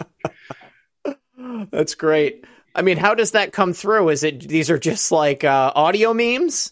[1.72, 2.46] That's great.
[2.76, 4.10] I mean, how does that come through?
[4.10, 6.72] Is it these are just like uh, audio memes?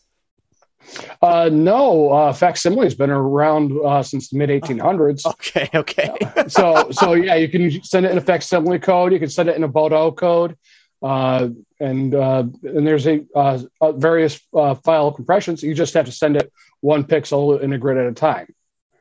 [1.22, 5.26] Uh, no, uh, facsimile has been around uh, since the mid 1800s.
[5.36, 6.10] Okay, okay.
[6.48, 9.14] so, so yeah, you can send it in a facsimile code.
[9.14, 10.58] You can send it in a Baudot code,
[11.02, 11.50] uh,
[11.80, 15.64] and uh, and there's a uh, uh various uh, file compressions.
[15.64, 16.52] You just have to send it
[16.82, 18.55] one pixel in a grid at a time.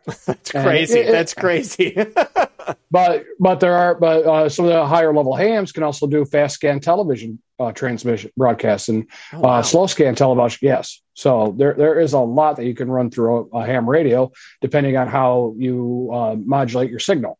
[0.26, 0.98] That's crazy.
[0.98, 1.97] It, it, That's crazy.
[2.90, 6.24] but but there are but uh, some of the higher level hams can also do
[6.24, 9.48] fast scan television uh, transmission broadcasts and oh, uh, wow.
[9.51, 10.59] uh, slow scan television.
[10.60, 13.89] Yes, so there there is a lot that you can run through a, a ham
[13.89, 17.39] radio depending on how you uh, modulate your signal.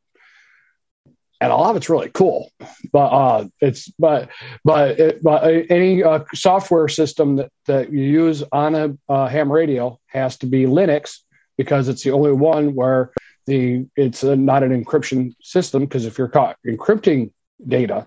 [1.41, 2.51] And a lot of it's really cool,
[2.91, 4.31] but uh, it's but
[4.65, 10.39] but it, but any software system that, that you use on a ham radio has
[10.39, 11.19] to be Linux
[11.57, 13.13] because it's the only one where
[13.47, 17.33] the it's a, not an encryption system because if you're caught encrypting
[17.67, 18.07] data,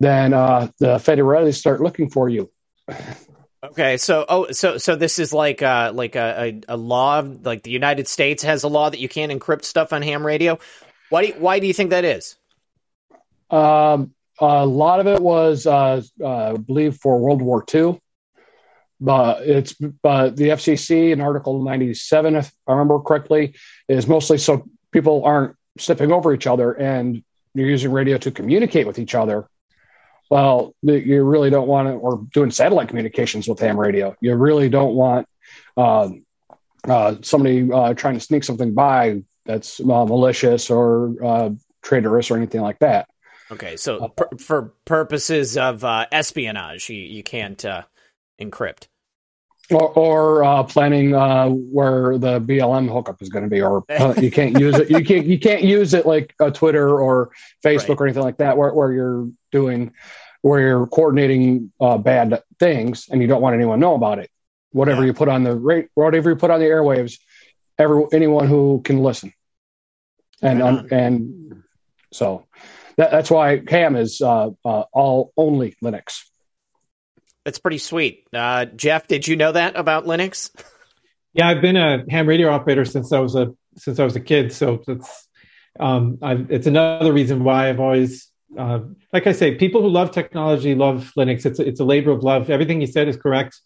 [0.00, 2.50] then uh, the federales start looking for you.
[3.62, 7.64] Okay, so oh, so so this is like uh like a, a, a law like
[7.64, 10.58] the United States has a law that you can't encrypt stuff on ham radio.
[11.10, 12.36] Why do you, why do you think that is?
[13.50, 18.00] Um, a lot of it was, uh, uh, I believe, for World War II
[19.00, 23.54] but it's but the FCC in Article 97, if I remember correctly,
[23.88, 27.22] is mostly so people aren't stepping over each other and
[27.54, 29.48] you're using radio to communicate with each other.
[30.30, 34.14] Well, you really don't want to, or doing satellite communications with ham radio.
[34.20, 35.26] You really don't want
[35.76, 36.10] uh,
[36.86, 41.50] uh, somebody uh, trying to sneak something by that's uh, malicious or uh,
[41.82, 43.08] traitorous or anything like that.
[43.50, 47.64] Okay, so per- for purposes of uh, espionage, you, you can't
[48.40, 48.88] encrypt.
[49.70, 54.14] Or, or uh, planning uh, where the BLM hookup is going to be, or uh,
[54.20, 54.90] you can't use it.
[54.90, 57.32] You can't you can't use it like a Twitter or
[57.62, 58.00] Facebook right.
[58.00, 59.92] or anything like that, where, where you're doing
[60.40, 64.30] where you're coordinating uh, bad things and you don't want anyone to know about it.
[64.70, 65.08] Whatever yeah.
[65.08, 67.18] you put on the rate, whatever you put on the airwaves,
[67.78, 69.34] every anyone who can listen.
[70.40, 71.62] and right um, and
[72.12, 72.46] so
[72.96, 76.22] that, that's why ham is uh, uh, all only linux
[77.48, 80.50] that's pretty sweet uh, jeff did you know that about linux
[81.32, 84.20] yeah i've been a ham radio operator since i was a since i was a
[84.20, 85.28] kid so it's
[85.80, 86.18] um,
[86.50, 88.80] it's another reason why i've always uh,
[89.12, 91.44] like I say, people who love technology love Linux.
[91.44, 92.48] It's a, it's a labor of love.
[92.48, 93.60] Everything you said is correct.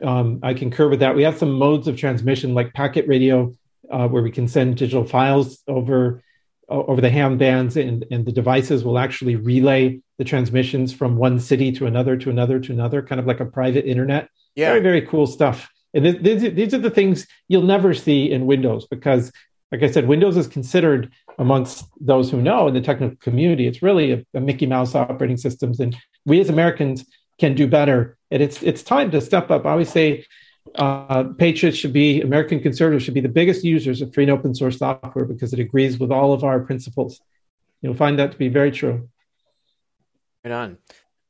[0.00, 1.16] Um, I concur with that.
[1.16, 3.52] We have some modes of transmission like packet radio,
[3.90, 6.22] uh, where we can send digital files over
[6.68, 11.40] over the ham bands, and, and the devices will actually relay the transmissions from one
[11.40, 14.28] city to another to another to another, kind of like a private internet.
[14.54, 14.70] Yeah.
[14.70, 15.70] Very very cool stuff.
[15.94, 19.32] And th- these, these are the things you'll never see in Windows because,
[19.72, 23.82] like I said, Windows is considered amongst those who know in the technical community, it's
[23.82, 25.96] really a, a Mickey Mouse operating systems, and
[26.26, 27.06] we as Americans
[27.38, 28.18] can do better.
[28.30, 29.64] And it's it's time to step up.
[29.64, 30.26] I always say
[30.74, 34.54] uh, patriots should be American conservatives should be the biggest users of free and open
[34.54, 37.20] source software because it agrees with all of our principles.
[37.82, 39.08] You'll find that to be very true.
[40.44, 40.78] Right on.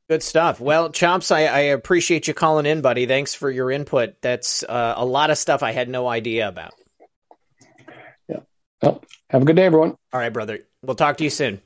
[0.09, 0.59] Good stuff.
[0.59, 3.05] Well, Chops, I, I appreciate you calling in, buddy.
[3.05, 4.21] Thanks for your input.
[4.21, 6.73] That's uh, a lot of stuff I had no idea about.
[8.27, 8.39] Yeah.
[8.81, 9.95] Well, have a good day, everyone.
[10.11, 10.59] All right, brother.
[10.81, 11.61] We'll talk to you soon.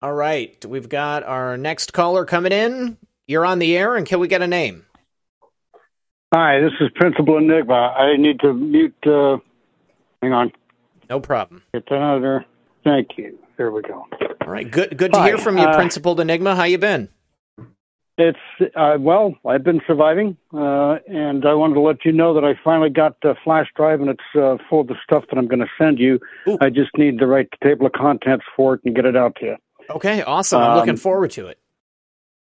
[0.00, 0.64] All right.
[0.64, 2.96] We've got our next caller coming in.
[3.26, 4.86] You're on the air, and can we get a name?
[6.32, 7.74] Hi, this is Principal Enigma.
[7.74, 8.94] I need to mute.
[9.04, 9.38] Uh,
[10.22, 10.52] hang on.
[11.08, 11.62] No problem.
[11.74, 12.46] Get that out of there.
[12.84, 13.36] Thank you.
[13.56, 14.06] There we go.
[14.40, 14.70] All right.
[14.70, 14.96] Good.
[14.96, 16.54] Good to hear from you, uh, Principal Enigma.
[16.54, 17.08] How you been?
[18.16, 18.38] It's
[18.76, 22.54] uh, well, I've been surviving, uh, and I wanted to let you know that I
[22.62, 25.60] finally got the flash drive, and it's uh, full of the stuff that I'm going
[25.60, 26.20] to send you.
[26.46, 26.58] Ooh.
[26.60, 29.46] I just need the right table of contents for it and get it out to
[29.46, 29.56] you.
[29.88, 30.60] Okay, awesome.
[30.60, 31.58] I'm um, looking forward to it.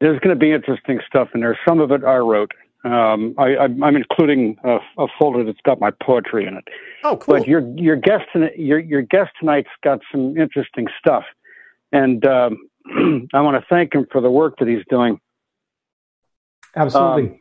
[0.01, 1.57] There's going to be interesting stuff in there.
[1.65, 2.51] Some of it I wrote.
[2.83, 6.67] Um, I, am including a, a, folder that's got my poetry in it.
[7.03, 7.37] Oh, cool.
[7.37, 8.25] But your your guest
[8.57, 11.23] your your guest tonight's got some interesting stuff,
[11.91, 12.57] and um,
[13.33, 15.19] I want to thank him for the work that he's doing.
[16.75, 17.29] Absolutely.
[17.29, 17.39] Um,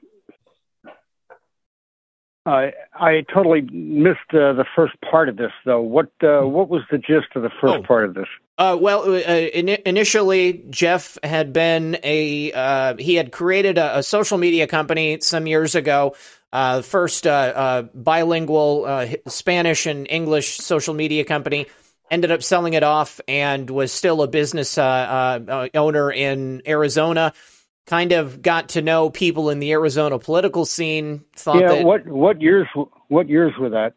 [2.46, 5.82] I I totally missed uh, the first part of this, though.
[5.82, 7.82] What uh, what was the gist of the first oh.
[7.82, 8.28] part of this?
[8.56, 14.02] Uh, well, uh, in- initially, Jeff had been a uh, he had created a, a,
[14.02, 16.14] social media company some years ago.
[16.52, 21.66] Uh, first bilingual Spanish and English social media company.
[22.10, 27.32] Ended up selling it off and was still a business owner in Arizona
[27.86, 31.24] kind of got to know people in the Arizona political scene.
[31.36, 32.69] Thought yeah, that, what what years
[33.09, 33.94] what years were that?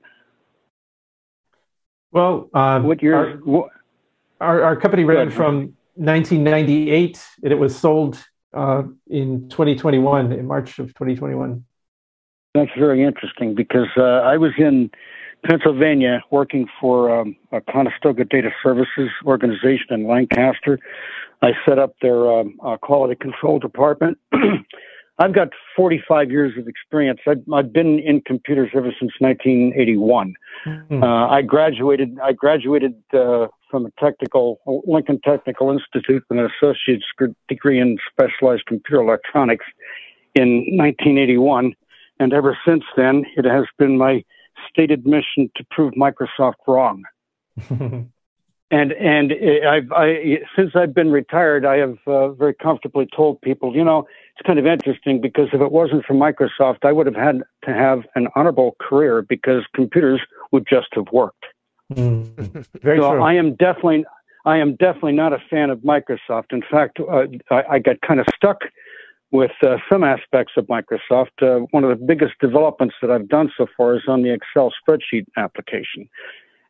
[2.11, 3.41] Well, um, what years?
[3.47, 3.69] Our,
[4.39, 8.23] our, our company ran from 1998, and it was sold
[8.53, 11.63] uh, in 2021, in March of 2021.
[12.53, 14.91] That's very interesting because uh, I was in
[15.43, 20.79] Pennsylvania working for um, a Conestoga Data Services organization in Lancaster
[21.43, 24.17] I set up their um, uh, quality control department.
[25.19, 27.19] I've got 45 years of experience.
[27.27, 30.33] I've, I've, been in computers ever since 1981.
[30.65, 31.03] Mm-hmm.
[31.03, 32.17] Uh, I graduated.
[32.23, 37.05] I graduated uh, from a technical Lincoln Technical Institute with an associate's
[37.47, 39.65] degree in specialized computer electronics
[40.35, 41.73] in 1981,
[42.19, 44.23] and ever since then, it has been my
[44.69, 47.03] stated mission to prove Microsoft wrong.
[48.73, 49.31] and and
[49.67, 54.07] I've I since I've been retired, I have uh, very comfortably told people, you know,
[54.35, 57.73] it's kind of interesting because if it wasn't for Microsoft, I would have had to
[57.73, 60.21] have an honorable career because computers
[60.51, 61.45] would just have worked.
[61.93, 63.21] Mm, very so true.
[63.21, 64.05] I am definitely
[64.45, 66.51] I am definitely not a fan of Microsoft.
[66.51, 68.57] In fact, uh, I, I got kind of stuck
[69.31, 71.41] with uh, some aspects of Microsoft.
[71.41, 74.71] Uh, one of the biggest developments that I've done so far is on the Excel
[74.81, 76.09] spreadsheet application.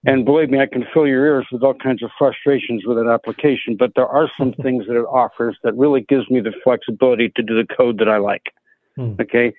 [0.06, 3.08] And believe me, I can fill your ears with all kinds of frustrations with that
[3.08, 7.32] application, but there are some things that it offers that really gives me the flexibility
[7.36, 8.54] to do the code that I like.
[8.96, 9.14] Hmm.
[9.20, 9.54] Okay.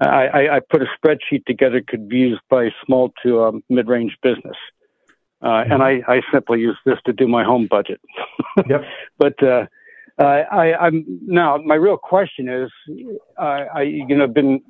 [0.00, 4.16] I, I, I, put a spreadsheet together could be used by small to um, mid-range
[4.22, 4.56] business.
[5.42, 8.00] Uh, and I, I simply use this to do my home budget.
[8.68, 8.82] yep.
[9.18, 9.66] But, uh,
[10.18, 12.70] I, am now my real question is,
[13.38, 14.60] uh, I, you know, been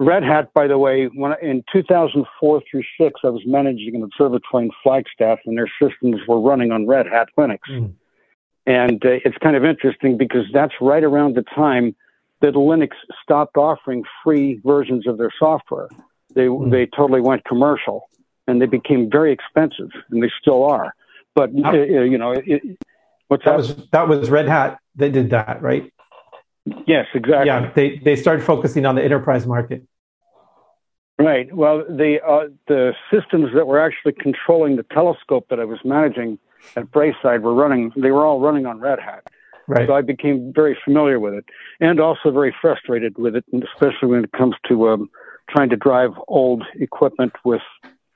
[0.00, 4.66] Red Hat, by the way, when in 2004 through six, I was managing an observatory
[4.66, 7.58] in Flagstaff, and their systems were running on Red Hat Linux.
[7.68, 7.94] Mm.
[8.66, 11.96] And uh, it's kind of interesting because that's right around the time
[12.40, 12.90] that Linux
[13.22, 15.88] stopped offering free versions of their software.
[16.34, 16.70] They mm.
[16.70, 18.08] they totally went commercial,
[18.46, 20.94] and they became very expensive, and they still are.
[21.34, 22.62] But uh, you know, it,
[23.26, 25.92] what's that, that was that was Red Hat that did that, right?
[26.86, 27.46] Yes, exactly.
[27.46, 29.84] Yeah, they they started focusing on the enterprise market.
[31.18, 31.52] Right.
[31.54, 36.38] Well, the uh, the systems that were actually controlling the telescope that I was managing
[36.76, 37.92] at Braeside were running.
[37.96, 39.24] They were all running on Red Hat.
[39.66, 39.86] Right.
[39.86, 41.44] So I became very familiar with it,
[41.80, 45.10] and also very frustrated with it, especially when it comes to um,
[45.50, 47.62] trying to drive old equipment with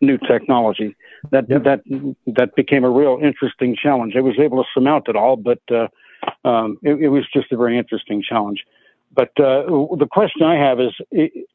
[0.00, 0.96] new technology.
[1.30, 1.64] That yep.
[1.64, 1.80] that
[2.26, 4.14] that became a real interesting challenge.
[4.16, 5.88] I was able to surmount it all, but uh,
[6.44, 8.64] um, it, it, was just a very interesting challenge.
[9.14, 9.64] But uh,
[9.96, 10.92] the question I have is.
[11.10, 11.46] It,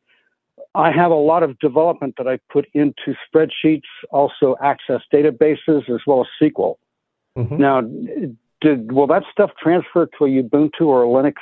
[0.76, 3.81] I have a lot of development that I put into spreadsheets,
[4.11, 6.76] also access databases, as well as SQL.
[7.35, 7.57] Mm-hmm.
[7.57, 7.81] Now,
[8.61, 11.35] did will that stuff transfer to a Ubuntu or a Linux?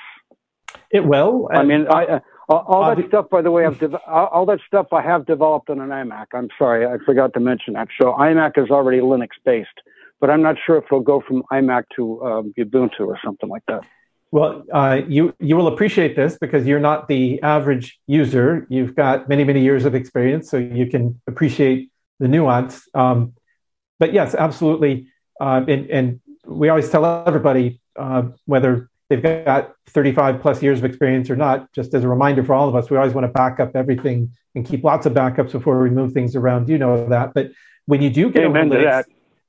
[0.91, 1.49] It will.
[1.51, 4.59] I mean, I, uh, all, all that stuff, by the way, I've de- all that
[4.67, 6.27] stuff I have developed on an iMac.
[6.33, 7.87] I'm sorry, I forgot to mention that.
[7.99, 9.81] So iMac is already Linux based,
[10.19, 13.63] but I'm not sure if it'll go from iMac to um, Ubuntu or something like
[13.67, 13.83] that.
[14.31, 18.67] Well, uh, you you will appreciate this because you're not the average user.
[18.69, 21.89] You've got many many years of experience, so you can appreciate
[22.19, 22.87] the nuance.
[22.93, 23.33] Um,
[23.99, 25.07] but yes, absolutely.
[25.39, 30.85] Uh, and, and, we always tell everybody uh, whether they've got 35 plus years of
[30.85, 31.73] experience or not.
[31.73, 34.31] Just as a reminder for all of us, we always want to back up everything
[34.53, 36.69] and keep lots of backups before we move things around.
[36.69, 37.33] You know that.
[37.33, 37.51] But
[37.87, 39.05] when you do get Amen over Linux, that.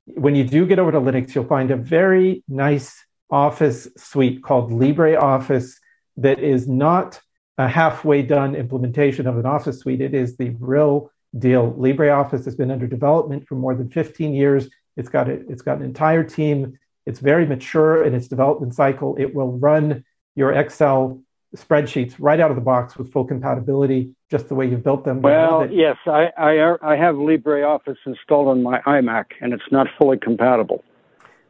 [0.07, 4.71] When you do get over to Linux, you'll find a very nice Office suite called
[4.71, 5.75] LibreOffice
[6.19, 7.21] that is not
[7.59, 10.01] a halfway done implementation of an Office suite.
[10.01, 11.73] It is the real deal.
[11.73, 14.69] LibreOffice has been under development for more than 15 years.
[14.97, 16.79] It's got a, it's got an entire team.
[17.05, 19.17] It's very mature in its development cycle.
[19.19, 20.05] It will run
[20.35, 21.23] your Excel
[21.57, 25.23] spreadsheets right out of the box with full compatibility, just the way you've built them.
[25.23, 30.19] Well, yes, I, I, I have LibreOffice installed on my iMac, and it's not fully
[30.19, 30.85] compatible.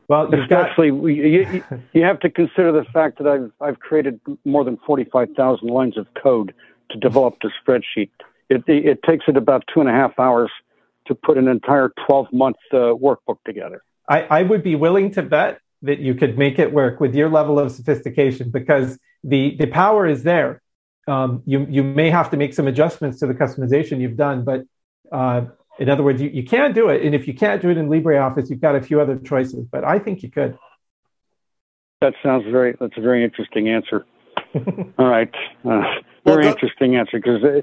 [0.08, 1.02] Well, especially got...
[1.04, 5.30] you, you have to consider the fact that I've I've created more than forty five
[5.36, 6.54] thousand lines of code
[6.90, 8.10] to develop the spreadsheet.
[8.48, 10.50] It, it takes it about two and a half hours
[11.08, 13.82] to put an entire twelve month uh, workbook together.
[14.08, 17.28] I, I would be willing to bet that you could make it work with your
[17.28, 20.62] level of sophistication because the the power is there.
[21.08, 24.64] Um, you you may have to make some adjustments to the customization you've done, but
[25.12, 25.46] uh,
[25.78, 27.02] in other words, you, you can do it.
[27.02, 29.84] And if you can't do it in LibreOffice, you've got a few other choices, but
[29.84, 30.58] I think you could.
[32.00, 34.06] That sounds very, that's a very interesting answer.
[34.98, 35.32] All right.
[35.64, 35.82] Uh,
[36.24, 37.62] very well, interesting answer because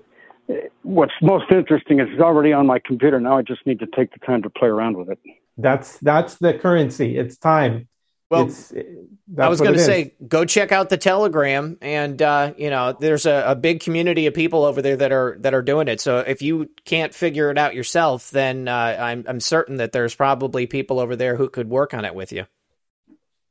[0.81, 3.19] what's most interesting is it's already on my computer.
[3.19, 5.19] Now I just need to take the time to play around with it.
[5.57, 7.17] That's, that's the currency.
[7.17, 7.87] It's time.
[8.33, 12.95] Well, I was going to say, go check out the Telegram, and uh, you know,
[12.99, 16.01] there's a, a, big community of people over there that are that are doing it.
[16.01, 20.13] So if you can't figure it out yourself, then uh, I'm I'm certain that there's
[20.13, 22.45] probably people over there who could work on it with you.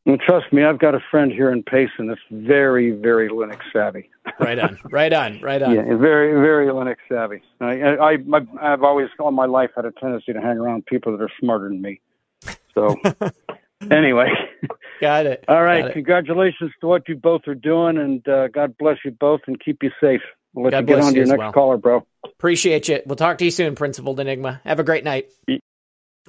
[0.05, 4.11] Well, trust me, I've got a friend here in Payson that's very, very Linux savvy.
[4.41, 5.75] right on, right on, right on.
[5.75, 7.41] Yeah, very, very Linux savvy.
[7.61, 11.17] I, I, I, have always all my life had a tendency to hang around people
[11.17, 12.01] that are smarter than me.
[12.75, 12.97] So
[13.91, 14.29] anyway.
[15.01, 15.45] Got it.
[15.49, 15.93] All right.
[15.93, 19.83] Congratulations to what you both are doing, and uh, God bless you both and keep
[19.83, 20.21] you safe.
[20.55, 21.53] We'll let God you get on to your next well.
[21.53, 22.07] caller, bro.
[22.25, 23.01] Appreciate you.
[23.07, 24.61] We'll talk to you soon, Principled Enigma.
[24.65, 25.31] Have a great night.
[25.49, 25.59] Yeah.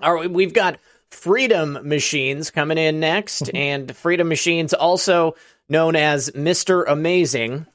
[0.01, 0.31] All right.
[0.31, 0.79] We've got
[1.11, 3.57] Freedom Machines coming in next, mm-hmm.
[3.57, 5.35] and Freedom Machines, also
[5.69, 6.83] known as Mr.
[6.87, 7.67] Amazing.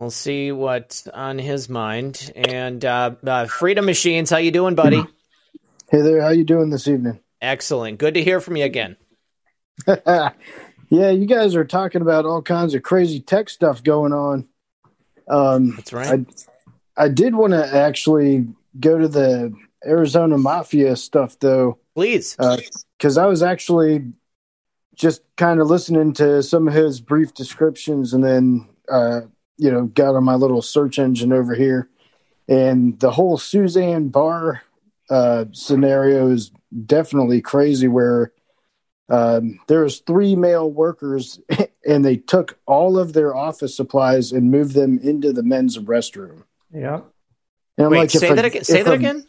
[0.00, 2.32] We'll see what's on his mind.
[2.36, 5.04] And uh, uh, Freedom Machines, how you doing, buddy?
[5.90, 7.18] Hey there, how you doing this evening?
[7.40, 7.98] Excellent.
[7.98, 8.96] Good to hear from you again.
[9.86, 10.30] yeah,
[10.90, 14.48] you guys are talking about all kinds of crazy tech stuff going on.
[15.28, 16.26] Um, That's right.
[16.96, 18.48] I, I did want to actually
[18.78, 19.54] go to the
[19.84, 21.78] Arizona Mafia stuff, though.
[21.94, 22.36] Please.
[22.36, 24.12] Because uh, I was actually
[24.94, 29.20] just kind of listening to some of his brief descriptions and then, uh,
[29.56, 31.88] you know, got on my little search engine over here.
[32.48, 34.62] And the whole Suzanne Barr
[35.08, 36.50] uh, scenario is
[36.86, 38.32] definitely crazy where
[39.08, 41.40] um, there was three male workers
[41.86, 46.44] and they took all of their office supplies and moved them into the men's restroom.
[46.72, 47.00] Yeah.
[47.78, 48.64] And Wait, like, say that again.
[48.64, 49.24] Say that again.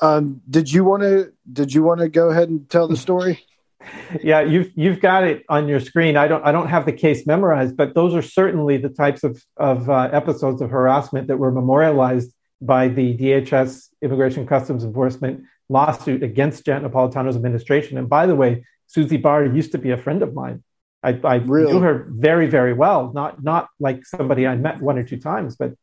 [0.00, 1.32] Um, did you want to?
[1.50, 3.44] Did you want to go ahead and tell the story?
[4.22, 6.16] yeah, you've you've got it on your screen.
[6.16, 9.42] I don't I don't have the case memorized, but those are certainly the types of
[9.56, 16.22] of uh, episodes of harassment that were memorialized by the DHS Immigration Customs Enforcement lawsuit
[16.22, 17.98] against Janet Napolitano's administration.
[17.98, 20.62] And by the way, Susie Barr used to be a friend of mine.
[21.02, 21.72] I, I really?
[21.72, 23.12] knew her very, very well.
[23.12, 25.74] Not not like somebody I met one or two times, but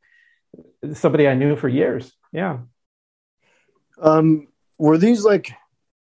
[0.94, 2.12] somebody I knew for years.
[2.32, 2.60] Yeah.
[4.02, 4.48] Um,
[4.78, 5.54] were these like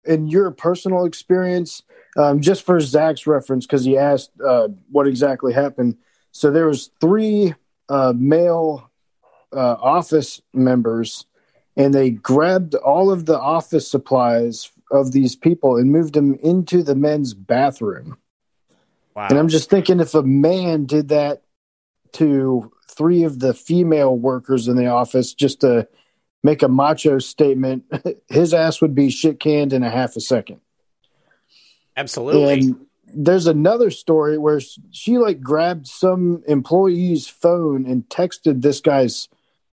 [0.04, 1.84] in your personal experience?
[2.18, 5.98] Um, just for Zach's reference, because he asked uh, what exactly happened.
[6.32, 7.54] So there was three
[7.90, 8.90] uh, male
[9.54, 11.28] uh, office members
[11.78, 16.82] and they grabbed all of the office supplies of these people and moved them into
[16.82, 18.18] the men's bathroom.
[19.16, 19.28] Wow.
[19.30, 21.44] And I'm just thinking if a man did that
[22.14, 25.88] to three of the female workers in the office just to
[26.44, 27.84] make a macho statement,
[28.28, 30.62] his ass would be shit canned in a half a second.
[31.96, 32.54] Absolutely.
[32.54, 34.60] And there's another story where
[34.92, 39.30] she like grabbed some employee's phone and texted this guy's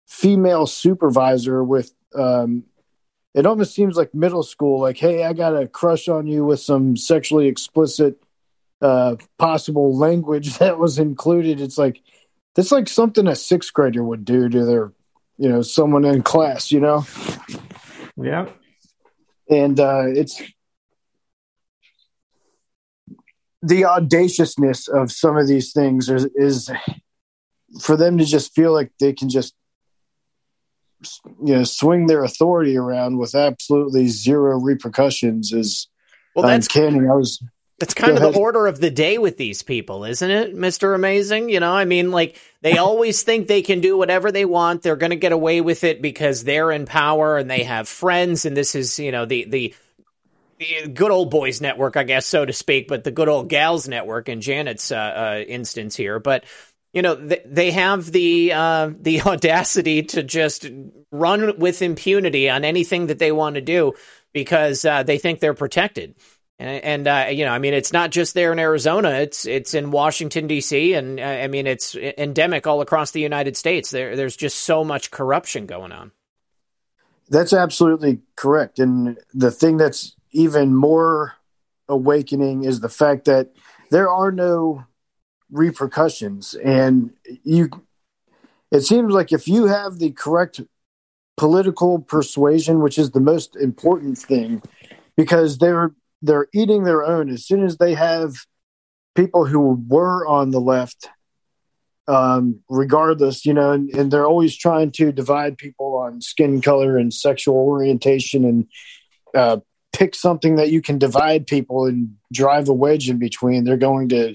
[0.06, 2.64] female supervisor with um
[3.34, 6.60] it almost seems like middle school like hey i got a crush on you with
[6.60, 8.22] some sexually explicit
[8.82, 11.60] uh possible language that was included.
[11.60, 12.02] It's like
[12.54, 14.92] that's like something a sixth grader would do to their
[15.38, 17.06] you know someone in class you know?
[18.16, 18.48] Yeah.
[19.48, 20.42] And uh it's
[23.62, 26.68] the audaciousness of some of these things is, is
[27.80, 29.54] for them to just feel like they can just
[31.42, 35.88] you know swing their authority around with absolutely zero repercussions is
[36.34, 37.08] well that's uncanny.
[37.08, 37.42] I was
[37.82, 41.48] that's kind of the order of the day with these people, isn't it, Mister Amazing?
[41.48, 44.82] You know, I mean, like they always think they can do whatever they want.
[44.82, 48.44] They're going to get away with it because they're in power and they have friends,
[48.44, 49.74] and this is you know the the
[50.94, 54.28] good old boys network, I guess, so to speak, but the good old gals network
[54.28, 56.20] in Janet's uh, uh, instance here.
[56.20, 56.44] But
[56.92, 60.66] you know, they, they have the uh, the audacity to just
[61.10, 63.94] run with impunity on anything that they want to do
[64.32, 66.14] because uh, they think they're protected.
[66.58, 69.74] And, and uh, you know, I mean, it's not just there in Arizona; it's it's
[69.74, 70.94] in Washington D.C.
[70.94, 73.90] and uh, I mean, it's endemic all across the United States.
[73.90, 76.12] There, there's just so much corruption going on.
[77.28, 78.78] That's absolutely correct.
[78.78, 81.34] And the thing that's even more
[81.88, 83.52] awakening is the fact that
[83.90, 84.84] there are no
[85.52, 86.54] repercussions.
[86.54, 87.12] And
[87.44, 87.70] you
[88.70, 90.60] it seems like if you have the correct
[91.36, 94.62] political persuasion which is the most important thing
[95.16, 95.92] because they're
[96.22, 97.30] they're eating their own.
[97.30, 98.34] As soon as they have
[99.14, 101.08] people who were on the left
[102.08, 106.98] um, regardless you know and, and, they're always trying to divide people on skin color
[106.98, 108.66] and sexual orientation and
[109.36, 109.58] uh,
[109.92, 114.08] pick something that you can divide people and drive a wedge in between, they're going
[114.08, 114.34] to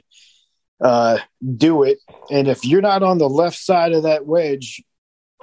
[0.82, 1.20] uh,
[1.56, 2.00] do it.
[2.32, 4.84] And if you're not on the left side of that wedge,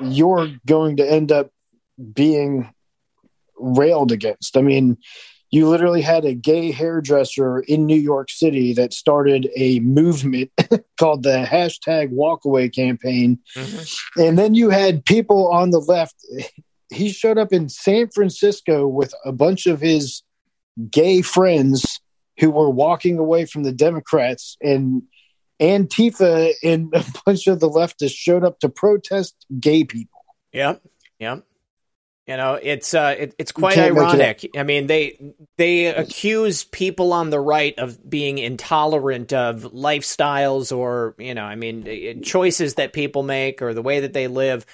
[0.00, 1.50] you're going to end up
[2.12, 2.72] being
[3.56, 4.56] railed against.
[4.56, 4.98] I mean,
[5.50, 10.50] you literally had a gay hairdresser in New York City that started a movement
[10.98, 13.38] called the hashtag walkaway campaign.
[13.54, 14.20] Mm-hmm.
[14.20, 16.16] And then you had people on the left
[16.94, 20.22] he showed up in San Francisco with a bunch of his
[20.90, 22.00] gay friends
[22.38, 25.02] who were walking away from the Democrats and
[25.60, 30.24] Antifa and a bunch of the leftists showed up to protest gay people.
[30.52, 30.82] Yep.
[31.18, 31.44] Yep.
[32.26, 34.48] You know, it's uh, it, it's quite ironic.
[34.56, 41.14] I mean, they they accuse people on the right of being intolerant of lifestyles or
[41.18, 44.64] you know, I mean, choices that people make or the way that they live.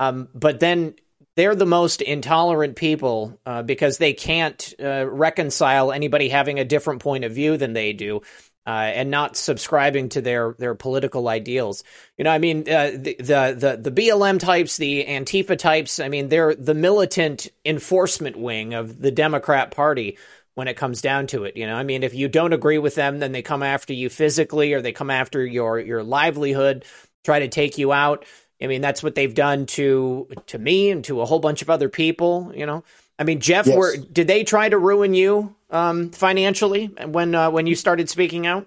[0.00, 0.96] Um, but then
[1.36, 7.02] they're the most intolerant people uh, because they can't uh, reconcile anybody having a different
[7.02, 8.22] point of view than they do.
[8.66, 11.84] Uh, and not subscribing to their their political ideals.
[12.18, 16.00] You know, I mean, uh, the, the the the BLM types, the Antifa types.
[16.00, 20.18] I mean, they're the militant enforcement wing of the Democrat Party
[20.56, 21.56] when it comes down to it.
[21.56, 24.08] You know, I mean, if you don't agree with them, then they come after you
[24.08, 26.84] physically, or they come after your your livelihood,
[27.24, 28.24] try to take you out.
[28.60, 31.70] I mean, that's what they've done to to me and to a whole bunch of
[31.70, 32.52] other people.
[32.54, 32.84] You know,
[33.18, 33.76] I mean, Jeff, yes.
[33.76, 38.46] were did they try to ruin you um, financially when uh, when you started speaking
[38.46, 38.66] out?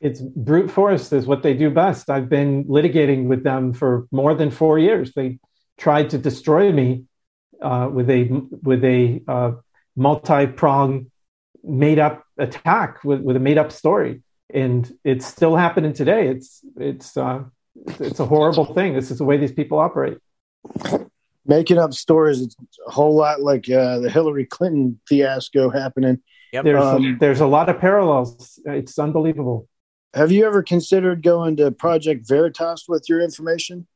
[0.00, 2.10] It's brute force is what they do best.
[2.10, 5.12] I've been litigating with them for more than four years.
[5.14, 5.38] They
[5.78, 7.04] tried to destroy me
[7.60, 8.28] uh, with a
[8.62, 9.52] with a uh,
[9.94, 11.10] multi prong
[11.62, 16.28] made up attack with, with a made up story, and it's still happening today.
[16.28, 17.44] It's it's uh,
[18.00, 18.94] it's a horrible thing.
[18.94, 20.18] This is the way these people operate.
[21.44, 22.56] Making up stories, it's
[22.86, 26.20] a whole lot like uh, the Hillary Clinton fiasco happening.
[26.52, 26.64] Yep.
[26.64, 28.60] There's, um, a, there's a lot of parallels.
[28.64, 29.68] It's unbelievable.
[30.14, 33.86] Have you ever considered going to Project Veritas with your information?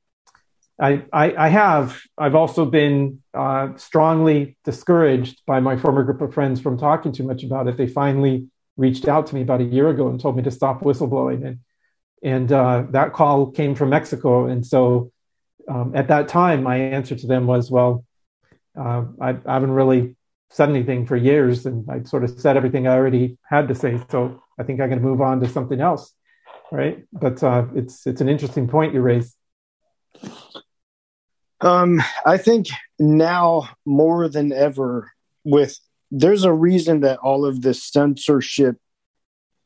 [0.81, 2.01] I, I, I have.
[2.19, 7.25] I've also been uh, strongly discouraged by my former group of friends from talking too
[7.25, 7.77] much about it.
[7.77, 10.81] They finally reached out to me about a year ago and told me to stop
[10.81, 11.47] whistleblowing.
[11.47, 11.59] And
[12.23, 14.47] and uh, that call came from Mexico.
[14.47, 15.13] And so
[15.69, 18.05] um, at that time, my answer to them was, well,
[18.79, 20.17] uh, I, I, haven't really
[20.51, 24.01] said anything for years, and I sort of said everything I already had to say.
[24.11, 26.13] So I think going to move on to something else,
[26.71, 27.05] right?
[27.13, 29.35] But uh, it's it's an interesting point you raised.
[31.61, 32.67] Um, I think
[32.99, 35.11] now more than ever,
[35.43, 35.79] with
[36.11, 38.77] there's a reason that all of this censorship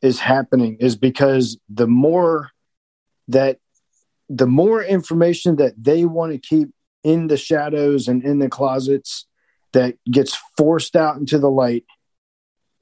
[0.01, 2.51] is happening is because the more
[3.29, 3.59] that
[4.31, 6.71] the more information that they want to keep
[7.05, 9.27] in the shadows and in the closets
[9.73, 11.85] that gets forced out into the light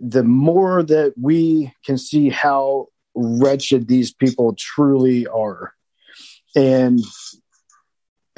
[0.00, 5.74] the more that we can see how wretched these people truly are.
[6.54, 7.00] And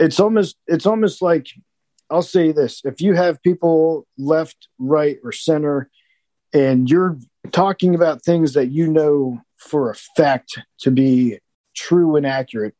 [0.00, 1.46] it's almost it's almost like
[2.08, 5.90] i'll say this if you have people left right or center
[6.52, 7.18] and you're
[7.52, 11.38] talking about things that you know for a fact to be
[11.76, 12.74] true and accurate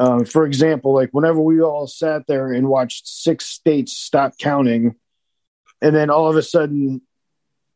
[0.00, 4.96] um, for example like whenever we all sat there and watched six states stop counting
[5.80, 7.00] and then all of a sudden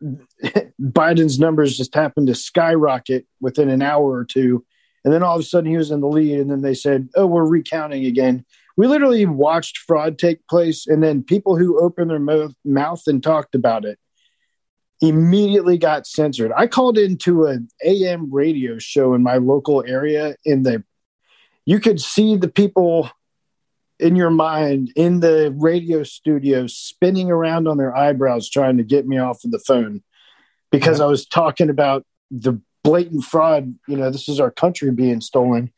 [0.81, 4.65] Biden's numbers just happened to skyrocket within an hour or two.
[5.05, 6.41] And then all of a sudden he was in the lead.
[6.41, 8.45] And then they said, oh, we're recounting again.
[8.77, 10.87] We literally watched fraud take place.
[10.87, 13.99] And then people who opened their mo- mouth and talked about it
[15.01, 16.53] immediately got censored.
[16.57, 20.37] I called into an AM radio show in my local area.
[20.45, 20.83] In the,
[21.67, 23.11] you could see the people
[23.99, 29.07] in your mind in the radio studio spinning around on their eyebrows trying to get
[29.07, 30.03] me off of the phone
[30.71, 33.75] because I was talking about the blatant fraud.
[33.87, 35.73] You know, this is our country being stolen.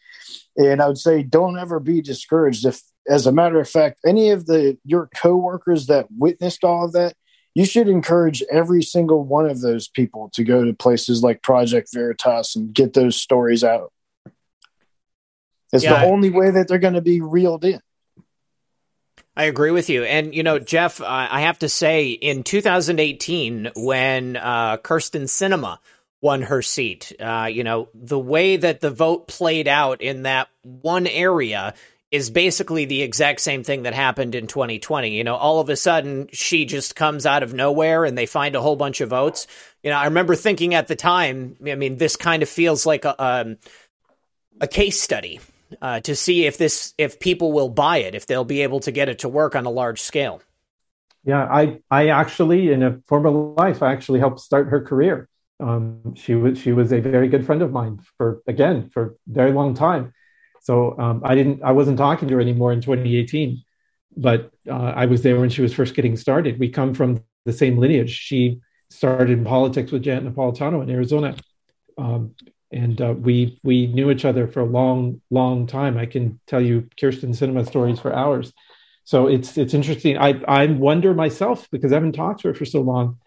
[0.56, 2.64] And I would say, don't ever be discouraged.
[2.64, 6.92] If, as a matter of fact, any of the your coworkers that witnessed all of
[6.92, 7.14] that,
[7.54, 11.88] you should encourage every single one of those people to go to places like Project
[11.92, 13.92] Veritas and get those stories out.
[15.72, 17.80] It's yeah, the only way that they're going to be reeled in.
[19.36, 20.04] I agree with you.
[20.04, 25.78] And, you know, Jeff, I have to say, in 2018, when uh, Kyrsten Sinema
[26.22, 30.48] won her seat, uh, you know, the way that the vote played out in that
[30.62, 31.74] one area
[32.10, 35.14] is basically the exact same thing that happened in 2020.
[35.14, 38.54] You know, all of a sudden she just comes out of nowhere and they find
[38.54, 39.46] a whole bunch of votes.
[39.82, 43.04] You know, I remember thinking at the time, I mean, this kind of feels like
[43.04, 43.58] a, um,
[44.62, 45.40] a case study
[45.82, 48.92] uh, to see if this if people will buy it, if they'll be able to
[48.92, 50.42] get it to work on a large scale.
[51.24, 55.28] Yeah, I I actually in a former life I actually helped start her career.
[55.58, 59.10] Um, she was she was a very good friend of mine for again for a
[59.26, 60.12] very long time.
[60.62, 63.62] So um, I didn't I wasn't talking to her anymore in 2018,
[64.16, 66.58] but uh, I was there when she was first getting started.
[66.58, 68.10] We come from the same lineage.
[68.10, 68.60] She
[68.90, 71.36] started in politics with Janet Napolitano in Arizona.
[71.98, 72.34] Um,
[72.76, 75.96] and uh, we we knew each other for a long long time.
[75.96, 78.52] I can tell you Kyrsten Sinema stories for hours.
[79.04, 80.18] So it's it's interesting.
[80.18, 83.18] I I wonder myself because I haven't talked to her for so long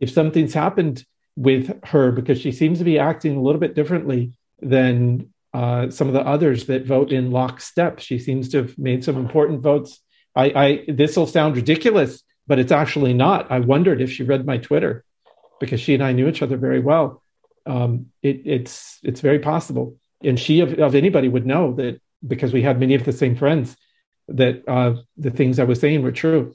[0.00, 1.04] if something's happened
[1.36, 6.08] with her because she seems to be acting a little bit differently than uh, some
[6.08, 8.00] of the others that vote in lockstep.
[8.00, 10.00] She seems to have made some important votes.
[10.34, 13.50] I, I this will sound ridiculous, but it's actually not.
[13.50, 15.04] I wondered if she read my Twitter
[15.60, 17.22] because she and I knew each other very well
[17.66, 19.96] um, it, it's it's very possible.
[20.22, 23.36] And she of, of, anybody would know that because we had many of the same
[23.36, 23.76] friends
[24.28, 26.54] that uh, the things I was saying were true.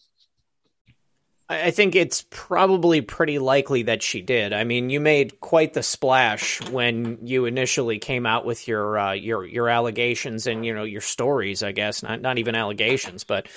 [1.51, 4.53] I think it's probably pretty likely that she did.
[4.53, 9.11] I mean, you made quite the splash when you initially came out with your uh,
[9.11, 11.61] your your allegations and you know your stories.
[11.61, 13.47] I guess not not even allegations, but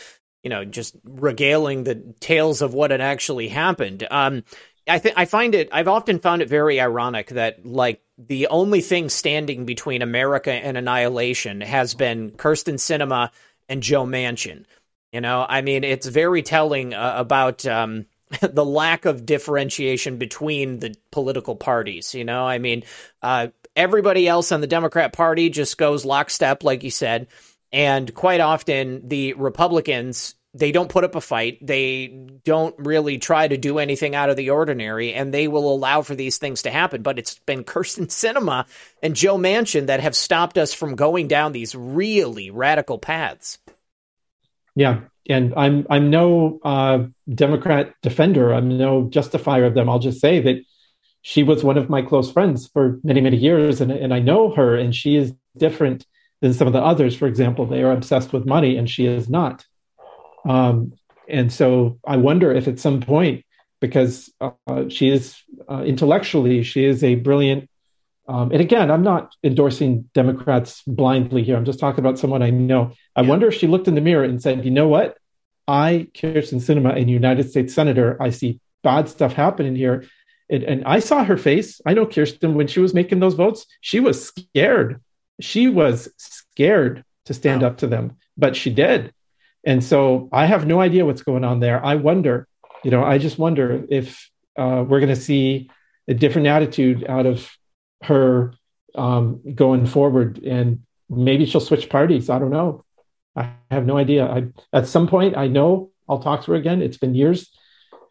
[0.42, 4.04] you know just regaling the tales of what had actually happened.
[4.10, 4.42] Um,
[4.86, 5.68] I think I find it.
[5.72, 10.76] I've often found it very ironic that like the only thing standing between America and
[10.76, 13.30] annihilation has been Kyrsten Sinema
[13.68, 14.64] and Joe Manchin.
[15.12, 18.06] You know, I mean, it's very telling uh, about um,
[18.40, 22.14] the lack of differentiation between the political parties.
[22.14, 22.82] You know, I mean,
[23.22, 27.28] uh, everybody else on the Democrat Party just goes lockstep, like you said,
[27.72, 31.58] and quite often the Republicans they don't put up a fight.
[31.60, 32.06] They
[32.44, 36.14] don't really try to do anything out of the ordinary, and they will allow for
[36.14, 37.02] these things to happen.
[37.02, 38.66] But it's been Kyrsten Sinema
[39.02, 43.58] and Joe Manchin that have stopped us from going down these really radical paths.
[44.76, 48.52] Yeah, and I'm I'm no uh, Democrat defender.
[48.52, 49.88] I'm no justifier of them.
[49.88, 50.64] I'll just say that
[51.22, 54.54] she was one of my close friends for many many years, and and I know
[54.54, 56.06] her, and she is different
[56.40, 57.16] than some of the others.
[57.16, 59.64] For example, they are obsessed with money, and she is not.
[60.44, 60.92] Um,
[61.28, 63.44] and so I wonder if at some point,
[63.80, 65.36] because uh, she is
[65.68, 67.68] uh, intellectually, she is a brilliant.
[68.26, 71.56] Um, and again, I'm not endorsing Democrats blindly here.
[71.56, 72.92] I'm just talking about someone I know.
[73.14, 73.28] I yeah.
[73.28, 75.18] wonder if she looked in the mirror and said, "You know what?
[75.68, 80.04] I, Kyrsten Sinema, a United States senator, I see bad stuff happening here."
[80.50, 81.80] And, and I saw her face.
[81.86, 83.66] I know Kyrsten when she was making those votes.
[83.80, 85.00] She was scared.
[85.40, 87.68] She was scared to stand wow.
[87.68, 89.12] up to them, but she did
[89.66, 91.84] And so I have no idea what's going on there.
[91.84, 92.46] I wonder,
[92.82, 95.70] you know, I just wonder if uh, we're going to see
[96.06, 97.50] a different attitude out of
[98.02, 98.52] her
[98.94, 102.28] um, going forward, and maybe she'll switch parties.
[102.28, 102.84] I don't know.
[103.34, 104.26] I have no idea.
[104.26, 106.82] I, at some point, I know I'll talk to her again.
[106.82, 107.50] It's been years.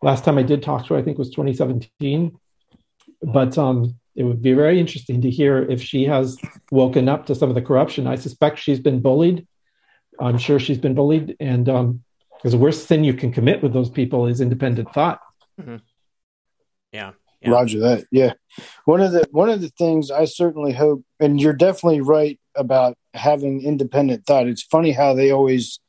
[0.01, 2.37] Last time I did talk to her, I think was 2017.
[3.21, 6.37] But um, it would be very interesting to hear if she has
[6.71, 8.07] woken up to some of the corruption.
[8.07, 9.47] I suspect she's been bullied.
[10.19, 12.03] I'm sure she's been bullied, and um,
[12.35, 15.19] because the worst sin you can commit with those people is independent thought.
[15.59, 15.77] Mm-hmm.
[16.91, 17.11] Yeah.
[17.41, 17.49] yeah.
[17.49, 18.05] Roger that.
[18.11, 18.33] Yeah.
[18.85, 22.97] One of the one of the things I certainly hope, and you're definitely right about
[23.13, 24.47] having independent thought.
[24.47, 25.79] It's funny how they always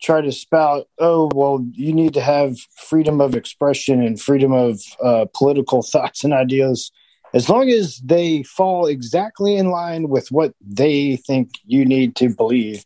[0.00, 4.80] try to spout, oh, well, you need to have freedom of expression and freedom of
[5.02, 6.90] uh, political thoughts and ideas
[7.34, 12.28] as long as they fall exactly in line with what they think you need to
[12.30, 12.84] believe.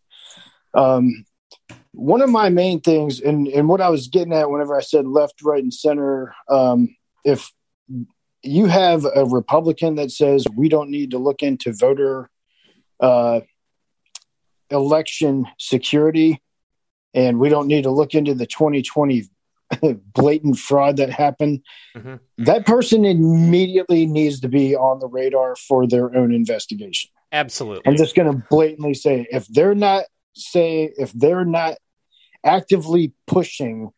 [0.75, 1.25] Um,
[1.93, 5.07] one of my main things, and, and what I was getting at whenever I said
[5.07, 7.53] left, right, and center, um, if
[8.43, 12.31] you have a Republican that says we don't need to look into voter
[13.01, 13.41] uh,
[14.71, 16.41] election security
[17.15, 19.29] and we don't need to look into the 2020
[20.15, 21.61] blatant fraud that happened,
[21.97, 22.17] mm-hmm.
[22.39, 27.11] that person immediately needs to be on the radar for their own investigation.
[27.33, 27.83] Absolutely.
[27.87, 31.77] I'm just going to blatantly say if they're not say if they're not
[32.45, 33.91] actively pushing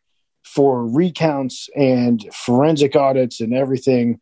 [0.43, 4.19] for recounts and forensic audits and everything,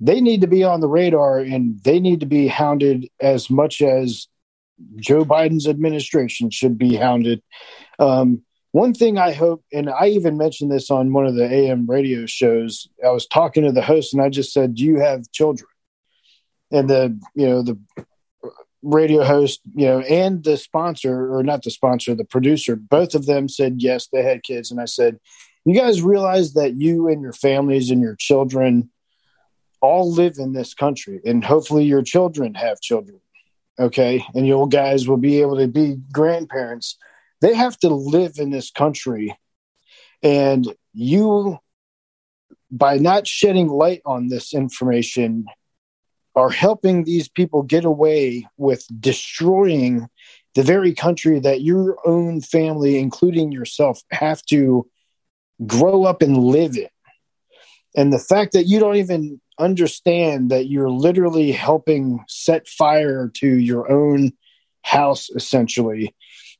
[0.00, 3.82] they need to be on the radar and they need to be hounded as much
[3.82, 4.28] as
[4.96, 7.42] Joe Biden's administration should be hounded.
[7.98, 11.86] Um, one thing I hope, and I even mentioned this on one of the AM
[11.86, 15.30] radio shows, I was talking to the host and I just said, Do you have
[15.32, 15.68] children?
[16.70, 17.78] And the, you know, the
[18.82, 23.26] radio host, you know, and the sponsor, or not the sponsor, the producer, both of
[23.26, 24.70] them said yes, they had kids.
[24.70, 25.18] And I said,
[25.64, 28.90] You guys realize that you and your families and your children
[29.80, 33.20] all live in this country, and hopefully your children have children.
[33.80, 34.24] Okay.
[34.34, 36.98] And you guys will be able to be grandparents
[37.40, 39.36] they have to live in this country.
[40.22, 41.58] And you,
[42.70, 45.46] by not shedding light on this information,
[46.38, 50.08] are helping these people get away with destroying
[50.54, 54.88] the very country that your own family, including yourself, have to
[55.66, 56.88] grow up and live in.
[57.96, 63.48] And the fact that you don't even understand that you're literally helping set fire to
[63.48, 64.32] your own
[64.82, 66.14] house, essentially,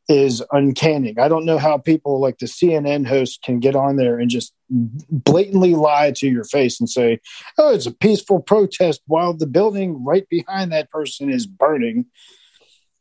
[0.08, 1.14] is uncanny.
[1.18, 4.54] I don't know how people like the CNN host can get on there and just
[4.70, 7.20] blatantly lie to your face and say,
[7.58, 12.06] "Oh, it's a peaceful protest," while the building right behind that person is burning.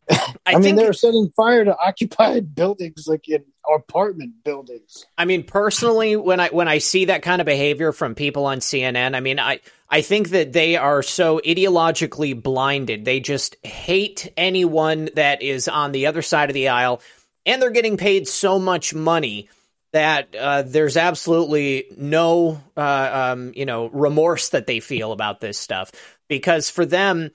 [0.10, 3.44] I, I mean, they're setting fire to occupied buildings, like in
[3.74, 5.06] apartment buildings.
[5.18, 8.60] I mean, personally, when I when I see that kind of behavior from people on
[8.60, 9.60] CNN, I mean, I
[9.90, 13.06] I think that they are so ideologically blinded.
[13.06, 17.02] They just hate anyone that is on the other side of the aisle,
[17.46, 19.50] and they're getting paid so much money
[19.92, 25.58] that uh, there's absolutely no uh, um, you know remorse that they feel about this
[25.58, 25.92] stuff
[26.28, 27.32] because for them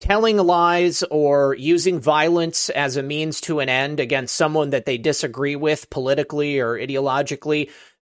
[0.00, 4.98] telling lies or using violence as a means to an end against someone that they
[4.98, 7.70] disagree with politically or ideologically,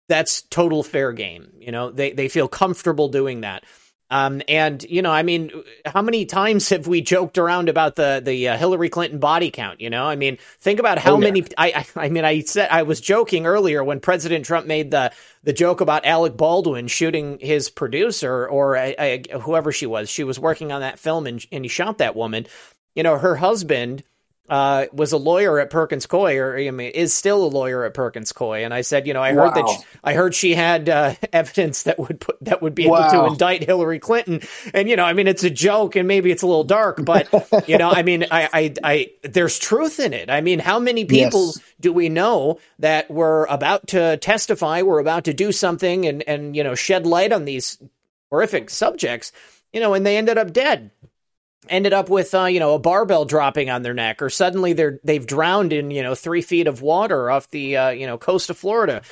[0.09, 1.53] that's total fair game.
[1.59, 3.65] You know, they, they feel comfortable doing that.
[4.13, 5.51] Um, and you know, I mean,
[5.87, 9.81] how many times have we joked around about the the uh, Hillary Clinton body count?
[9.81, 11.31] You know, I mean, think about how oh, yeah.
[11.31, 11.47] many.
[11.57, 15.13] I, I, I mean, I said I was joking earlier when President Trump made the
[15.45, 20.11] the joke about Alec Baldwin shooting his producer or uh, uh, whoever she was.
[20.11, 22.47] She was working on that film and and he shot that woman.
[22.95, 24.03] You know, her husband
[24.49, 27.95] uh, was a lawyer at Perkins Coie, or I mean, is still a lawyer at
[27.95, 28.65] Perkins Coie.
[28.65, 29.55] And I said, you know, I heard wow.
[29.55, 32.97] that she, I heard she had uh, evidence that would put that would be able
[32.97, 33.11] wow.
[33.11, 34.41] to indict Hillary Clinton.
[34.75, 37.29] And you know, I mean, it's a joke, and maybe it's a little dark, but
[37.69, 40.29] you know, I mean, I, I, I there's truth in it.
[40.29, 41.59] I mean, how many people yes.
[41.81, 46.57] do we know that were about to testify, were about to do something, and and
[46.57, 47.79] you know, shed light on these
[48.29, 49.33] horrific subjects,
[49.73, 50.91] you know, and they ended up dead?
[51.69, 54.99] Ended up with uh, you know a barbell dropping on their neck or suddenly they're
[55.05, 58.51] they've drowned in you know three feet of water off the uh, you know coast
[58.51, 59.03] of florida.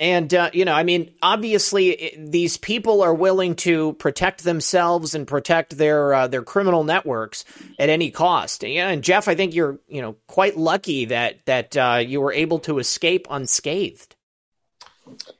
[0.00, 5.14] And uh, you know i mean obviously it, these people are willing to protect themselves
[5.14, 7.44] and protect their uh, their criminal networks
[7.78, 8.62] at any cost.
[8.62, 12.32] Yeah and jeff i think you're you know quite lucky that that uh, you were
[12.32, 14.14] able to escape unscathed.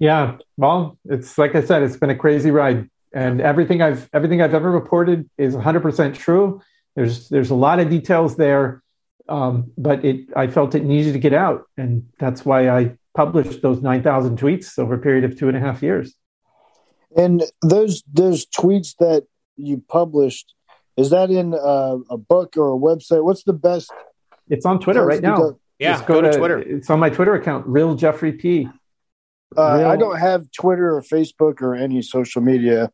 [0.01, 0.39] Yeah.
[0.56, 4.55] Well it's like i said it's been a crazy ride and everything I've everything I've
[4.55, 6.60] ever reported is 100% true.
[6.94, 8.82] There's there's a lot of details there
[9.28, 13.62] um, but it I felt it needed to get out, and that's why I published
[13.62, 16.14] those nine thousand tweets over a period of two and a half years.
[17.16, 19.26] And those those tweets that
[19.56, 20.55] you published,
[20.97, 23.22] is that in uh, a book or a website?
[23.22, 23.93] What's the best?
[24.48, 25.36] It's on Twitter right now.
[25.36, 25.60] Go?
[25.78, 26.59] Yeah, go, go, to, Twitter.
[26.59, 28.68] It's on my Twitter account, Real Jeffrey P.
[29.56, 29.89] Uh, Real...
[29.89, 32.90] I don't have Twitter or Facebook or any social media.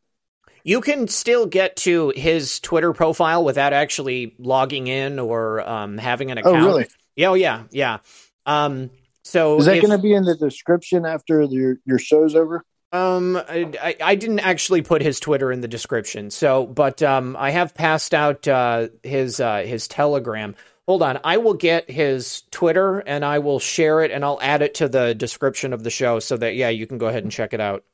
[0.65, 6.31] You can still get to his Twitter profile without actually logging in or um, having
[6.31, 6.57] an oh, account.
[6.57, 6.87] Oh, really?
[7.17, 7.99] Yeah, oh, yeah, yeah.
[8.47, 8.91] Um,
[9.23, 12.65] so is that going to be in the description after your your show's over?
[12.93, 17.51] Um, I, I didn't actually put his Twitter in the description, so but um, I
[17.51, 20.55] have passed out uh, his uh, his Telegram.
[20.87, 24.61] Hold on, I will get his Twitter and I will share it and I'll add
[24.61, 27.33] it to the description of the show so that yeah, you can go ahead and
[27.33, 27.85] check it out.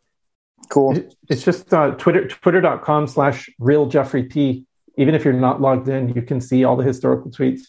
[0.69, 1.03] Cool.
[1.29, 4.67] It's just uh, Twitter twitter.com slash real Jeffrey P.
[4.97, 7.63] Even if you're not logged in, you can see all the historical tweets.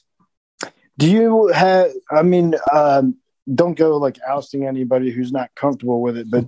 [0.97, 1.91] Do you have?
[2.11, 3.17] I mean, um,
[3.53, 6.45] don't go like ousting anybody who's not comfortable with it, but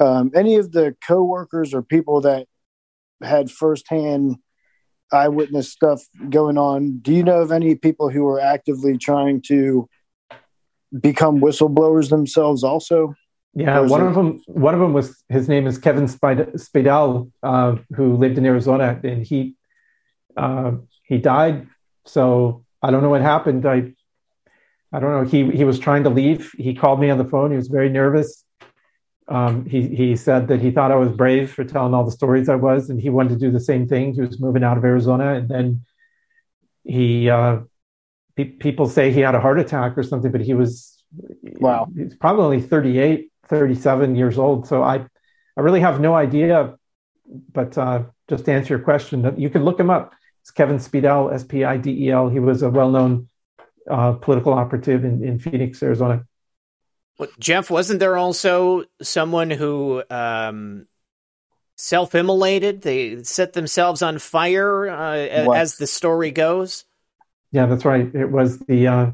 [0.00, 2.46] um, any of the coworkers or people that
[3.22, 4.36] had firsthand
[5.12, 9.88] eyewitness stuff going on, do you know of any people who are actively trying to
[11.00, 13.14] become whistleblowers themselves also?
[13.54, 14.42] Yeah, one of them.
[14.46, 19.24] One of them was his name is Kevin Spidel, uh, who lived in Arizona, and
[19.24, 19.54] he
[20.36, 20.72] uh,
[21.04, 21.68] he died.
[22.04, 23.64] So I don't know what happened.
[23.64, 23.92] I
[24.92, 25.24] I don't know.
[25.24, 26.50] He he was trying to leave.
[26.58, 27.50] He called me on the phone.
[27.52, 28.44] He was very nervous
[29.28, 32.48] um, he he said that he thought I was brave for telling all the stories
[32.48, 34.12] I was, and he wanted to do the same thing.
[34.12, 35.84] He was moving out of Arizona, and then
[36.84, 37.60] he uh,
[38.36, 41.02] pe- people say he had a heart attack or something, but he was
[41.42, 44.66] wow, he's probably only 38, 37 years old.
[44.66, 45.06] So I
[45.56, 46.76] I really have no idea.
[47.52, 50.12] But uh, just to answer your question, you can look him up.
[50.42, 52.28] It's Kevin Spidel, S P I D E L.
[52.28, 53.28] He was a well known
[53.88, 56.26] uh, political operative in, in Phoenix, Arizona.
[57.18, 60.86] Well, Jeff, wasn't there also someone who um,
[61.76, 62.82] self-immolated?
[62.82, 65.16] They set themselves on fire, uh,
[65.54, 66.84] as the story goes.
[67.52, 68.12] Yeah, that's right.
[68.12, 69.10] It was the uh,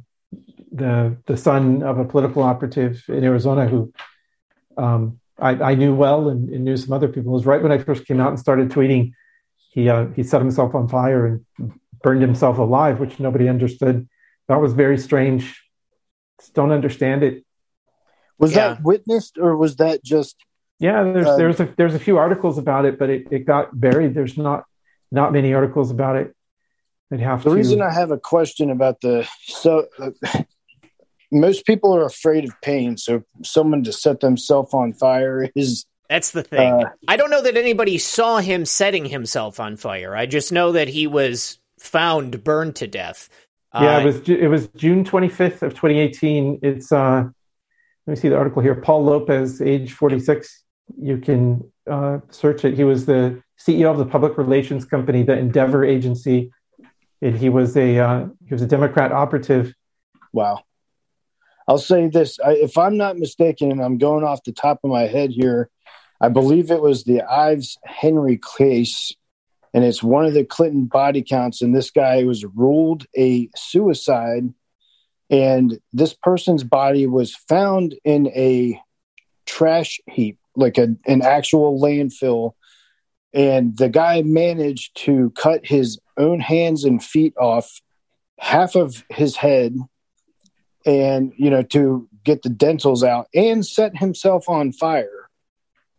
[0.72, 3.92] the the son of a political operative in Arizona who
[4.76, 7.32] um, I, I, knew well and, and, knew some other people.
[7.32, 9.12] It was right when I first came out and started tweeting.
[9.70, 11.26] He uh, he set himself on fire
[11.58, 11.72] and
[12.02, 14.08] burned himself alive, which nobody understood.
[14.48, 15.62] That was very strange.
[16.40, 17.44] Just don't understand it.
[18.38, 18.68] Was yeah.
[18.68, 20.36] that witnessed or was that just?
[20.78, 23.78] Yeah, there's uh, there's a there's a few articles about it, but it, it got
[23.78, 24.14] buried.
[24.14, 24.64] There's not
[25.10, 26.34] not many articles about it.
[27.12, 27.56] I'd have the to...
[27.56, 30.10] reason I have a question about the so uh,
[31.32, 36.32] most people are afraid of pain, so someone to set themselves on fire is that's
[36.32, 36.72] the thing.
[36.72, 40.16] Uh, I don't know that anybody saw him setting himself on fire.
[40.16, 43.28] I just know that he was found burned to death.
[43.72, 46.60] Yeah, uh, it was it was June 25th of 2018.
[46.62, 47.28] It's uh
[48.06, 48.74] let me see the article here.
[48.74, 50.64] Paul Lopez, age 46.
[51.00, 52.74] You can uh, search it.
[52.74, 56.50] He was the CEO of the public relations company, the Endeavor Agency,
[57.22, 59.74] and he was a uh, he was a Democrat operative.
[60.32, 60.64] Wow.
[61.70, 64.90] I'll say this: I, if I'm not mistaken, and I'm going off the top of
[64.90, 65.70] my head here,
[66.20, 69.14] I believe it was the Ives Henry case,
[69.72, 71.62] and it's one of the Clinton body counts.
[71.62, 74.52] And this guy was ruled a suicide
[75.30, 78.80] and this person's body was found in a
[79.46, 82.54] trash heap like a, an actual landfill
[83.32, 87.80] and the guy managed to cut his own hands and feet off
[88.40, 89.76] half of his head
[90.86, 95.28] and you know to get the dentals out and set himself on fire.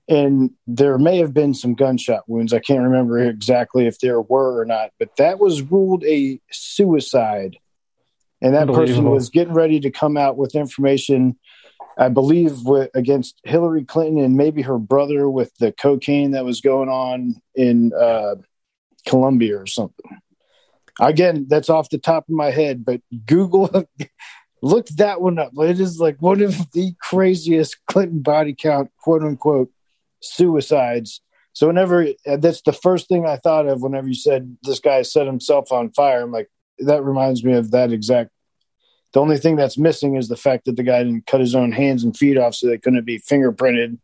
[0.07, 2.53] And there may have been some gunshot wounds.
[2.53, 7.57] I can't remember exactly if there were or not but that was ruled a suicide.
[8.43, 11.37] And that person was getting ready to come out with information
[11.97, 16.61] i believe with, against hillary clinton and maybe her brother with the cocaine that was
[16.61, 18.35] going on in uh,
[19.05, 20.19] colombia or something.
[20.99, 23.69] Again that's off the top of my head but google
[24.61, 29.23] look that one up it is like one of the craziest clinton body count quote
[29.23, 29.71] unquote
[30.21, 31.21] suicides
[31.53, 32.07] so whenever
[32.37, 35.91] that's the first thing i thought of whenever you said this guy set himself on
[35.91, 36.49] fire i'm like
[36.81, 38.31] that reminds me of that exact.
[39.13, 41.71] The only thing that's missing is the fact that the guy didn't cut his own
[41.71, 43.97] hands and feet off, so they couldn't be fingerprinted,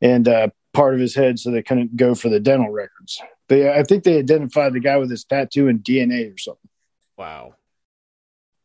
[0.00, 3.20] and uh, part of his head, so they couldn't go for the dental records.
[3.48, 6.68] They, I think they identified the guy with his tattoo and DNA or something.
[7.16, 7.54] Wow.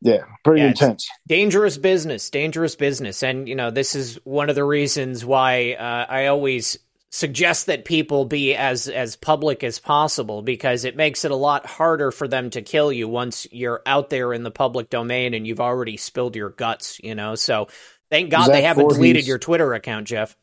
[0.05, 1.09] Yeah, pretty yeah, intense.
[1.25, 6.05] Dangerous business, dangerous business, and you know this is one of the reasons why uh,
[6.07, 6.77] I always
[7.09, 11.65] suggest that people be as as public as possible because it makes it a lot
[11.65, 15.47] harder for them to kill you once you're out there in the public domain and
[15.47, 17.33] you've already spilled your guts, you know.
[17.33, 17.67] So
[18.11, 18.97] thank God they haven't Voorhees.
[18.97, 20.37] deleted your Twitter account, Jeff.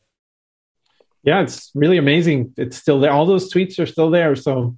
[1.23, 2.53] Yeah, it's really amazing.
[2.57, 3.11] It's still there.
[3.11, 4.35] All those tweets are still there.
[4.35, 4.75] So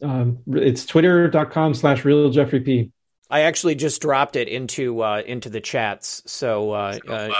[0.00, 2.92] um, it's twitter.com slash real Jeffrey P.
[3.28, 6.22] I actually just dropped it into uh, into the chats.
[6.26, 7.30] So uh, uh,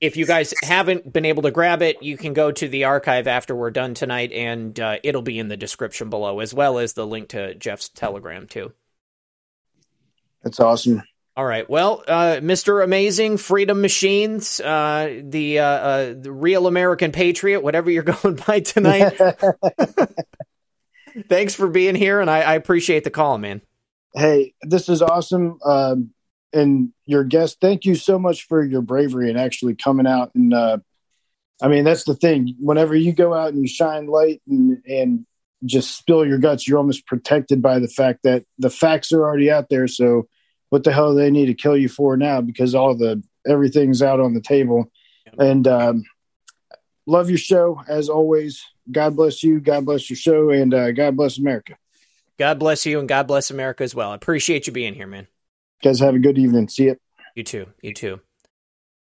[0.00, 3.28] if you guys haven't been able to grab it, you can go to the archive
[3.28, 6.94] after we're done tonight, and uh, it'll be in the description below, as well as
[6.94, 8.72] the link to Jeff's Telegram too.
[10.42, 11.02] That's awesome.
[11.36, 11.68] All right.
[11.70, 12.82] Well, uh, Mr.
[12.82, 15.56] Amazing, Freedom Machines, uh, the
[16.20, 19.16] the real American Patriot, whatever you're going by tonight.
[21.28, 23.62] Thanks for being here, and I, I appreciate the call, man.
[24.14, 25.58] Hey, this is awesome.
[25.64, 26.10] Um,
[26.52, 30.34] and your guest, thank you so much for your bravery and actually coming out.
[30.34, 30.78] And uh,
[31.62, 32.56] I mean, that's the thing.
[32.58, 35.26] Whenever you go out and you shine light and, and
[35.64, 39.50] just spill your guts, you're almost protected by the fact that the facts are already
[39.50, 39.86] out there.
[39.86, 40.26] So,
[40.70, 42.40] what the hell do they need to kill you for now?
[42.40, 44.90] Because all the everything's out on the table.
[45.38, 46.04] And um,
[47.06, 48.64] love your show as always.
[48.90, 49.60] God bless you.
[49.60, 51.76] God bless your show, and uh, God bless America.
[52.40, 54.12] God bless you and God bless America as well.
[54.12, 55.26] I appreciate you being here, man.
[55.82, 56.68] You guys, have a good evening.
[56.68, 56.96] See you.
[57.34, 57.66] You too.
[57.82, 58.20] You too.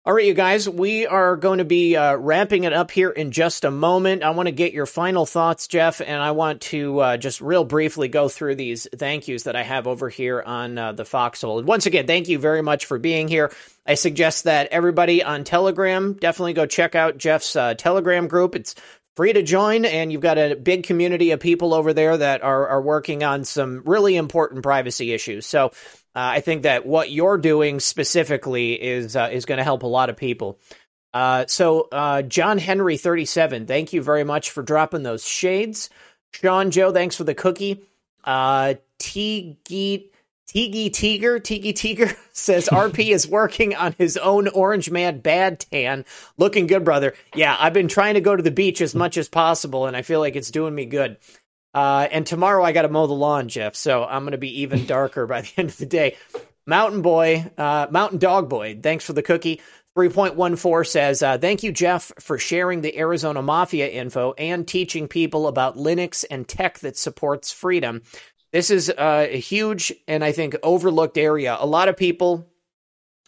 [0.07, 3.33] All right, you guys, we are going to be uh, wrapping it up here in
[3.33, 4.23] just a moment.
[4.23, 7.65] I want to get your final thoughts, Jeff, and I want to uh, just real
[7.65, 11.61] briefly go through these thank yous that I have over here on uh, the Foxhole.
[11.65, 13.51] Once again, thank you very much for being here.
[13.85, 18.55] I suggest that everybody on Telegram definitely go check out Jeff's uh, Telegram group.
[18.55, 18.77] It's
[19.17, 22.69] free to join, and you've got a big community of people over there that are,
[22.69, 25.47] are working on some really important privacy issues.
[25.47, 25.71] So uh,
[26.15, 30.11] I think that what you're doing specifically is uh, is going to help a lot
[30.11, 30.59] of people.
[31.13, 35.91] Uh, so uh, John Henry thirty seven, thank you very much for dropping those shades.
[36.33, 37.83] Sean Joe, thanks for the cookie.
[38.25, 40.14] Uh, T Geet
[40.47, 46.05] Tiki Tiger, Tiki Tiger says RP is working on his own Orange Man bad tan.
[46.37, 47.15] Looking good, brother.
[47.35, 50.03] Yeah, I've been trying to go to the beach as much as possible, and I
[50.03, 51.17] feel like it's doing me good.
[51.73, 54.61] Uh, and tomorrow I got to mow the lawn, Jeff, so I'm going to be
[54.61, 56.17] even darker by the end of the day.
[56.67, 59.61] Mountain Boy, uh, Mountain Dog Boy, thanks for the cookie.
[59.97, 65.47] 3.14 says, uh, Thank you, Jeff, for sharing the Arizona Mafia info and teaching people
[65.47, 68.03] about Linux and tech that supports freedom.
[68.55, 71.57] This is a huge and I think overlooked area.
[71.59, 72.47] A lot of people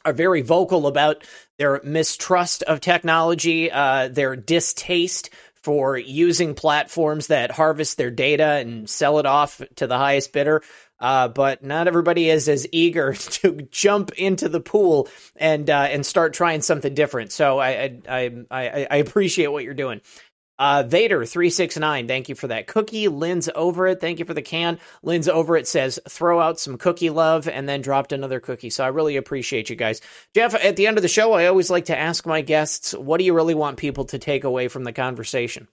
[0.05, 1.25] are very vocal about
[1.59, 8.89] their mistrust of technology, uh, their distaste for using platforms that harvest their data and
[8.89, 10.63] sell it off to the highest bidder.
[11.01, 16.07] Uh, but not everybody is as eager to jump into the pool and uh, and
[16.07, 17.33] start trying something different.
[17.33, 20.01] So I I, I I appreciate what you're doing.
[20.59, 23.09] Uh, Vader369, thank you for that cookie.
[23.09, 24.01] Lynn's over it.
[24.01, 24.79] Thank you for the can.
[25.03, 28.71] Lynn's over it says, throw out some cookie love and then dropped another cookie.
[28.71, 30.01] So I really appreciate you guys.
[30.35, 33.19] Jeff, at the end of the show, I always like to ask my guests, what
[33.19, 35.69] do you really want people to take away from the conversation?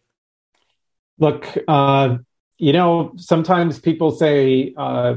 [1.18, 2.18] Look, uh,
[2.58, 5.16] you know, sometimes people say, uh,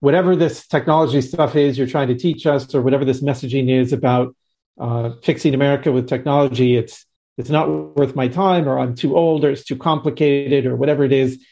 [0.00, 3.92] whatever this technology stuff is you're trying to teach us, or whatever this messaging is
[3.92, 4.36] about
[4.78, 9.44] uh, fixing America with technology, it's it's not worth my time or I'm too old
[9.44, 11.44] or it's too complicated or whatever it is.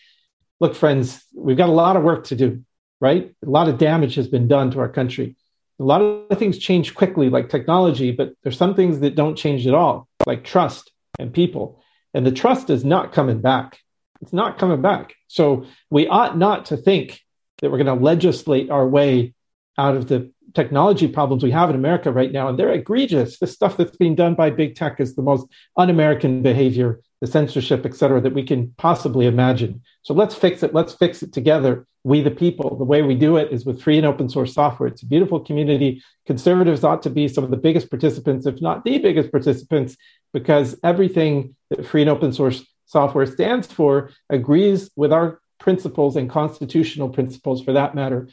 [0.60, 2.64] Look, friends, we've got a lot of work to do,
[3.00, 3.34] right?
[3.44, 5.36] A lot of damage has been done to our country.
[5.80, 9.66] A lot of things change quickly, like technology, but there's some things that don't change
[9.66, 11.82] at all, like trust and people.
[12.14, 13.78] And the trust is not coming back.
[14.20, 15.14] It's not coming back.
[15.26, 17.20] So we ought not to think
[17.60, 19.34] that we're going to legislate our way
[19.76, 23.38] out of the technology problems we have in America right now, and they're egregious.
[23.38, 25.46] The stuff that's being done by big tech is the most
[25.76, 29.82] un-American behavior, the censorship, et cetera, that we can possibly imagine.
[30.02, 30.74] So let's fix it.
[30.74, 31.86] Let's fix it together.
[32.04, 32.76] We, the people.
[32.76, 34.88] The way we do it is with free and open source software.
[34.88, 36.02] It's a beautiful community.
[36.26, 39.96] Conservatives ought to be some of the biggest participants, if not the biggest participants,
[40.32, 46.28] because everything that free and open source software stands for agrees with our principles and
[46.28, 48.28] constitutional principles for that matter.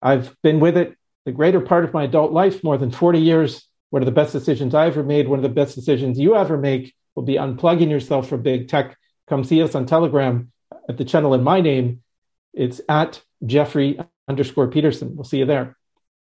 [0.00, 3.66] I've been with it the greater part of my adult life, more than 40 years.
[3.90, 6.56] One of the best decisions I ever made, one of the best decisions you ever
[6.56, 8.96] make will be unplugging yourself from big tech.
[9.28, 10.52] Come see us on Telegram
[10.88, 12.02] at the channel in my name.
[12.52, 13.98] It's at Jeffrey
[14.28, 15.16] underscore Peterson.
[15.16, 15.76] We'll see you there.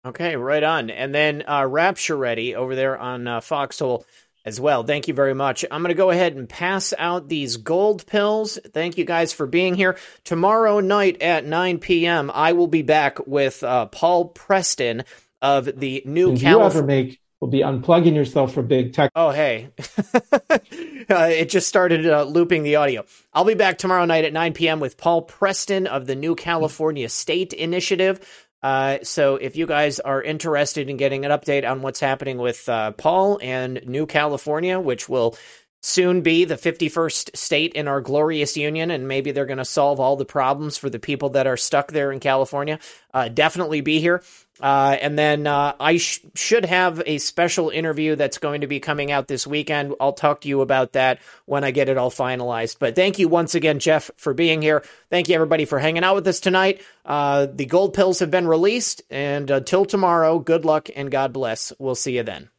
[0.04, 0.90] Okay, right on.
[0.90, 4.06] And then uh, Rapture Ready over there on uh, Foxhole
[4.44, 4.82] as well.
[4.82, 5.64] Thank you very much.
[5.70, 8.58] I'm going to go ahead and pass out these gold pills.
[8.72, 9.96] Thank you guys for being here.
[10.24, 15.04] Tomorrow night at 9 p.m., I will be back with uh, Paul Preston
[15.42, 16.50] of the New California.
[16.50, 19.10] you ever make will be unplugging yourself for big tech.
[19.14, 19.70] Oh, hey.
[20.50, 23.04] uh, it just started uh, looping the audio.
[23.32, 24.80] I'll be back tomorrow night at 9 p.m.
[24.80, 28.47] with Paul Preston of the New California State Initiative.
[28.62, 32.68] Uh, so if you guys are interested in getting an update on what's happening with
[32.68, 35.36] uh, Paul and New California, which will
[35.80, 40.00] soon be the 51st state in our glorious union, and maybe they're going to solve
[40.00, 42.78] all the problems for the people that are stuck there in California,
[43.14, 44.22] uh, definitely be here.
[44.60, 48.80] Uh, and then uh, I sh- should have a special interview that's going to be
[48.80, 49.94] coming out this weekend.
[50.00, 52.78] I'll talk to you about that when I get it all finalized.
[52.80, 54.82] But thank you once again, Jeff, for being here.
[55.10, 56.82] Thank you, everybody, for hanging out with us tonight.
[57.04, 59.02] Uh, the gold pills have been released.
[59.10, 61.72] And until tomorrow, good luck and God bless.
[61.78, 62.50] We'll see you then.